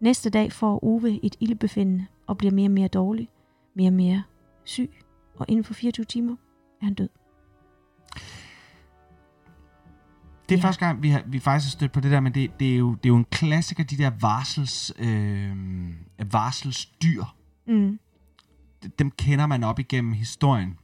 Næste 0.00 0.30
dag 0.30 0.52
får 0.52 0.84
Ove 0.84 1.24
et 1.24 1.36
ildbefindende 1.40 2.06
og 2.26 2.38
bliver 2.38 2.52
mere 2.52 2.66
og 2.66 2.70
mere 2.72 2.88
dårlig, 2.88 3.28
mere 3.76 3.88
og 3.88 3.92
mere 3.92 4.22
syg, 4.64 4.90
og 5.36 5.46
inden 5.48 5.64
for 5.64 5.74
24 5.74 6.04
timer 6.04 6.36
er 6.80 6.84
han 6.84 6.94
død. 6.94 7.08
Det 10.48 10.54
er 10.54 10.58
ja. 10.58 10.66
første 10.66 10.86
gang, 10.86 11.02
vi, 11.02 11.08
har, 11.08 11.22
vi 11.26 11.38
faktisk 11.38 11.74
har 11.74 11.78
stødt 11.78 11.92
på 11.92 12.00
det 12.00 12.10
der, 12.10 12.20
men 12.20 12.34
det, 12.34 12.60
det, 12.60 12.72
er, 12.72 12.76
jo, 12.76 12.94
det 12.94 13.04
er 13.04 13.08
jo 13.08 13.16
en 13.16 13.26
klassiker, 13.30 13.84
de 13.84 13.98
der 13.98 14.10
varsels, 14.20 14.92
øh, 14.98 15.56
varselsdyr. 16.32 17.24
Mm. 17.66 17.98
Dem 18.98 19.10
kender 19.10 19.46
man 19.46 19.64
op 19.64 19.78
igennem 19.78 20.12
historien. 20.12 20.78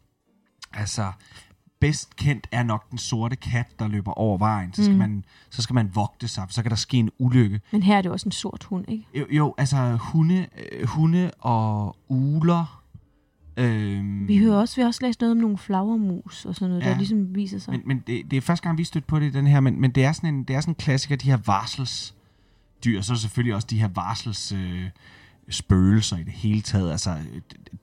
Altså, 0.72 1.12
bedst 1.80 2.16
kendt 2.16 2.46
er 2.52 2.62
nok 2.62 2.90
den 2.90 2.98
sorte 2.98 3.36
kat, 3.36 3.66
der 3.78 3.88
løber 3.88 4.12
over 4.12 4.38
vejen. 4.38 4.72
Så 4.72 4.82
skal, 4.82 4.92
mm. 4.92 4.98
man, 4.98 5.24
så 5.50 5.62
skal 5.62 5.74
man 5.74 5.94
vogte 5.94 6.28
sig, 6.28 6.44
for 6.46 6.52
så 6.52 6.62
kan 6.62 6.70
der 6.70 6.76
ske 6.76 6.96
en 6.96 7.10
ulykke. 7.18 7.60
Men 7.72 7.82
her 7.82 7.96
er 7.96 8.02
det 8.02 8.10
også 8.10 8.28
en 8.28 8.32
sort 8.32 8.64
hund, 8.64 8.84
ikke? 8.88 9.06
Jo, 9.14 9.26
jo 9.30 9.54
altså 9.58 9.96
hunde, 9.96 10.46
øh, 10.72 10.88
hunde 10.88 11.30
og 11.38 11.96
uler 12.08 12.80
Øhm, 13.56 14.28
vi 14.28 14.38
hører 14.38 14.56
også, 14.56 14.76
vi 14.76 14.80
har 14.82 14.86
også 14.86 15.06
læst 15.06 15.20
noget 15.20 15.32
om 15.32 15.38
nogle 15.38 15.58
flagermus 15.58 16.44
og 16.44 16.54
sådan 16.54 16.68
noget, 16.68 16.84
ja, 16.84 16.90
der 16.90 16.96
ligesom 16.96 17.34
viser 17.34 17.58
sig. 17.58 17.72
Men, 17.72 17.82
men 17.84 18.02
det, 18.06 18.30
det 18.30 18.36
er 18.36 18.40
første 18.40 18.62
gang, 18.62 18.78
vi 18.78 18.84
stødt 18.84 19.06
på 19.06 19.18
det 19.18 19.34
den 19.34 19.46
her, 19.46 19.60
men, 19.60 19.80
men 19.80 19.90
det, 19.90 20.04
er 20.04 20.12
sådan 20.12 20.34
en, 20.34 20.44
det 20.44 20.56
er 20.56 20.60
sådan 20.60 20.72
en 20.72 20.76
klassiker, 20.76 21.16
de 21.16 21.30
her 21.30 21.38
varselsdyr, 21.46 23.00
så 23.00 23.12
er 23.12 23.16
selvfølgelig 23.16 23.54
også 23.54 23.66
de 23.70 23.80
her 23.80 23.88
varsels... 23.88 24.52
Øh, 24.52 24.84
spøgelser 25.50 26.16
i 26.16 26.22
det 26.22 26.32
hele 26.32 26.60
taget, 26.60 26.90
altså 26.92 27.16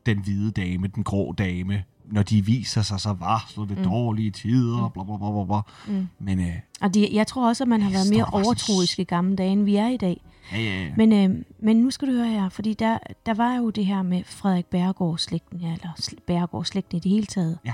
den 0.06 0.20
hvide 0.20 0.52
dame, 0.52 0.88
den 0.88 1.04
grå 1.04 1.32
dame, 1.32 1.84
når 2.06 2.24
de 2.24 2.46
viser 2.46 2.82
sig, 2.82 3.00
så 3.00 3.14
varsler 3.14 3.66
det 3.66 3.78
mm. 3.78 3.84
dårlige 3.84 4.32
tider, 4.32 4.86
mm. 4.86 4.92
bla 4.94 5.04
bla 5.04 5.18
bla 5.18 5.46
bla. 5.46 5.62
Mm. 5.88 6.08
Men, 6.20 6.40
øh, 6.40 6.56
og 6.82 6.94
de, 6.94 7.10
jeg 7.14 7.28
tror 7.28 7.48
også, 7.48 7.64
at 7.64 7.68
man 7.68 7.82
har 7.82 7.92
været 7.92 8.10
mere 8.10 8.26
overtroisk 8.26 9.00
i 9.00 9.04
gamle 9.04 9.36
dage, 9.36 9.52
end 9.52 9.64
vi 9.64 9.76
er 9.76 9.88
i 9.88 9.98
dag. 9.98 10.22
Ja, 10.52 10.58
ja, 10.58 10.84
ja. 10.84 10.92
Men, 10.98 11.14
øh, 11.14 11.44
men 11.60 11.78
nu 11.78 11.92
skal 11.92 12.08
du 12.08 12.14
høre 12.14 12.28
her, 12.28 12.50
fordi 12.50 12.74
der, 12.74 12.98
der 13.26 13.34
var 13.34 13.56
jo 13.56 13.70
det 13.70 13.86
her 13.86 14.02
med 14.02 14.24
Frederik 14.26 14.66
Bergård-slægten, 14.66 15.60
ja, 15.60 15.74
eller 15.74 16.10
Bergård-slægten 16.28 16.98
i 16.98 17.00
det 17.00 17.12
hele 17.12 17.26
taget. 17.26 17.60
Ja. 17.66 17.74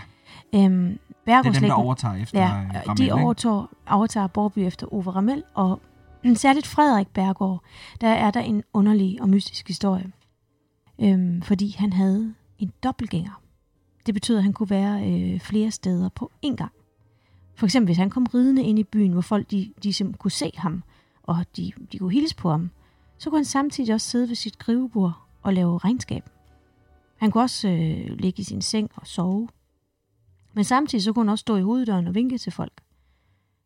Øhm, 0.55 0.99
det 1.25 1.33
er 1.33 1.41
dem, 1.41 1.53
der 1.53 1.73
overtager 1.73 2.15
efter 2.15 2.39
ja, 2.39 2.47
Ramel, 2.47 2.97
de 2.97 3.11
overtager, 3.11 3.69
overtager 3.89 4.27
Borby 4.27 4.59
efter 4.59 4.93
Ove 4.93 5.11
Ramel, 5.11 5.43
og 5.53 5.81
særligt 6.35 6.67
Frederik 6.67 7.07
Bergård, 7.07 7.63
der 8.01 8.07
er 8.07 8.31
der 8.31 8.39
en 8.39 8.63
underlig 8.73 9.21
og 9.21 9.29
mystisk 9.29 9.67
historie. 9.67 10.11
Øhm, 11.01 11.41
fordi 11.41 11.75
han 11.77 11.93
havde 11.93 12.33
en 12.59 12.73
dobbeltgænger. 12.83 13.41
Det 14.05 14.13
betyder, 14.13 14.37
at 14.37 14.43
han 14.43 14.53
kunne 14.53 14.69
være 14.69 15.11
øh, 15.11 15.39
flere 15.39 15.71
steder 15.71 16.09
på 16.09 16.31
én 16.45 16.55
gang. 16.55 16.71
For 17.55 17.65
eksempel, 17.65 17.87
hvis 17.87 17.97
han 17.97 18.09
kom 18.09 18.23
ridende 18.33 18.63
ind 18.63 18.79
i 18.79 18.83
byen, 18.83 19.11
hvor 19.11 19.21
folk 19.21 19.51
de, 19.51 19.73
de 19.83 20.13
kunne 20.19 20.31
se 20.31 20.51
ham, 20.57 20.83
og 21.23 21.45
de, 21.57 21.71
de 21.91 21.97
kunne 21.97 22.13
hilse 22.13 22.35
på 22.35 22.49
ham, 22.49 22.69
så 23.17 23.29
kunne 23.29 23.39
han 23.39 23.45
samtidig 23.45 23.93
også 23.93 24.09
sidde 24.09 24.29
ved 24.29 24.35
sit 24.35 24.53
skrivebord 24.53 25.13
og 25.41 25.53
lave 25.53 25.77
regnskab. 25.77 26.29
Han 27.15 27.31
kunne 27.31 27.43
også 27.43 27.67
øh, 27.69 28.17
ligge 28.19 28.41
i 28.41 28.43
sin 28.43 28.61
seng 28.61 28.91
og 28.95 29.07
sove. 29.07 29.47
Men 30.53 30.63
samtidig 30.63 31.03
så 31.03 31.13
kunne 31.13 31.25
han 31.25 31.29
også 31.29 31.41
stå 31.41 31.55
i 31.55 31.61
hoveddøren 31.61 32.07
og 32.07 32.15
vinke 32.15 32.37
til 32.37 32.51
folk. 32.51 32.81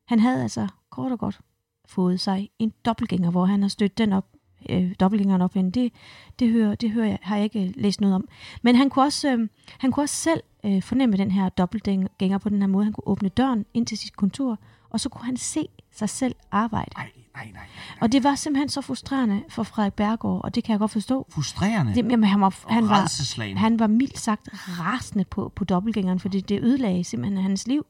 Han 0.05 0.20
havde 0.20 0.43
altså 0.43 0.68
kort 0.89 1.12
og 1.12 1.20
godt 1.20 1.41
fået 1.88 2.19
sig 2.19 2.49
en 2.59 2.73
dobbeltgænger, 2.85 3.31
hvor 3.31 3.45
han 3.45 3.61
har 3.61 3.69
stødt 3.69 3.97
den 3.97 4.13
op, 4.13 4.25
øh, 4.69 4.91
dobbeltgængeren 4.99 5.41
op 5.41 5.53
hende. 5.53 5.71
Det, 5.71 5.93
det, 6.39 6.49
hører, 6.49 6.75
det 6.75 6.91
hører 6.91 7.07
jeg, 7.07 7.19
har 7.21 7.35
jeg 7.35 7.43
ikke 7.43 7.73
læst 7.75 8.01
noget 8.01 8.15
om. 8.15 8.27
Men 8.61 8.75
han 8.75 8.89
kunne 8.89 9.05
også, 9.05 9.31
øh, 9.31 9.47
han 9.77 9.91
kunne 9.91 10.03
også 10.03 10.15
selv 10.15 10.41
øh, 10.63 10.83
fornemme 10.83 11.17
den 11.17 11.31
her 11.31 11.49
dobbeltgænger 11.49 12.38
på 12.38 12.49
den 12.49 12.61
her 12.61 12.67
måde. 12.67 12.83
Han 12.83 12.93
kunne 12.93 13.07
åbne 13.07 13.29
døren 13.29 13.65
ind 13.73 13.85
til 13.85 13.97
sit 13.97 14.15
kontor, 14.15 14.59
og 14.89 14.99
så 14.99 15.09
kunne 15.09 15.25
han 15.25 15.38
se 15.38 15.67
sig 15.91 16.09
selv 16.09 16.35
arbejde. 16.51 16.91
Nej, 16.95 17.09
nej, 17.35 17.45
nej, 17.45 17.53
nej. 17.53 17.97
Og 18.01 18.11
det 18.11 18.23
var 18.23 18.35
simpelthen 18.35 18.69
så 18.69 18.81
frustrerende 18.81 19.43
for 19.49 19.63
Frederik 19.63 19.93
Bergård, 19.93 20.43
og 20.43 20.55
det 20.55 20.63
kan 20.63 20.71
jeg 20.71 20.79
godt 20.79 20.91
forstå. 20.91 21.27
Frustrerende? 21.29 21.95
Det, 21.95 22.11
jamen, 22.11 22.23
han, 22.23 22.41
var, 22.41 22.55
han, 22.69 22.89
var, 22.89 23.57
han 23.57 23.79
var 23.79 23.88
mildt 23.88 24.19
sagt 24.19 24.49
rasende 24.79 25.25
på, 25.25 25.51
på 25.55 25.63
dobbeltgængeren, 25.63 26.19
fordi 26.19 26.41
det 26.41 26.63
ødelagde 26.63 27.03
simpelthen 27.03 27.43
hans 27.43 27.67
liv. 27.67 27.85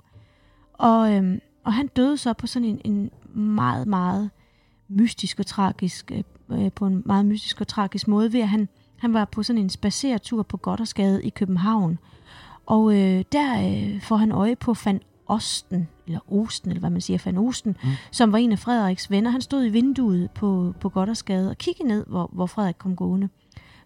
Og, 0.74 1.14
øhm, 1.14 1.40
og 1.64 1.74
han 1.74 1.88
døde 1.88 2.18
så 2.18 2.34
på 2.34 2.48
sådan 2.48 2.68
en, 2.68 2.82
en 2.84 3.12
meget, 3.38 3.88
meget 3.88 4.30
mystisk 4.88 5.40
og 5.40 5.46
tragisk, 5.46 6.12
øh, 6.50 6.72
på 6.72 6.86
en 6.86 7.04
meget 7.06 7.26
mystisk 7.26 7.62
og 7.62 7.68
tragisk 7.68 8.08
måde, 8.08 8.34
ved 8.34 8.40
at 8.40 8.50
han, 8.50 8.70
han 8.98 9.14
var 9.14 9.26
på 9.26 9.44
sådan 9.44 9.62
en 9.62 9.70
spacertur 9.70 10.44
på 10.44 10.58
Goddersgade 10.58 11.24
i 11.24 11.30
København. 11.30 12.00
Og 12.66 12.94
øh, 12.94 13.26
der 13.32 13.68
øh, 13.68 14.02
får 14.02 14.16
han 14.16 14.32
øje 14.32 14.56
på 14.56 14.76
Van 14.86 15.02
Osten, 15.28 15.88
eller 16.08 16.34
Osten, 16.34 16.72
eller 16.72 16.80
hvad 16.80 16.90
man 16.90 17.02
siger, 17.02 17.20
Van 17.26 17.38
Osten, 17.38 17.78
mm. 17.84 17.90
som 18.12 18.32
var 18.32 18.38
en 18.38 18.52
af 18.52 18.60
Frederiks 18.60 19.12
venner. 19.12 19.30
Han 19.30 19.42
stod 19.42 19.66
i 19.66 19.70
vinduet 19.70 20.32
på, 20.32 20.74
på 20.80 20.90
Goddersgade 20.90 21.50
og 21.50 21.58
kiggede 21.58 21.88
ned, 21.88 22.06
hvor, 22.08 22.30
hvor 22.34 22.46
Frederik 22.46 22.76
kom 22.78 22.96
gående. 22.96 23.30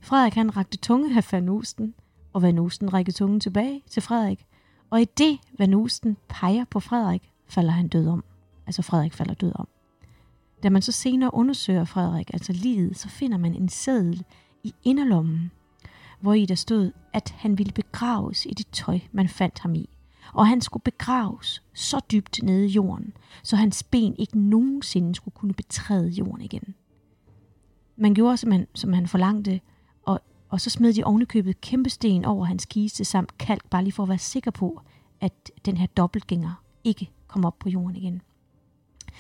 Frederik 0.02 0.34
han 0.34 0.58
rakte 0.58 0.78
tunge 0.78 1.18
af 1.18 1.28
Van 1.32 1.50
Osten, 1.50 1.94
og 2.34 2.42
Van 2.42 2.60
Osten 2.60 2.94
rækkede 2.94 3.18
tungen 3.18 3.40
tilbage 3.40 3.82
til 3.90 4.02
Frederik. 4.02 4.46
Og 4.90 5.02
i 5.02 5.06
det, 5.06 5.40
Van 5.60 5.74
Osten 5.74 6.18
peger 6.30 6.66
på 6.70 6.80
Frederik, 6.80 7.30
falder 7.48 7.72
han 7.72 7.88
død 7.88 8.08
om. 8.08 8.24
Altså 8.68 8.82
Frederik 8.82 9.14
falder 9.14 9.34
død 9.34 9.52
om. 9.56 9.68
Da 10.64 10.70
man 10.70 10.82
så 10.82 10.92
senere 10.92 11.34
undersøger 11.34 11.86
Frederik, 11.86 12.30
altså 12.34 12.54
livet, 12.54 12.98
så 12.98 13.10
finder 13.10 13.38
man 13.38 13.56
en 13.56 13.70
seddel 13.70 14.24
i 14.64 14.74
inderlommen, 14.84 15.52
hvor 16.20 16.34
i 16.34 16.46
der 16.46 16.56
stod, 16.56 16.92
at 17.14 17.34
han 17.38 17.58
ville 17.58 17.72
begraves 17.72 18.46
i 18.46 18.54
det 18.54 18.68
tøj, 18.72 19.00
man 19.12 19.30
fandt 19.30 19.60
ham 19.60 19.76
i. 19.76 19.90
Og 20.34 20.48
han 20.48 20.62
skulle 20.62 20.84
begraves 20.84 21.64
så 21.74 22.00
dybt 22.12 22.40
nede 22.44 22.66
i 22.66 22.70
jorden, 22.70 23.14
så 23.44 23.56
hans 23.56 23.84
ben 23.84 24.16
ikke 24.18 24.40
nogensinde 24.40 25.16
skulle 25.16 25.36
kunne 25.36 25.54
betræde 25.54 26.10
jorden 26.10 26.42
igen. 26.42 26.76
Man 27.98 28.14
gjorde, 28.14 28.38
som 28.38 28.52
han, 28.52 28.68
som 28.74 28.94
han 28.94 29.08
forlangte, 29.08 29.62
og, 30.04 30.22
og 30.50 30.62
så 30.62 30.70
smed 30.70 30.94
de 30.94 31.04
ovenikøbet 31.04 31.62
kæmpe 31.62 31.90
sten 31.90 32.26
over 32.26 32.46
hans 32.46 32.66
kiste 32.66 33.06
samt 33.06 33.38
kalk, 33.38 33.70
bare 33.70 33.84
lige 33.84 33.94
for 33.94 34.04
at 34.04 34.10
være 34.10 34.18
sikker 34.18 34.52
på, 34.52 34.82
at 35.22 35.52
den 35.66 35.78
her 35.78 35.88
dobbeltgænger 35.88 36.64
ikke 36.84 37.12
kom 37.28 37.46
op 37.46 37.60
på 37.60 37.70
jorden 37.70 37.96
igen. 37.96 38.22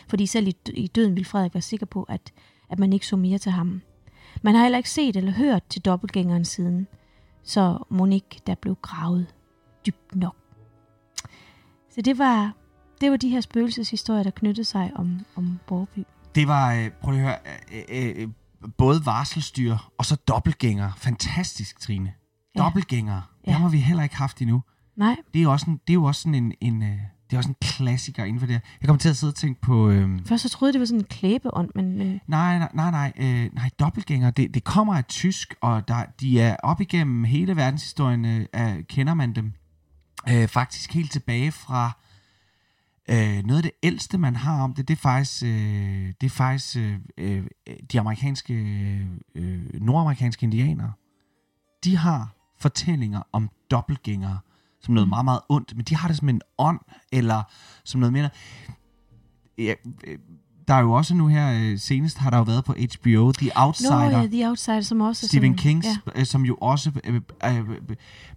Fordi 0.07 0.25
selv 0.25 0.47
i, 0.47 0.55
i 0.73 0.87
døden 0.87 1.15
ville 1.15 1.25
Frederik 1.25 1.53
være 1.53 1.61
sikker 1.61 1.85
på, 1.85 2.03
at, 2.03 2.33
at 2.69 2.79
man 2.79 2.93
ikke 2.93 3.07
så 3.07 3.15
mere 3.15 3.37
til 3.37 3.51
ham. 3.51 3.81
Man 4.41 4.55
har 4.55 4.61
heller 4.61 4.77
ikke 4.77 4.89
set 4.89 5.15
eller 5.15 5.31
hørt 5.31 5.63
til 5.63 5.81
dobbeltgængeren 5.81 6.45
siden, 6.45 6.87
så 7.43 7.77
Monique 7.89 8.39
der 8.47 8.55
blev 8.55 8.75
gravet 8.81 9.27
dybt 9.85 10.15
nok. 10.15 10.35
Så 11.89 12.01
det 12.01 12.17
var, 12.17 12.53
det 13.01 13.11
var 13.11 13.17
de 13.17 13.29
her 13.29 13.41
spøgelseshistorier, 13.41 14.23
der 14.23 14.31
knyttede 14.31 14.65
sig 14.65 14.91
om, 14.95 15.25
om 15.35 15.59
Borby. 15.67 16.05
Det 16.35 16.47
var, 16.47 16.73
øh, 16.73 16.89
prøv 17.01 17.13
at 17.13 17.19
høre, 17.19 17.35
øh, 17.89 18.21
øh, 18.21 18.29
både 18.77 19.05
varselsdyr 19.05 19.77
og 19.97 20.05
så 20.05 20.15
dobbeltgænger. 20.15 20.91
Fantastisk, 20.97 21.79
Trine. 21.79 22.13
Ja. 22.55 22.63
Dobbeltgænger, 22.63 23.21
ja. 23.47 23.51
det 23.51 23.59
har 23.59 23.69
vi 23.69 23.77
heller 23.77 24.03
ikke 24.03 24.15
haft 24.15 24.41
endnu. 24.41 24.63
Nej. 24.95 25.15
Det 25.33 25.39
er 25.39 25.43
jo 25.43 25.51
også, 25.51 25.65
en, 25.69 25.81
det 25.87 25.89
er 25.89 25.93
jo 25.93 26.03
også 26.03 26.21
sådan 26.21 26.35
en, 26.35 26.53
en, 26.61 26.99
det 27.31 27.37
er 27.37 27.39
også 27.39 27.49
en 27.49 27.55
klassiker 27.61 28.23
inden 28.23 28.39
for 28.39 28.47
det 28.47 28.53
Jeg 28.53 28.87
kommer 28.87 28.99
til 28.99 29.09
at 29.09 29.17
sidde 29.17 29.31
og 29.31 29.35
tænke 29.35 29.61
på... 29.61 29.89
Øhm, 29.89 30.25
Først 30.25 30.43
så 30.43 30.49
troede 30.49 30.73
det 30.73 30.79
var 30.79 30.85
sådan 30.85 30.99
en 30.99 31.05
klæbeånd, 31.05 31.69
men... 31.75 31.97
men... 31.97 32.21
Nej, 32.27 32.57
nej, 32.57 32.69
nej, 32.73 32.91
nej, 32.91 33.13
øh, 33.17 33.49
nej 33.53 33.69
dobbeltgænger, 33.79 34.31
det, 34.31 34.53
det 34.53 34.63
kommer 34.63 34.95
af 34.95 35.05
tysk, 35.05 35.55
og 35.61 35.87
der, 35.87 36.05
de 36.21 36.39
er 36.39 36.55
op 36.63 36.81
igennem 36.81 37.23
hele 37.23 37.55
verdenshistorien, 37.55 38.25
øh, 38.25 38.83
kender 38.83 39.13
man 39.13 39.33
dem. 39.33 39.53
Øh, 40.29 40.47
faktisk 40.47 40.93
helt 40.93 41.11
tilbage 41.11 41.51
fra... 41.51 41.97
Øh, 43.09 43.43
noget 43.45 43.57
af 43.57 43.63
det 43.63 43.71
ældste, 43.83 44.17
man 44.17 44.35
har 44.35 44.63
om 44.63 44.73
det, 44.73 44.87
det 44.87 44.93
er 44.93 45.01
faktisk, 45.01 45.43
øh, 45.43 46.13
det 46.21 46.23
er 46.23 46.29
faktisk 46.29 46.77
øh, 46.77 46.99
øh, 47.17 47.43
de 47.91 47.99
amerikanske, 47.99 48.53
øh, 49.35 49.81
nordamerikanske 49.81 50.43
indianere. 50.43 50.93
De 51.83 51.97
har 51.97 52.35
fortællinger 52.59 53.21
om 53.31 53.49
dobbeltgængere, 53.71 54.39
som 54.83 54.93
noget 54.93 55.09
meget, 55.09 55.25
meget 55.25 55.39
ondt, 55.49 55.75
men 55.75 55.85
de 55.85 55.95
har 55.95 56.07
det 56.07 56.17
som 56.17 56.29
en 56.29 56.41
ånd, 56.57 56.79
eller 57.11 57.43
som 57.83 57.99
noget 57.99 58.13
mere... 58.13 58.29
Ja, 59.57 59.73
øh, 60.07 60.17
der 60.67 60.73
er 60.73 60.81
jo 60.81 60.91
også 60.91 61.15
nu 61.15 61.27
her, 61.27 61.71
øh, 61.71 61.79
senest 61.79 62.17
har 62.17 62.29
der 62.29 62.37
jo 62.37 62.43
været 62.43 62.65
på 62.65 62.73
HBO, 62.73 63.31
The 63.31 63.51
Outsider. 63.55 64.09
Nå 64.09 64.17
ja, 64.17 64.27
The 64.27 64.49
Outsider, 64.49 64.81
som 64.81 65.01
også 65.01 65.27
Stephen 65.27 65.55
Kings, 65.55 65.87
Ja. 65.87 65.97
ja. 66.15 66.23
som 66.23 66.45
jo 66.45 66.55
også 66.55 66.91
øh, 67.03 67.15
øh, 67.45 67.59
øh, 67.59 67.79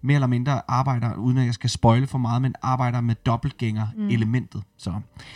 mere 0.03 0.15
eller 0.15 0.27
mindre 0.27 0.61
arbejder, 0.69 1.15
uden 1.15 1.39
at 1.39 1.47
jeg 1.47 1.55
skal 1.55 1.71
spoile 1.71 2.07
for 2.07 2.19
meget, 2.19 2.43
men 2.43 2.55
arbejder 2.63 3.01
med 3.01 3.15
dobbeltgænger-elementet. 3.15 4.63
Så 4.77 4.93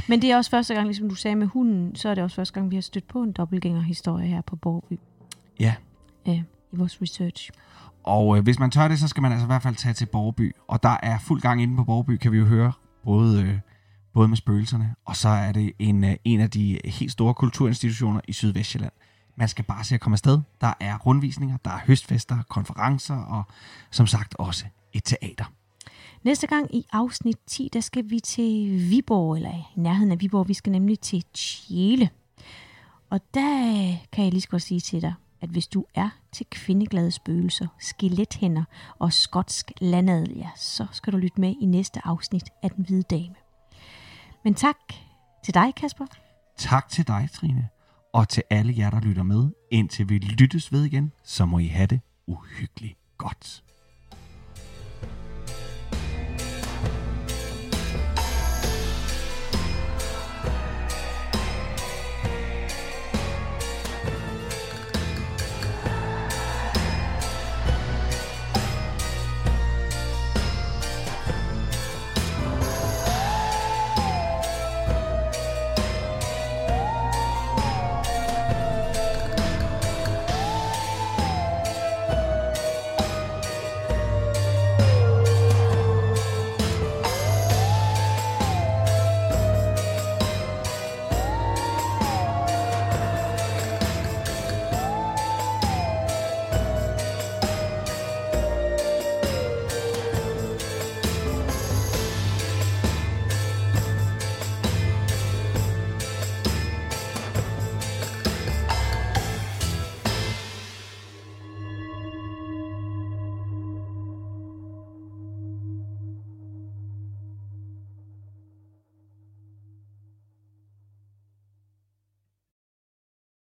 Men 0.08 0.22
det 0.22 0.30
er 0.30 0.36
også 0.36 0.50
første 0.50 0.74
gang, 0.74 0.86
ligesom 0.86 1.08
du 1.08 1.14
sagde 1.14 1.36
med 1.36 1.46
hunden, 1.46 1.96
så 1.96 2.08
er 2.08 2.14
det 2.14 2.24
også 2.24 2.36
første 2.36 2.54
gang, 2.54 2.70
vi 2.70 2.76
har 2.76 2.82
stødt 2.82 3.08
på 3.08 3.22
en 3.22 3.32
dobbeltgænger-historie 3.32 4.26
her 4.26 4.40
på 4.40 4.56
Borgby 4.56 4.98
ja, 5.60 5.74
øh, 6.28 6.34
i 6.34 6.42
vores 6.72 7.02
research 7.02 7.50
og 8.08 8.36
øh, 8.36 8.42
hvis 8.42 8.58
man 8.58 8.70
tør 8.70 8.88
det, 8.88 8.98
så 8.98 9.08
skal 9.08 9.22
man 9.22 9.32
altså 9.32 9.44
i 9.44 9.46
hvert 9.46 9.62
fald 9.62 9.76
tage 9.76 9.94
til 9.94 10.06
Borgby. 10.06 10.54
Og 10.68 10.82
der 10.82 10.96
er 11.02 11.18
fuld 11.18 11.40
gang 11.40 11.62
inde 11.62 11.76
på 11.76 11.84
Borgby, 11.84 12.16
kan 12.16 12.32
vi 12.32 12.38
jo 12.38 12.44
høre, 12.44 12.72
både, 13.04 13.42
øh, 13.42 13.58
både 14.14 14.28
med 14.28 14.36
spøgelserne, 14.36 14.94
og 15.04 15.16
så 15.16 15.28
er 15.28 15.52
det 15.52 15.72
en, 15.78 16.04
øh, 16.04 16.16
en 16.24 16.40
af 16.40 16.50
de 16.50 16.78
helt 16.84 17.12
store 17.12 17.34
kulturinstitutioner 17.34 18.20
i 18.28 18.32
Sydvestjylland. 18.32 18.92
Man 19.36 19.48
skal 19.48 19.64
bare 19.64 19.84
se 19.84 19.94
at 19.94 20.00
komme 20.00 20.14
afsted. 20.14 20.40
Der 20.60 20.72
er 20.80 20.98
rundvisninger, 20.98 21.56
der 21.64 21.70
er 21.70 21.78
høstfester, 21.86 22.42
konferencer 22.48 23.16
og 23.16 23.42
som 23.90 24.06
sagt 24.06 24.34
også 24.38 24.64
et 24.92 25.04
teater. 25.04 25.44
Næste 26.24 26.46
gang 26.46 26.74
i 26.74 26.86
afsnit 26.92 27.36
10, 27.46 27.70
der 27.72 27.80
skal 27.80 28.10
vi 28.10 28.20
til 28.20 28.86
Viborg, 28.90 29.36
eller 29.36 29.50
i 29.50 29.80
nærheden 29.80 30.12
af 30.12 30.20
Viborg. 30.20 30.48
Vi 30.48 30.54
skal 30.54 30.72
nemlig 30.72 31.00
til 31.00 31.24
Tjele. 31.34 32.10
Og 33.10 33.20
der 33.34 33.96
kan 34.12 34.24
jeg 34.24 34.32
lige 34.32 34.40
så 34.40 34.48
godt 34.48 34.62
sige 34.62 34.80
til 34.80 35.02
dig, 35.02 35.14
at 35.40 35.48
hvis 35.48 35.66
du 35.66 35.84
er 35.94 36.08
til 36.32 36.46
kvindeglade 36.50 37.10
spøgelser, 37.10 37.66
skelethænder 37.80 38.64
og 38.98 39.12
skotsk 39.12 39.72
landadel, 39.80 40.36
ja, 40.36 40.48
så 40.56 40.86
skal 40.92 41.12
du 41.12 41.18
lytte 41.18 41.40
med 41.40 41.54
i 41.60 41.66
næste 41.66 42.00
afsnit 42.04 42.50
af 42.62 42.70
Den 42.70 42.84
Hvide 42.84 43.02
Dame. 43.02 43.34
Men 44.44 44.54
tak 44.54 44.76
til 45.44 45.54
dig, 45.54 45.74
Kasper. 45.74 46.06
Tak 46.56 46.88
til 46.88 47.06
dig, 47.06 47.28
Trine, 47.32 47.68
og 48.12 48.28
til 48.28 48.42
alle 48.50 48.74
jer, 48.76 48.90
der 48.90 49.00
lytter 49.00 49.22
med. 49.22 49.50
Indtil 49.70 50.08
vi 50.08 50.18
lyttes 50.18 50.72
ved 50.72 50.84
igen, 50.84 51.12
så 51.24 51.46
må 51.46 51.58
I 51.58 51.66
have 51.66 51.86
det 51.86 52.00
uhyggeligt 52.26 52.98
godt. 53.18 53.62